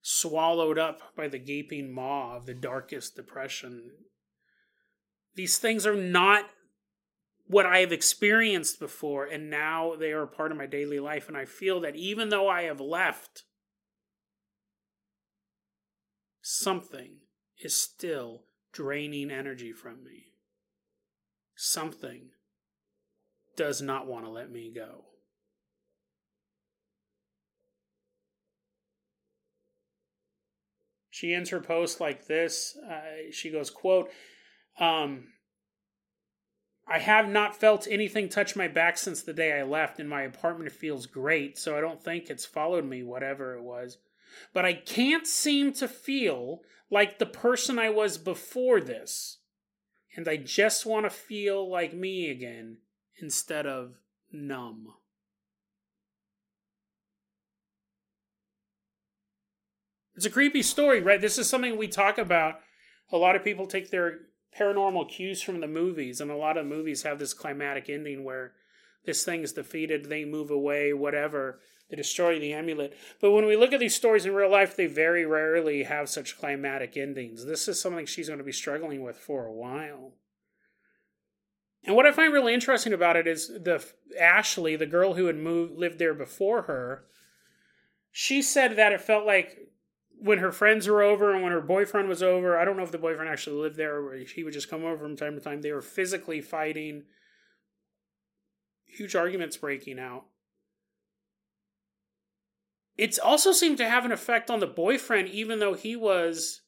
swallowed 0.00 0.78
up 0.78 1.14
by 1.16 1.28
the 1.28 1.38
gaping 1.38 1.92
maw 1.92 2.36
of 2.36 2.46
the 2.46 2.54
darkest 2.54 3.16
depression. 3.16 3.90
These 5.34 5.58
things 5.58 5.86
are 5.86 5.94
not 5.94 6.46
what 7.46 7.66
I 7.66 7.78
have 7.78 7.92
experienced 7.92 8.80
before, 8.80 9.26
and 9.26 9.50
now 9.50 9.94
they 9.94 10.12
are 10.12 10.22
a 10.22 10.28
part 10.28 10.52
of 10.52 10.58
my 10.58 10.66
daily 10.66 10.98
life. 10.98 11.28
And 11.28 11.36
I 11.36 11.44
feel 11.44 11.80
that 11.80 11.96
even 11.96 12.30
though 12.30 12.48
I 12.48 12.62
have 12.62 12.80
left, 12.80 13.44
something 16.40 17.18
is 17.62 17.76
still 17.76 18.44
draining 18.72 19.30
energy 19.30 19.72
from 19.72 20.04
me. 20.04 20.26
Something 21.54 22.30
does 23.56 23.82
not 23.82 24.06
want 24.06 24.24
to 24.24 24.30
let 24.30 24.50
me 24.50 24.72
go. 24.74 25.04
She 31.10 31.34
ends 31.34 31.50
her 31.50 31.60
post 31.60 32.00
like 32.00 32.26
this. 32.26 32.76
Uh, 32.76 33.30
she 33.30 33.50
goes, 33.50 33.70
"quote 33.70 34.10
um, 34.78 35.28
I 36.86 36.98
have 36.98 37.28
not 37.28 37.56
felt 37.56 37.86
anything 37.88 38.28
touch 38.28 38.56
my 38.56 38.68
back 38.68 38.98
since 38.98 39.22
the 39.22 39.32
day 39.32 39.58
I 39.58 39.62
left, 39.62 40.00
and 40.00 40.08
my 40.08 40.22
apartment 40.22 40.72
feels 40.72 41.06
great, 41.06 41.58
so 41.58 41.76
I 41.76 41.80
don't 41.80 42.02
think 42.02 42.28
it's 42.28 42.44
followed 42.44 42.84
me, 42.84 43.02
whatever 43.02 43.54
it 43.54 43.62
was. 43.62 43.98
But 44.52 44.64
I 44.64 44.74
can't 44.74 45.26
seem 45.26 45.72
to 45.74 45.88
feel 45.88 46.60
like 46.90 47.18
the 47.18 47.26
person 47.26 47.78
I 47.78 47.90
was 47.90 48.18
before 48.18 48.80
this. 48.80 49.38
And 50.14 50.28
I 50.28 50.36
just 50.36 50.84
want 50.84 51.06
to 51.06 51.10
feel 51.10 51.70
like 51.70 51.94
me 51.94 52.30
again 52.30 52.78
instead 53.20 53.66
of 53.66 53.94
numb. 54.30 54.88
It's 60.14 60.26
a 60.26 60.30
creepy 60.30 60.62
story, 60.62 61.00
right? 61.00 61.20
This 61.20 61.38
is 61.38 61.48
something 61.48 61.76
we 61.76 61.88
talk 61.88 62.18
about. 62.18 62.60
A 63.10 63.16
lot 63.16 63.34
of 63.34 63.44
people 63.44 63.66
take 63.66 63.90
their 63.90 64.20
paranormal 64.58 65.08
cues 65.08 65.40
from 65.40 65.60
the 65.60 65.66
movies, 65.66 66.20
and 66.20 66.30
a 66.30 66.36
lot 66.36 66.58
of 66.58 66.66
movies 66.66 67.02
have 67.02 67.18
this 67.18 67.32
climatic 67.32 67.88
ending 67.88 68.22
where 68.22 68.52
this 69.04 69.24
thing 69.24 69.42
is 69.42 69.52
defeated, 69.52 70.04
they 70.04 70.24
move 70.24 70.50
away, 70.50 70.92
whatever. 70.92 71.60
They 71.92 71.96
destroy 71.96 72.40
the 72.40 72.54
amulet. 72.54 72.96
But 73.20 73.32
when 73.32 73.44
we 73.44 73.54
look 73.54 73.74
at 73.74 73.80
these 73.80 73.94
stories 73.94 74.24
in 74.24 74.34
real 74.34 74.50
life, 74.50 74.74
they 74.74 74.86
very 74.86 75.26
rarely 75.26 75.82
have 75.82 76.08
such 76.08 76.38
climatic 76.38 76.96
endings. 76.96 77.44
This 77.44 77.68
is 77.68 77.78
something 77.78 78.06
she's 78.06 78.28
going 78.28 78.38
to 78.38 78.44
be 78.44 78.50
struggling 78.50 79.02
with 79.02 79.18
for 79.18 79.44
a 79.44 79.52
while. 79.52 80.14
And 81.84 81.94
what 81.94 82.06
I 82.06 82.12
find 82.12 82.32
really 82.32 82.54
interesting 82.54 82.94
about 82.94 83.16
it 83.16 83.26
is 83.26 83.48
the 83.48 83.84
Ashley, 84.18 84.74
the 84.74 84.86
girl 84.86 85.12
who 85.12 85.26
had 85.26 85.36
moved 85.36 85.74
lived 85.74 85.98
there 85.98 86.14
before 86.14 86.62
her, 86.62 87.04
she 88.10 88.40
said 88.40 88.76
that 88.76 88.92
it 88.92 89.02
felt 89.02 89.26
like 89.26 89.58
when 90.18 90.38
her 90.38 90.50
friends 90.50 90.88
were 90.88 91.02
over 91.02 91.34
and 91.34 91.42
when 91.42 91.52
her 91.52 91.60
boyfriend 91.60 92.08
was 92.08 92.22
over, 92.22 92.58
I 92.58 92.64
don't 92.64 92.78
know 92.78 92.84
if 92.84 92.92
the 92.92 92.96
boyfriend 92.96 93.28
actually 93.28 93.60
lived 93.60 93.76
there 93.76 93.98
or 93.98 94.14
he 94.14 94.44
would 94.44 94.54
just 94.54 94.70
come 94.70 94.82
over 94.82 94.96
from 94.96 95.16
time 95.16 95.34
to 95.34 95.42
time, 95.42 95.60
they 95.60 95.72
were 95.72 95.82
physically 95.82 96.40
fighting, 96.40 97.02
huge 98.86 99.14
arguments 99.14 99.58
breaking 99.58 99.98
out. 99.98 100.24
It 102.96 103.18
also 103.18 103.52
seemed 103.52 103.78
to 103.78 103.88
have 103.88 104.04
an 104.04 104.12
effect 104.12 104.50
on 104.50 104.60
the 104.60 104.66
boyfriend, 104.66 105.28
even 105.28 105.58
though 105.58 105.74
he 105.74 105.96
was 105.96 106.62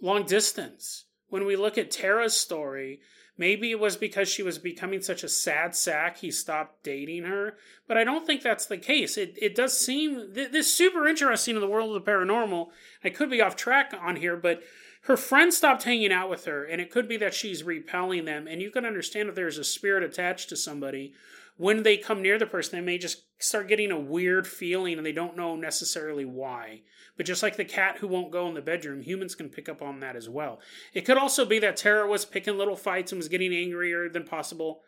long 0.00 0.24
distance. 0.24 1.06
When 1.28 1.44
we 1.44 1.56
look 1.56 1.76
at 1.76 1.90
Tara's 1.90 2.36
story, 2.36 3.00
maybe 3.36 3.72
it 3.72 3.80
was 3.80 3.96
because 3.96 4.28
she 4.28 4.42
was 4.42 4.58
becoming 4.58 5.02
such 5.02 5.24
a 5.24 5.28
sad 5.28 5.74
sack 5.74 6.18
he 6.18 6.30
stopped 6.30 6.84
dating 6.84 7.24
her. 7.24 7.56
But 7.88 7.96
I 7.96 8.04
don't 8.04 8.24
think 8.24 8.42
that's 8.42 8.66
the 8.66 8.78
case. 8.78 9.16
It, 9.16 9.36
it 9.40 9.56
does 9.56 9.78
seem 9.78 10.32
th- 10.34 10.52
this 10.52 10.72
super 10.72 11.08
interesting 11.08 11.56
in 11.56 11.60
the 11.60 11.66
world 11.66 11.96
of 11.96 12.04
the 12.04 12.10
paranormal. 12.10 12.68
I 13.02 13.10
could 13.10 13.28
be 13.28 13.40
off 13.40 13.56
track 13.56 13.92
on 14.00 14.16
here, 14.16 14.36
but 14.36 14.62
her 15.02 15.16
friend 15.16 15.52
stopped 15.52 15.82
hanging 15.82 16.12
out 16.12 16.30
with 16.30 16.44
her, 16.44 16.64
and 16.64 16.80
it 16.80 16.90
could 16.90 17.08
be 17.08 17.16
that 17.18 17.34
she's 17.34 17.62
repelling 17.62 18.24
them. 18.24 18.46
And 18.46 18.62
you 18.62 18.70
can 18.70 18.84
understand 18.84 19.28
if 19.28 19.34
there's 19.34 19.58
a 19.58 19.64
spirit 19.64 20.04
attached 20.04 20.48
to 20.50 20.56
somebody 20.56 21.12
when 21.56 21.82
they 21.82 21.96
come 21.96 22.22
near 22.22 22.38
the 22.38 22.46
person, 22.46 22.78
they 22.78 22.84
may 22.84 22.98
just 22.98 23.22
start 23.38 23.68
getting 23.68 23.90
a 23.90 23.98
weird 23.98 24.46
feeling 24.46 24.96
and 24.96 25.06
they 25.06 25.12
don't 25.12 25.36
know 25.36 25.56
necessarily 25.56 26.24
why. 26.24 26.82
But 27.16 27.26
just 27.26 27.42
like 27.42 27.56
the 27.56 27.64
cat 27.64 27.98
who 27.98 28.08
won't 28.08 28.32
go 28.32 28.48
in 28.48 28.54
the 28.54 28.62
bedroom, 28.62 29.02
humans 29.02 29.34
can 29.34 29.48
pick 29.48 29.68
up 29.68 29.82
on 29.82 30.00
that 30.00 30.16
as 30.16 30.28
well. 30.28 30.60
It 30.94 31.02
could 31.02 31.18
also 31.18 31.44
be 31.44 31.58
that 31.60 31.76
Tara 31.76 32.06
was 32.06 32.24
picking 32.24 32.58
little 32.58 32.76
fights 32.76 33.12
and 33.12 33.18
was 33.18 33.28
getting 33.28 33.54
angrier 33.54 34.08
than 34.08 34.24
possible 34.24 34.82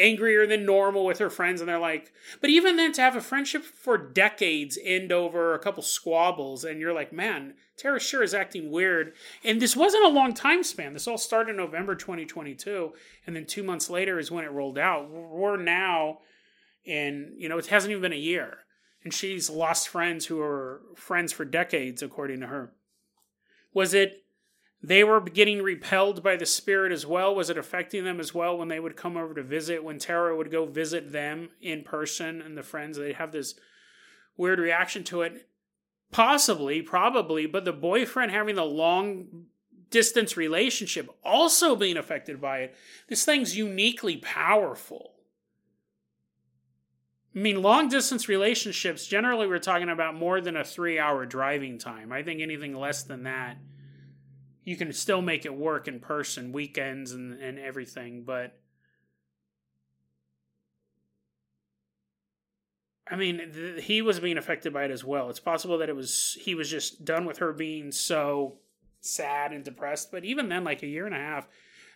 angrier 0.00 0.46
than 0.46 0.66
normal 0.66 1.04
with 1.04 1.18
her 1.18 1.30
friends 1.30 1.60
and 1.60 1.68
they're 1.68 1.78
like 1.78 2.12
but 2.40 2.50
even 2.50 2.76
then 2.76 2.92
to 2.92 3.00
have 3.00 3.16
a 3.16 3.20
friendship 3.20 3.62
for 3.62 3.96
decades 3.96 4.78
end 4.84 5.10
over 5.10 5.54
a 5.54 5.58
couple 5.58 5.82
squabbles 5.82 6.64
and 6.64 6.80
you're 6.80 6.92
like 6.92 7.12
man 7.12 7.54
tara 7.76 7.98
sure 7.98 8.22
is 8.22 8.34
acting 8.34 8.70
weird 8.70 9.14
and 9.42 9.60
this 9.60 9.74
wasn't 9.74 10.04
a 10.04 10.08
long 10.08 10.34
time 10.34 10.62
span 10.62 10.92
this 10.92 11.08
all 11.08 11.16
started 11.16 11.52
in 11.52 11.56
november 11.56 11.94
2022 11.94 12.92
and 13.26 13.34
then 13.34 13.46
two 13.46 13.62
months 13.62 13.88
later 13.88 14.18
is 14.18 14.30
when 14.30 14.44
it 14.44 14.52
rolled 14.52 14.78
out 14.78 15.08
we're 15.10 15.56
now 15.56 16.18
in 16.84 17.34
you 17.36 17.48
know 17.48 17.58
it 17.58 17.66
hasn't 17.66 17.90
even 17.90 18.02
been 18.02 18.12
a 18.12 18.16
year 18.16 18.58
and 19.02 19.14
she's 19.14 19.48
lost 19.48 19.88
friends 19.88 20.26
who 20.26 20.40
are 20.40 20.82
friends 20.94 21.32
for 21.32 21.44
decades, 21.44 22.02
according 22.02 22.40
to 22.40 22.46
her. 22.48 22.72
Was 23.72 23.94
it 23.94 24.24
they 24.82 25.04
were 25.04 25.20
getting 25.20 25.62
repelled 25.62 26.22
by 26.22 26.36
the 26.36 26.46
spirit 26.46 26.90
as 26.90 27.06
well? 27.06 27.34
Was 27.34 27.50
it 27.50 27.58
affecting 27.58 28.04
them 28.04 28.18
as 28.18 28.34
well 28.34 28.56
when 28.56 28.68
they 28.68 28.80
would 28.80 28.96
come 28.96 29.16
over 29.16 29.34
to 29.34 29.42
visit? 29.42 29.84
When 29.84 29.98
Tara 29.98 30.36
would 30.36 30.50
go 30.50 30.66
visit 30.66 31.12
them 31.12 31.50
in 31.60 31.82
person 31.82 32.40
and 32.40 32.56
the 32.56 32.62
friends, 32.62 32.96
they'd 32.96 33.16
have 33.16 33.32
this 33.32 33.54
weird 34.36 34.58
reaction 34.58 35.04
to 35.04 35.22
it. 35.22 35.46
Possibly, 36.12 36.82
probably, 36.82 37.46
but 37.46 37.64
the 37.64 37.72
boyfriend 37.72 38.32
having 38.32 38.56
the 38.56 38.64
long 38.64 39.46
distance 39.90 40.36
relationship 40.36 41.08
also 41.22 41.76
being 41.76 41.96
affected 41.96 42.40
by 42.40 42.60
it. 42.60 42.74
This 43.08 43.24
thing's 43.24 43.56
uniquely 43.56 44.16
powerful. 44.16 45.12
I 47.34 47.38
mean, 47.38 47.62
long 47.62 47.88
distance 47.88 48.28
relationships, 48.28 49.06
generally, 49.06 49.46
we're 49.46 49.60
talking 49.60 49.88
about 49.88 50.16
more 50.16 50.40
than 50.40 50.56
a 50.56 50.64
three 50.64 50.98
hour 50.98 51.24
driving 51.26 51.78
time. 51.78 52.12
I 52.12 52.22
think 52.22 52.40
anything 52.40 52.74
less 52.74 53.04
than 53.04 53.22
that, 53.22 53.56
you 54.64 54.76
can 54.76 54.92
still 54.92 55.22
make 55.22 55.44
it 55.44 55.54
work 55.54 55.86
in 55.86 56.00
person, 56.00 56.52
weekends 56.52 57.12
and, 57.12 57.40
and 57.40 57.58
everything. 57.58 58.24
But 58.24 58.58
I 63.08 63.16
mean, 63.16 63.52
th- 63.52 63.84
he 63.84 64.02
was 64.02 64.18
being 64.18 64.38
affected 64.38 64.72
by 64.72 64.84
it 64.84 64.90
as 64.90 65.04
well. 65.04 65.30
It's 65.30 65.40
possible 65.40 65.78
that 65.78 65.88
it 65.88 65.96
was 65.96 66.36
he 66.40 66.56
was 66.56 66.68
just 66.68 67.04
done 67.04 67.26
with 67.26 67.38
her 67.38 67.52
being 67.52 67.92
so 67.92 68.58
sad 69.00 69.52
and 69.52 69.64
depressed. 69.64 70.10
But 70.10 70.24
even 70.24 70.48
then, 70.48 70.64
like 70.64 70.82
a 70.82 70.88
year 70.88 71.06
and 71.06 71.14
a 71.14 71.18
half 71.18 71.48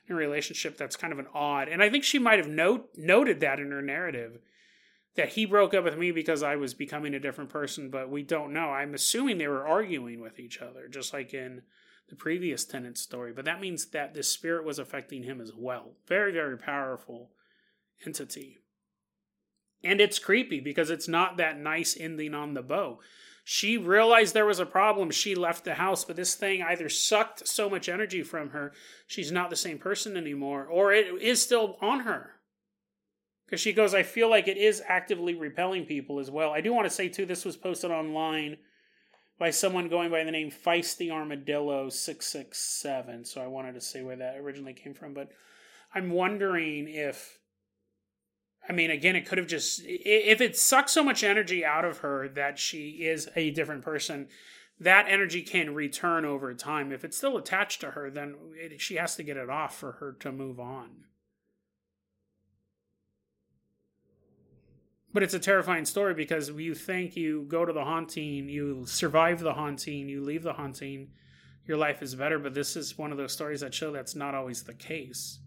in 0.09 0.15
a 0.15 0.19
relationship, 0.19 0.77
that's 0.77 0.97
kind 0.97 1.13
of 1.13 1.19
an 1.19 1.27
odd. 1.35 1.69
And 1.69 1.83
I 1.83 1.91
think 1.91 2.05
she 2.05 2.21
might 2.21 2.39
have 2.39 2.49
note 2.49 2.91
noted 2.97 3.41
that 3.41 3.59
in 3.59 3.73
her 3.73 3.83
narrative 3.83 4.39
that 5.17 5.31
he 5.31 5.45
broke 5.45 5.75
up 5.75 5.85
with 5.85 5.97
me 5.97 6.11
because 6.11 6.43
I 6.43 6.57
was 6.57 6.75
becoming 6.75 7.15
a 7.15 7.21
different 7.21 7.51
person, 7.51 7.89
but 7.89 8.11
we 8.11 8.23
don't 8.23 8.53
know. 8.53 8.71
I'm 8.71 8.95
assuming 8.95 9.39
they 9.39 9.49
were 9.49 9.67
arguing 9.67 10.21
with 10.21 10.41
each 10.41 10.61
other, 10.61 10.89
just 10.89 11.13
like 11.13 11.33
in 11.33 11.63
the 12.09 12.17
previous 12.17 12.65
tenant 12.65 12.99
story. 12.99 13.33
But 13.33 13.45
that 13.45 13.61
means 13.61 13.87
that 13.87 14.15
the 14.15 14.23
spirit 14.23 14.65
was 14.65 14.79
affecting 14.79 15.23
him 15.23 15.41
as 15.41 15.53
well. 15.57 15.93
Very, 16.09 16.33
very 16.33 16.59
powerful 16.59 17.31
entity. 18.05 18.59
And 19.85 20.01
it's 20.01 20.19
creepy 20.19 20.61
because 20.61 20.91
it's 20.91 21.09
not 21.09 21.37
that 21.37 21.59
nice 21.59 21.97
ending 21.99 22.35
on 22.35 22.55
the 22.55 22.63
bow. 22.63 22.99
She 23.45 23.77
realized 23.77 24.33
there 24.33 24.47
was 24.47 24.59
a 24.59 24.67
problem. 24.67 25.11
She 25.11 25.35
left 25.35 25.65
the 25.65 25.75
house, 25.75 26.05
but 26.05 26.17
this 26.17 26.35
thing 26.35 26.63
either 26.63 26.89
sucked 26.89 27.47
so 27.47 27.69
much 27.69 27.91
energy 27.91 28.23
from 28.23 28.51
her, 28.51 28.73
she's 29.07 29.31
not 29.31 29.51
the 29.51 29.57
same 29.57 29.79
person 29.79 30.17
anymore, 30.17 30.65
or 30.65 30.93
it 30.93 31.07
is 31.21 31.43
still 31.43 31.77
on 31.83 32.01
her 32.01 32.31
because 33.55 33.63
she 33.63 33.73
goes, 33.73 33.95
I 33.95 34.03
feel 34.03 34.29
like 34.29 34.49
it 34.49 34.57
is 34.57 34.83
actively 34.85 35.33
repelling 35.33 35.85
people 35.85 36.19
as 36.19 36.29
well. 36.29 36.51
I 36.51 36.61
do 36.61 36.75
want 36.75 36.87
to 36.87 36.95
say, 36.95 37.09
too, 37.09 37.25
this 37.25 37.45
was 37.45 37.57
posted 37.57 37.93
online 37.93 38.57
by 39.39 39.51
someone 39.51 39.89
going 39.89 40.11
by 40.11 40.25
the 40.25 40.33
name 40.33 40.51
Feisty 40.51 41.09
Armadillo 41.09 41.89
667. 41.89 43.25
So 43.25 43.41
I 43.41 43.47
wanted 43.47 43.75
to 43.75 43.81
say 43.81 44.03
where 44.03 44.17
that 44.17 44.39
originally 44.39 44.73
came 44.73 44.93
from. 44.93 45.15
But 45.15 45.29
I'm 45.95 46.11
wondering 46.11 46.89
if, 46.89 47.39
I 48.69 48.73
mean, 48.73 48.91
again, 48.91 49.15
it 49.15 49.25
could 49.25 49.39
have 49.39 49.47
just, 49.47 49.83
if 49.85 50.41
it 50.41 50.57
sucks 50.57 50.91
so 50.91 51.05
much 51.05 51.23
energy 51.23 51.65
out 51.65 51.85
of 51.85 51.99
her 51.99 52.29
that 52.31 52.59
she 52.59 53.05
is 53.05 53.29
a 53.37 53.53
different 53.53 53.85
person, 53.85 54.27
that 54.81 55.07
energy 55.09 55.43
can 55.43 55.77
return 55.77 56.25
over 56.25 56.53
time. 56.55 56.91
If 56.91 57.05
it's 57.05 57.17
still 57.17 57.37
attached 57.37 57.83
to 57.83 57.93
her, 57.93 58.11
then 58.11 58.35
it, 58.57 58.81
she 58.81 58.97
has 58.97 59.15
to 59.15 59.23
get 59.23 59.37
it 59.37 59.49
off 59.49 59.79
for 59.79 59.93
her 59.93 60.13
to 60.19 60.33
move 60.33 60.59
on. 60.59 61.05
But 65.15 65.23
it's 65.23 65.33
a 65.33 65.39
terrifying 65.39 65.85
story 65.85 66.13
because 66.13 66.51
you 66.51 66.75
think 66.75 67.17
you 67.17 67.45
go 67.49 67.65
to 67.65 67.73
the 67.73 67.85
haunting, 67.85 68.49
you 68.49 68.85
survive 68.85 69.39
the 69.39 69.55
haunting, 69.55 70.09
you 70.09 70.21
leave 70.21 70.43
the 70.43 70.55
haunting, 70.55 71.13
your 71.67 71.77
life 71.77 72.03
is 72.03 72.17
better. 72.17 72.41
But 72.41 72.53
this 72.53 72.75
is 72.75 72.99
one 72.99 73.13
of 73.13 73.17
those 73.17 73.33
stories 73.33 73.61
that 73.61 73.73
show 73.73 73.93
that's 73.93 74.17
not 74.17 74.35
always 74.35 74.65
the 74.65 74.75
case. 74.75 75.39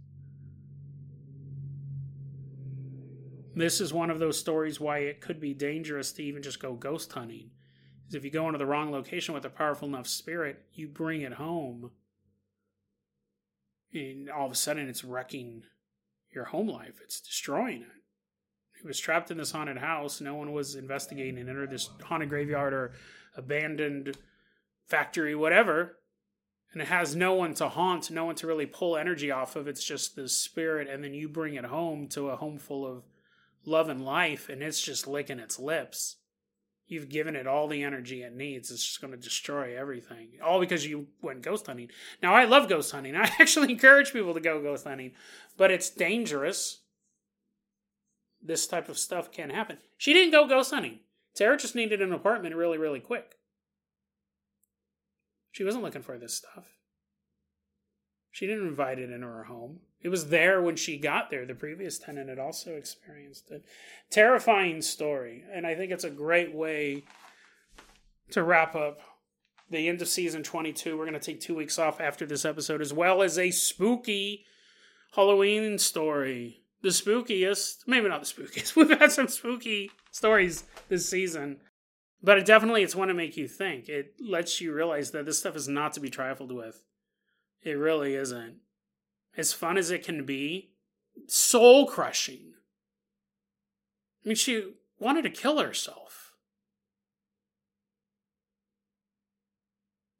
This 3.55 3.81
is 3.81 3.93
one 3.93 4.09
of 4.09 4.19
those 4.19 4.39
stories 4.39 4.79
why 4.79 4.99
it 4.99 5.19
could 5.19 5.41
be 5.41 5.53
dangerous 5.53 6.13
to 6.13 6.23
even 6.23 6.41
just 6.41 6.61
go 6.61 6.73
ghost 6.73 7.11
hunting. 7.11 7.49
Is 8.07 8.15
if 8.15 8.23
you 8.23 8.31
go 8.31 8.45
into 8.45 8.59
the 8.59 8.65
wrong 8.65 8.89
location 8.89 9.33
with 9.33 9.43
a 9.43 9.49
powerful 9.49 9.89
enough 9.89 10.07
spirit, 10.07 10.63
you 10.71 10.87
bring 10.87 11.23
it 11.23 11.33
home, 11.33 11.91
and 13.93 14.29
all 14.29 14.45
of 14.45 14.51
a 14.53 14.55
sudden 14.55 14.87
it's 14.87 15.03
wrecking 15.03 15.63
your 16.33 16.45
home 16.45 16.69
life. 16.69 17.01
It's 17.03 17.19
destroying 17.19 17.81
it 17.81 17.97
he 18.79 18.87
was 18.87 18.99
trapped 18.99 19.31
in 19.31 19.37
this 19.37 19.51
haunted 19.51 19.77
house. 19.77 20.21
No 20.21 20.35
one 20.35 20.51
was 20.51 20.75
investigating 20.75 21.37
it, 21.37 21.49
or 21.49 21.65
this 21.65 21.89
haunted 22.03 22.29
graveyard 22.29 22.73
or 22.73 22.91
abandoned 23.35 24.17
factory, 24.85 25.35
whatever. 25.35 25.97
And 26.73 26.81
it 26.81 26.89
has 26.89 27.15
no 27.15 27.33
one 27.33 27.53
to 27.55 27.69
haunt, 27.69 28.11
no 28.11 28.25
one 28.25 28.35
to 28.35 28.47
really 28.47 28.65
pull 28.65 28.97
energy 28.97 29.31
off 29.31 29.55
of. 29.55 29.67
It's 29.67 29.83
just 29.83 30.15
the 30.15 30.29
spirit, 30.29 30.87
and 30.87 31.03
then 31.03 31.13
you 31.13 31.27
bring 31.27 31.55
it 31.55 31.65
home 31.65 32.07
to 32.09 32.29
a 32.29 32.35
home 32.35 32.59
full 32.59 32.85
of 32.85 33.03
love 33.65 33.89
and 33.89 34.03
life, 34.03 34.47
and 34.49 34.61
it's 34.61 34.81
just 34.81 35.07
licking 35.07 35.39
its 35.39 35.57
lips. 35.57 36.17
You've 36.85 37.09
given 37.09 37.35
it 37.35 37.47
all 37.47 37.67
the 37.67 37.83
energy 37.83 38.21
it 38.21 38.35
needs. 38.35 38.71
It's 38.71 38.85
just 38.85 39.01
going 39.01 39.11
to 39.11 39.17
destroy 39.17 39.77
everything. 39.77 40.29
All 40.43 40.59
because 40.59 40.85
you 40.85 41.07
went 41.21 41.41
ghost 41.41 41.67
hunting. 41.67 41.89
Now, 42.21 42.33
I 42.33 42.45
love 42.45 42.69
ghost 42.69 42.91
hunting. 42.91 43.15
I 43.15 43.29
actually 43.39 43.71
encourage 43.71 44.13
people 44.13 44.33
to 44.33 44.39
go 44.39 44.61
ghost 44.61 44.85
hunting, 44.85 45.13
but 45.57 45.71
it's 45.71 45.89
dangerous 45.89 46.81
this 48.47 48.67
type 48.67 48.89
of 48.89 48.97
stuff 48.97 49.31
can 49.31 49.49
happen. 49.49 49.77
She 49.97 50.13
didn't 50.13 50.31
go 50.31 50.47
ghost 50.47 50.71
hunting. 50.71 50.99
Tara 51.35 51.57
just 51.57 51.75
needed 51.75 52.01
an 52.01 52.11
apartment 52.11 52.55
really, 52.55 52.77
really 52.77 52.99
quick. 52.99 53.35
She 55.51 55.63
wasn't 55.63 55.83
looking 55.83 56.01
for 56.01 56.17
this 56.17 56.35
stuff. 56.35 56.77
She 58.31 58.45
didn't 58.45 58.67
invite 58.67 58.99
it 58.99 59.11
into 59.11 59.25
her 59.27 59.45
home. 59.45 59.79
It 60.01 60.09
was 60.09 60.29
there 60.29 60.61
when 60.61 60.75
she 60.75 60.97
got 60.97 61.31
there. 61.31 61.45
The 61.45 61.55
previous 61.55 61.97
tenant 61.97 62.29
had 62.29 62.37
also 62.37 62.75
experienced 62.75 63.49
it. 63.49 63.65
Terrifying 64.11 64.81
story. 64.81 65.43
And 65.51 65.65
I 65.65 65.73
think 65.73 65.91
it's 65.91 66.03
a 66.03 66.11
great 66.11 66.53
way 66.53 67.03
to 68.31 68.43
wrap 68.43 68.75
up 68.75 69.01
the 69.69 69.87
end 69.87 70.01
of 70.01 70.07
season 70.07 70.43
22. 70.43 70.97
We're 70.97 71.05
going 71.05 71.19
to 71.19 71.19
take 71.19 71.41
two 71.41 71.55
weeks 71.55 71.79
off 71.79 71.99
after 71.99 72.25
this 72.25 72.45
episode, 72.45 72.81
as 72.81 72.93
well 72.93 73.21
as 73.21 73.39
a 73.39 73.51
spooky 73.51 74.45
Halloween 75.13 75.79
story 75.79 76.61
the 76.81 76.89
spookiest, 76.89 77.87
maybe 77.87 78.07
not 78.07 78.23
the 78.23 78.27
spookiest. 78.31 78.75
We've 78.75 78.99
had 78.99 79.11
some 79.11 79.27
spooky 79.27 79.91
stories 80.11 80.63
this 80.89 81.09
season, 81.09 81.57
but 82.21 82.37
it 82.37 82.45
definitely 82.45 82.83
it's 82.83 82.95
one 82.95 83.07
to 83.07 83.13
make 83.13 83.37
you 83.37 83.47
think. 83.47 83.89
It 83.89 84.13
lets 84.19 84.61
you 84.61 84.73
realize 84.73 85.11
that 85.11 85.25
this 85.25 85.39
stuff 85.39 85.55
is 85.55 85.67
not 85.67 85.93
to 85.93 85.99
be 85.99 86.09
trifled 86.09 86.51
with. 86.51 86.83
It 87.63 87.73
really 87.73 88.15
isn't. 88.15 88.57
As 89.35 89.53
fun 89.53 89.77
as 89.77 89.91
it 89.91 90.03
can 90.03 90.25
be, 90.25 90.71
soul 91.27 91.87
crushing. 91.87 92.53
I 94.23 94.29
mean, 94.29 94.35
she 94.35 94.73
wanted 94.99 95.23
to 95.23 95.29
kill 95.29 95.59
herself. 95.59 96.33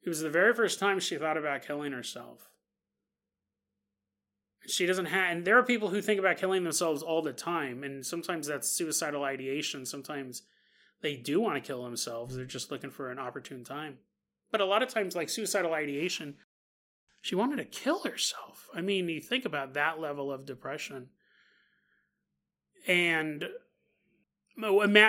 It 0.04 0.10
was 0.10 0.22
the 0.22 0.30
very 0.30 0.54
first 0.54 0.80
time 0.80 1.00
she 1.00 1.18
thought 1.18 1.38
about 1.38 1.64
killing 1.64 1.92
herself 1.92 2.50
she 4.68 4.86
doesn't 4.86 5.06
have 5.06 5.32
and 5.32 5.46
there 5.46 5.58
are 5.58 5.64
people 5.64 5.90
who 5.90 6.02
think 6.02 6.20
about 6.20 6.38
killing 6.38 6.64
themselves 6.64 7.02
all 7.02 7.22
the 7.22 7.34
time 7.34 7.84
and 7.84 8.06
sometimes 8.06 8.48
that's 8.48 8.70
suicidal 8.70 9.24
ideation. 9.24 9.86
Sometimes 9.86 10.44
they 11.02 11.16
do 11.16 11.40
want 11.40 11.56
to 11.56 11.66
kill 11.66 11.84
themselves. 11.84 12.36
They're 12.36 12.46
just 12.46 12.72
looking 12.72 12.90
for 12.90 13.12
an 13.12 13.20
opportune 13.20 13.64
time. 13.64 13.98
But 14.52 14.62
a 14.62 14.66
lot 14.66 14.84
of 14.84 14.90
times 14.90 15.16
like 15.16 15.30
suicidal 15.30 15.74
ideation 15.74 16.36
she 17.22 17.36
wanted 17.36 17.58
to 17.58 17.66
kill 17.66 18.04
herself. 18.04 18.68
I 18.76 18.82
mean 18.82 19.08
you 19.10 19.22
think 19.22 19.46
about 19.46 19.74
that 19.74 20.00
level 20.00 20.32
of 20.32 20.46
depression. 20.46 21.08
And 22.88 23.46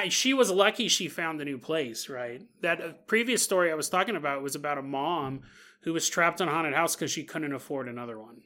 she 0.09 0.35
was 0.35 0.51
lucky 0.51 0.89
she 0.89 1.09
found 1.09 1.41
a 1.41 1.45
new 1.45 1.59
place 1.59 2.09
right? 2.09 2.43
That 2.61 2.81
uh, 2.81 2.93
previous 3.07 3.43
story 3.43 3.73
i 3.73 3.75
was 3.75 3.89
talking 3.89 4.17
about 4.17 4.43
was 4.43 4.55
about 4.55 4.79
a 4.79 4.83
mom 4.83 5.43
who 5.83 5.93
was 5.93 6.09
trapped 6.09 6.41
in 6.41 6.49
a 6.49 6.51
haunted 6.51 6.75
house 6.75 6.95
because 6.95 7.11
she 7.11 7.25
couldn't 7.25 7.55
afford 7.55 7.89
another 7.89 8.19
one 8.19 8.43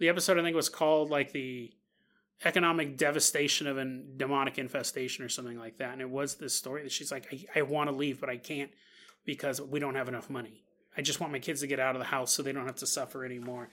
the 0.00 0.08
episode 0.08 0.38
I 0.38 0.42
think 0.42 0.56
was 0.56 0.68
called 0.68 1.10
like 1.10 1.32
the 1.32 1.70
economic 2.44 2.96
devastation 2.96 3.66
of 3.66 3.76
a 3.76 3.84
demonic 3.84 4.58
infestation 4.58 5.24
or 5.24 5.28
something 5.28 5.58
like 5.58 5.76
that. 5.76 5.92
And 5.92 6.00
it 6.00 6.08
was 6.08 6.36
this 6.36 6.54
story 6.54 6.82
that 6.82 6.90
she's 6.90 7.12
like, 7.12 7.26
I, 7.30 7.60
I 7.60 7.62
want 7.62 7.90
to 7.90 7.94
leave, 7.94 8.18
but 8.18 8.30
I 8.30 8.38
can't 8.38 8.70
because 9.26 9.60
we 9.60 9.78
don't 9.78 9.94
have 9.94 10.08
enough 10.08 10.30
money. 10.30 10.64
I 10.96 11.02
just 11.02 11.20
want 11.20 11.32
my 11.32 11.38
kids 11.38 11.60
to 11.60 11.66
get 11.66 11.78
out 11.78 11.94
of 11.94 12.00
the 12.00 12.06
house 12.06 12.32
so 12.32 12.42
they 12.42 12.52
don't 12.52 12.66
have 12.66 12.76
to 12.76 12.86
suffer 12.86 13.24
anymore. 13.24 13.68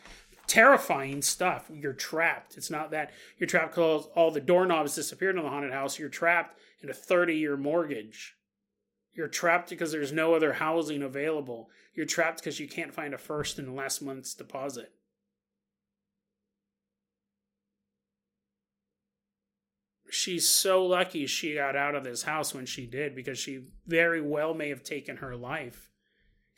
Terrifying 0.47 1.21
stuff. 1.21 1.65
You're 1.73 1.93
trapped. 1.93 2.57
It's 2.57 2.69
not 2.69 2.91
that 2.91 3.11
you're 3.37 3.47
trapped 3.47 3.71
because 3.71 4.07
all 4.13 4.29
the 4.29 4.41
doorknobs 4.41 4.95
disappeared 4.95 5.37
in 5.37 5.43
the 5.43 5.49
haunted 5.49 5.73
house. 5.73 5.97
You're 5.97 6.09
trapped 6.09 6.59
in 6.81 6.89
a 6.89 6.93
30 6.93 7.35
year 7.35 7.57
mortgage. 7.57 8.35
You're 9.13 9.27
trapped 9.29 9.69
because 9.69 9.93
there's 9.93 10.11
no 10.11 10.35
other 10.35 10.53
housing 10.53 11.01
available. 11.01 11.69
You're 11.95 12.05
trapped 12.05 12.39
because 12.39 12.59
you 12.59 12.67
can't 12.67 12.93
find 12.93 13.13
a 13.13 13.17
first 13.17 13.57
and 13.57 13.75
last 13.75 14.01
month's 14.01 14.33
deposit. 14.33 14.91
She's 20.17 20.49
so 20.49 20.83
lucky 20.83 21.27
she 21.27 21.53
got 21.53 21.75
out 21.75 21.93
of 21.93 22.03
this 22.03 22.23
house 22.23 22.53
when 22.53 22.65
she 22.65 22.87
did 22.87 23.15
because 23.15 23.37
she 23.37 23.65
very 23.85 24.19
well 24.19 24.53
may 24.53 24.69
have 24.69 24.83
taken 24.83 25.17
her 25.17 25.35
life. 25.35 25.91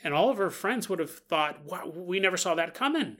And 0.02 0.14
all 0.14 0.30
of 0.30 0.38
her 0.38 0.50
friends 0.50 0.88
would 0.88 1.00
have 1.00 1.12
thought, 1.12 1.66
wow, 1.66 1.92
we 1.94 2.22
never 2.22 2.38
saw 2.38 2.56
that 2.56 2.74
coming. 2.74 3.18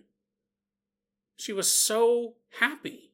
She 1.36 1.52
was 1.52 1.70
so 1.70 2.36
happy. 2.60 3.12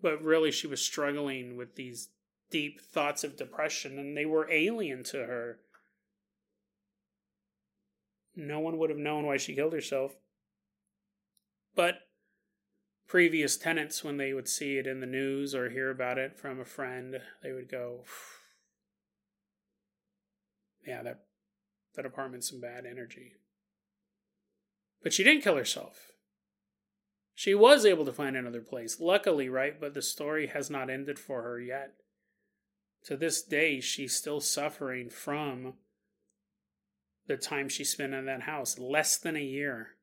But 0.00 0.22
really, 0.22 0.52
she 0.52 0.68
was 0.68 0.80
struggling 0.80 1.56
with 1.56 1.74
these 1.74 2.10
deep 2.50 2.80
thoughts 2.80 3.24
of 3.24 3.36
depression, 3.36 3.98
and 3.98 4.16
they 4.16 4.26
were 4.26 4.50
alien 4.50 5.02
to 5.04 5.18
her. 5.18 5.58
No 8.36 8.60
one 8.60 8.78
would 8.78 8.90
have 8.90 8.98
known 8.98 9.26
why 9.26 9.36
she 9.36 9.54
killed 9.54 9.72
herself. 9.72 10.14
But 11.74 12.00
previous 13.12 13.58
tenants, 13.58 14.02
when 14.02 14.16
they 14.16 14.32
would 14.32 14.48
see 14.48 14.78
it 14.78 14.86
in 14.86 15.00
the 15.00 15.06
news 15.06 15.54
or 15.54 15.68
hear 15.68 15.90
about 15.90 16.16
it 16.16 16.34
from 16.34 16.58
a 16.58 16.64
friend, 16.64 17.20
they 17.42 17.52
would 17.52 17.68
go, 17.68 18.06
"Yeah, 20.86 21.02
that 21.02 21.26
that 21.92 22.06
apartment's 22.06 22.48
some 22.48 22.58
bad 22.58 22.86
energy." 22.86 23.36
But 25.02 25.12
she 25.12 25.22
didn't 25.22 25.42
kill 25.42 25.56
herself. 25.56 26.12
She 27.34 27.54
was 27.54 27.84
able 27.84 28.06
to 28.06 28.14
find 28.14 28.34
another 28.34 28.62
place, 28.62 28.98
luckily, 28.98 29.46
right? 29.46 29.78
But 29.78 29.92
the 29.92 30.00
story 30.00 30.46
has 30.46 30.70
not 30.70 30.88
ended 30.88 31.18
for 31.18 31.42
her 31.42 31.60
yet. 31.60 32.00
To 33.04 33.16
this 33.18 33.42
day, 33.42 33.82
she's 33.82 34.16
still 34.16 34.40
suffering 34.40 35.10
from 35.10 35.78
the 37.26 37.36
time 37.36 37.68
she 37.68 37.84
spent 37.84 38.14
in 38.14 38.24
that 38.24 38.44
house, 38.44 38.78
less 38.78 39.18
than 39.18 39.36
a 39.36 39.44
year 39.44 39.98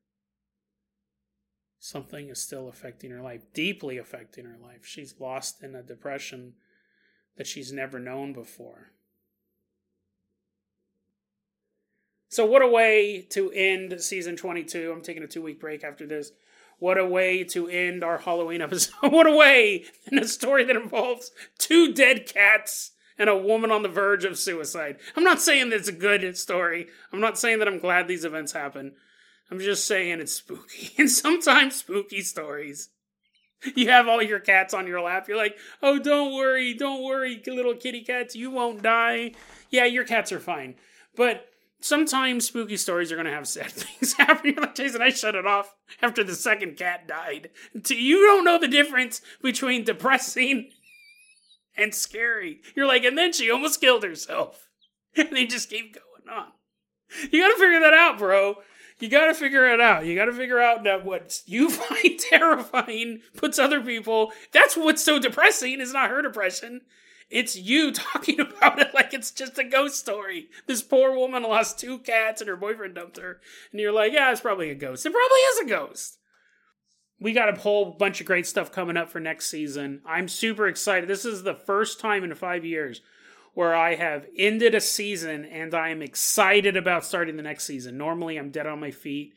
something 1.80 2.28
is 2.28 2.40
still 2.40 2.68
affecting 2.68 3.10
her 3.10 3.22
life, 3.22 3.42
deeply 3.52 3.96
affecting 3.98 4.44
her 4.44 4.58
life. 4.62 4.84
She's 4.84 5.14
lost 5.18 5.62
in 5.62 5.74
a 5.74 5.82
depression 5.82 6.52
that 7.36 7.46
she's 7.46 7.72
never 7.72 7.98
known 7.98 8.32
before. 8.32 8.92
So, 12.28 12.44
what 12.46 12.62
a 12.62 12.68
way 12.68 13.26
to 13.30 13.50
end 13.50 14.00
season 14.00 14.36
22. 14.36 14.92
I'm 14.92 15.00
taking 15.00 15.24
a 15.24 15.26
two 15.26 15.42
week 15.42 15.58
break 15.58 15.82
after 15.82 16.06
this. 16.06 16.30
What 16.78 16.96
a 16.96 17.06
way 17.06 17.44
to 17.44 17.68
end 17.68 18.04
our 18.04 18.18
Halloween 18.18 18.60
episode. 18.62 19.10
what 19.10 19.26
a 19.26 19.34
way 19.34 19.84
in 20.12 20.18
a 20.18 20.28
story 20.28 20.64
that 20.64 20.76
involves 20.76 21.32
two 21.58 21.92
dead 21.92 22.26
cats 22.26 22.92
and 23.18 23.28
a 23.28 23.36
woman 23.36 23.70
on 23.70 23.82
the 23.82 23.88
verge 23.88 24.24
of 24.24 24.38
suicide. 24.38 24.98
I'm 25.16 25.24
not 25.24 25.40
saying 25.40 25.70
that 25.70 25.76
it's 25.76 25.88
a 25.88 25.92
good 25.92 26.36
story. 26.36 26.86
I'm 27.12 27.20
not 27.20 27.38
saying 27.38 27.58
that 27.58 27.68
I'm 27.68 27.78
glad 27.78 28.06
these 28.06 28.24
events 28.24 28.52
happen. 28.52 28.92
I'm 29.50 29.58
just 29.58 29.86
saying 29.86 30.20
it's 30.20 30.32
spooky. 30.32 30.92
And 30.98 31.10
sometimes 31.10 31.76
spooky 31.76 32.22
stories. 32.22 32.90
You 33.74 33.90
have 33.90 34.08
all 34.08 34.22
your 34.22 34.40
cats 34.40 34.72
on 34.72 34.86
your 34.86 35.02
lap. 35.02 35.28
You're 35.28 35.36
like, 35.36 35.58
oh, 35.82 35.98
don't 35.98 36.34
worry, 36.34 36.72
don't 36.72 37.02
worry, 37.02 37.42
little 37.46 37.74
kitty 37.74 38.02
cats, 38.02 38.34
you 38.34 38.50
won't 38.50 38.82
die. 38.82 39.32
Yeah, 39.68 39.84
your 39.84 40.04
cats 40.04 40.32
are 40.32 40.40
fine. 40.40 40.76
But 41.14 41.46
sometimes 41.80 42.46
spooky 42.46 42.78
stories 42.78 43.12
are 43.12 43.16
going 43.16 43.26
to 43.26 43.32
have 43.32 43.46
sad 43.46 43.70
things 43.70 44.14
happen. 44.14 44.52
You're 44.52 44.62
like, 44.62 44.74
Jason, 44.74 45.02
I 45.02 45.10
shut 45.10 45.34
it 45.34 45.46
off 45.46 45.74
after 46.00 46.24
the 46.24 46.34
second 46.34 46.76
cat 46.76 47.06
died. 47.06 47.50
You 47.88 48.20
don't 48.26 48.44
know 48.44 48.58
the 48.58 48.68
difference 48.68 49.20
between 49.42 49.84
depressing 49.84 50.70
and 51.76 51.94
scary. 51.94 52.62
You're 52.74 52.86
like, 52.86 53.04
and 53.04 53.18
then 53.18 53.32
she 53.32 53.50
almost 53.50 53.80
killed 53.80 54.04
herself. 54.04 54.68
And 55.16 55.30
they 55.32 55.44
just 55.44 55.68
keep 55.68 55.94
going 55.94 56.38
on. 56.38 56.52
You 57.32 57.42
got 57.42 57.48
to 57.48 57.60
figure 57.60 57.80
that 57.80 57.92
out, 57.92 58.16
bro 58.16 58.58
you 59.00 59.08
got 59.08 59.26
to 59.26 59.34
figure 59.34 59.66
it 59.66 59.80
out. 59.80 60.06
You 60.06 60.14
got 60.14 60.26
to 60.26 60.32
figure 60.32 60.60
out 60.60 60.84
that 60.84 61.04
what 61.04 61.42
you 61.46 61.70
find 61.70 62.18
terrifying 62.18 63.20
puts 63.36 63.58
other 63.58 63.80
people. 63.80 64.32
That's 64.52 64.76
what's 64.76 65.02
so 65.02 65.18
depressing. 65.18 65.80
Is 65.80 65.92
not 65.92 66.10
her 66.10 66.22
depression. 66.22 66.82
It's 67.30 67.56
you 67.56 67.92
talking 67.92 68.40
about 68.40 68.80
it 68.80 68.92
like 68.94 69.14
it's 69.14 69.30
just 69.30 69.58
a 69.58 69.64
ghost 69.64 69.98
story. 69.98 70.48
This 70.66 70.82
poor 70.82 71.14
woman 71.14 71.42
lost 71.42 71.78
two 71.78 71.98
cats 71.98 72.40
and 72.40 72.48
her 72.48 72.56
boyfriend 72.56 72.94
dumped 72.94 73.18
her, 73.18 73.40
and 73.72 73.80
you're 73.80 73.92
like, 73.92 74.12
yeah, 74.12 74.30
it's 74.30 74.40
probably 74.40 74.70
a 74.70 74.74
ghost. 74.74 75.06
It 75.06 75.12
probably 75.12 75.38
is 75.38 75.58
a 75.60 75.64
ghost. 75.66 76.18
We 77.20 77.32
got 77.34 77.54
a 77.54 77.60
whole 77.60 77.92
bunch 77.92 78.20
of 78.20 78.26
great 78.26 78.46
stuff 78.46 78.72
coming 78.72 78.96
up 78.96 79.10
for 79.10 79.20
next 79.20 79.50
season. 79.50 80.00
I'm 80.06 80.26
super 80.26 80.66
excited. 80.66 81.08
This 81.08 81.26
is 81.26 81.42
the 81.42 81.54
first 81.54 82.00
time 82.00 82.24
in 82.24 82.34
five 82.34 82.64
years 82.64 83.02
where 83.54 83.74
I 83.74 83.96
have 83.96 84.26
ended 84.36 84.74
a 84.74 84.80
season 84.80 85.44
and 85.44 85.74
I 85.74 85.88
am 85.88 86.02
excited 86.02 86.76
about 86.76 87.04
starting 87.04 87.36
the 87.36 87.42
next 87.42 87.64
season. 87.64 87.98
Normally, 87.98 88.36
I'm 88.36 88.50
dead 88.50 88.66
on 88.66 88.80
my 88.80 88.90
feet. 88.90 89.34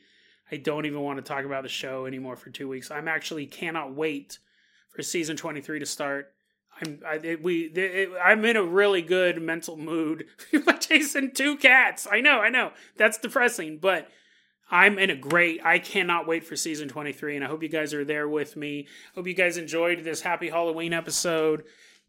I 0.51 0.57
don't 0.57 0.85
even 0.85 1.01
want 1.01 1.17
to 1.17 1.23
talk 1.23 1.45
about 1.45 1.63
the 1.63 1.69
show 1.69 2.05
anymore 2.05 2.35
for 2.35 2.49
two 2.49 2.67
weeks. 2.67 2.91
I'm 2.91 3.07
actually 3.07 3.45
cannot 3.47 3.95
wait 3.95 4.39
for 4.89 5.01
season 5.01 5.35
23 5.35 5.79
to 5.79 5.85
start. 5.85 6.33
I'm 6.81 6.99
I, 7.05 7.15
it, 7.15 7.43
we 7.43 7.65
it, 7.65 8.09
I'm 8.23 8.43
in 8.45 8.55
a 8.55 8.63
really 8.63 9.01
good 9.01 9.41
mental 9.41 9.77
mood. 9.77 10.25
I'm 10.53 10.79
chasing 10.79 11.31
two 11.31 11.57
cats. 11.57 12.07
I 12.11 12.21
know, 12.21 12.39
I 12.39 12.49
know. 12.49 12.71
That's 12.97 13.17
depressing, 13.17 13.77
but 13.79 14.09
I'm 14.71 14.97
in 14.97 15.09
a 15.09 15.15
great. 15.15 15.63
I 15.63 15.79
cannot 15.79 16.27
wait 16.27 16.45
for 16.45 16.55
season 16.55 16.87
23 16.87 17.35
and 17.35 17.45
I 17.45 17.47
hope 17.47 17.63
you 17.63 17.69
guys 17.69 17.93
are 17.93 18.05
there 18.05 18.27
with 18.27 18.55
me. 18.55 18.87
Hope 19.15 19.27
you 19.27 19.33
guys 19.33 19.57
enjoyed 19.57 20.03
this 20.03 20.21
happy 20.21 20.49
Halloween 20.49 20.93
episode. 20.93 21.63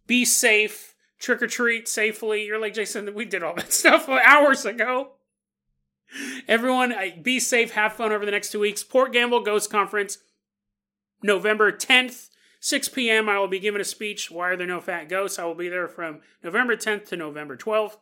Be 0.07 0.25
safe 0.25 0.94
trick 1.25 1.43
or 1.43 1.47
treat 1.47 1.89
safely. 1.89 2.45
You're 2.45 2.61
like, 2.61 2.75
Jason, 2.75 3.13
we 3.15 3.25
did 3.25 3.43
all 3.43 3.55
that 3.55 3.73
stuff 3.73 4.09
hours 4.09 4.65
ago. 4.65 5.13
Everyone, 6.47 6.95
be 7.23 7.41
safe, 7.41 7.73
have 7.73 7.95
fun 7.95 8.13
over 8.13 8.25
the 8.25 8.31
next 8.31 8.53
two 8.53 8.61
weeks. 8.61 8.85
Port 8.85 9.13
Gamble 9.13 9.41
Ghost 9.41 9.71
Conference, 9.71 10.19
November 11.23 11.73
10th, 11.73 12.29
6 12.61 12.89
p.m. 12.91 13.29
I 13.29 13.39
will 13.39 13.49
be 13.49 13.59
giving 13.59 13.81
a 13.81 13.85
speech. 13.85 14.31
Why 14.31 14.51
are 14.51 14.57
there 14.57 14.67
no 14.67 14.81
fat 14.81 15.09
ghosts? 15.09 15.39
I 15.39 15.45
will 15.45 15.55
be 15.55 15.69
there 15.69 15.89
from 15.89 16.21
November 16.43 16.77
10th 16.77 17.09
to 17.09 17.17
November 17.17 17.57
12th. 17.57 17.97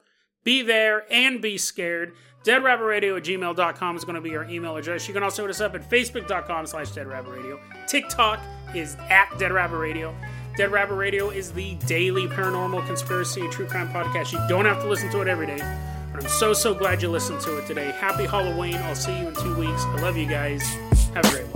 Be 0.45 0.63
there 0.63 1.05
and 1.11 1.41
be 1.41 1.57
scared. 1.57 2.13
DeadRabbitRadio 2.45 3.17
at 3.17 3.23
gmail.com 3.23 3.97
is 3.97 4.05
going 4.05 4.17
to 4.17 4.21
be 4.21 4.37
our 4.37 4.45
email 4.45 4.77
address. 4.77 5.07
You 5.07 5.15
can 5.15 5.23
also 5.23 5.43
hit 5.43 5.51
us 5.51 5.61
up 5.61 5.75
at 5.75 5.89
facebook.com 5.89 6.67
slash 6.67 6.91
deadrabbitradio. 6.91 7.61
TikTok 7.87 8.41
is 8.75 8.97
at 9.09 9.29
deadrabbitradio. 9.31 10.13
Dead 10.57 10.71
Rabbit 10.71 10.97
Radio 10.97 11.31
is 11.31 11.51
the 11.53 11.75
daily 11.87 12.27
paranormal 12.27 12.87
conspiracy 12.87 13.41
and 13.41 13.51
true 13.51 13.67
crime 13.67 13.89
podcast. 13.89 14.33
You 14.33 14.41
don't 14.49 14.67
have 14.67 14.83
to 14.83 14.89
listen 14.89 15.11
to 15.13 15.23
it 15.23 15.29
every 15.29 15.47
day, 15.47 15.59
but 16.13 16.23
I'm 16.23 16.29
so, 16.29 16.53
so 16.53 16.75
glad 16.75 17.01
you 17.01 17.09
listened 17.09 17.41
to 17.43 17.57
it 17.57 17.67
today. 17.67 17.91
Happy 17.93 18.27
Halloween. 18.27 18.77
I'll 18.77 18.95
see 18.95 19.19
you 19.19 19.29
in 19.29 19.35
two 19.35 19.57
weeks. 19.57 19.83
I 19.85 20.03
love 20.03 20.17
you 20.19 20.27
guys. 20.27 20.63
Have 21.15 21.25
a 21.25 21.31
great 21.31 21.45
one. 21.45 21.52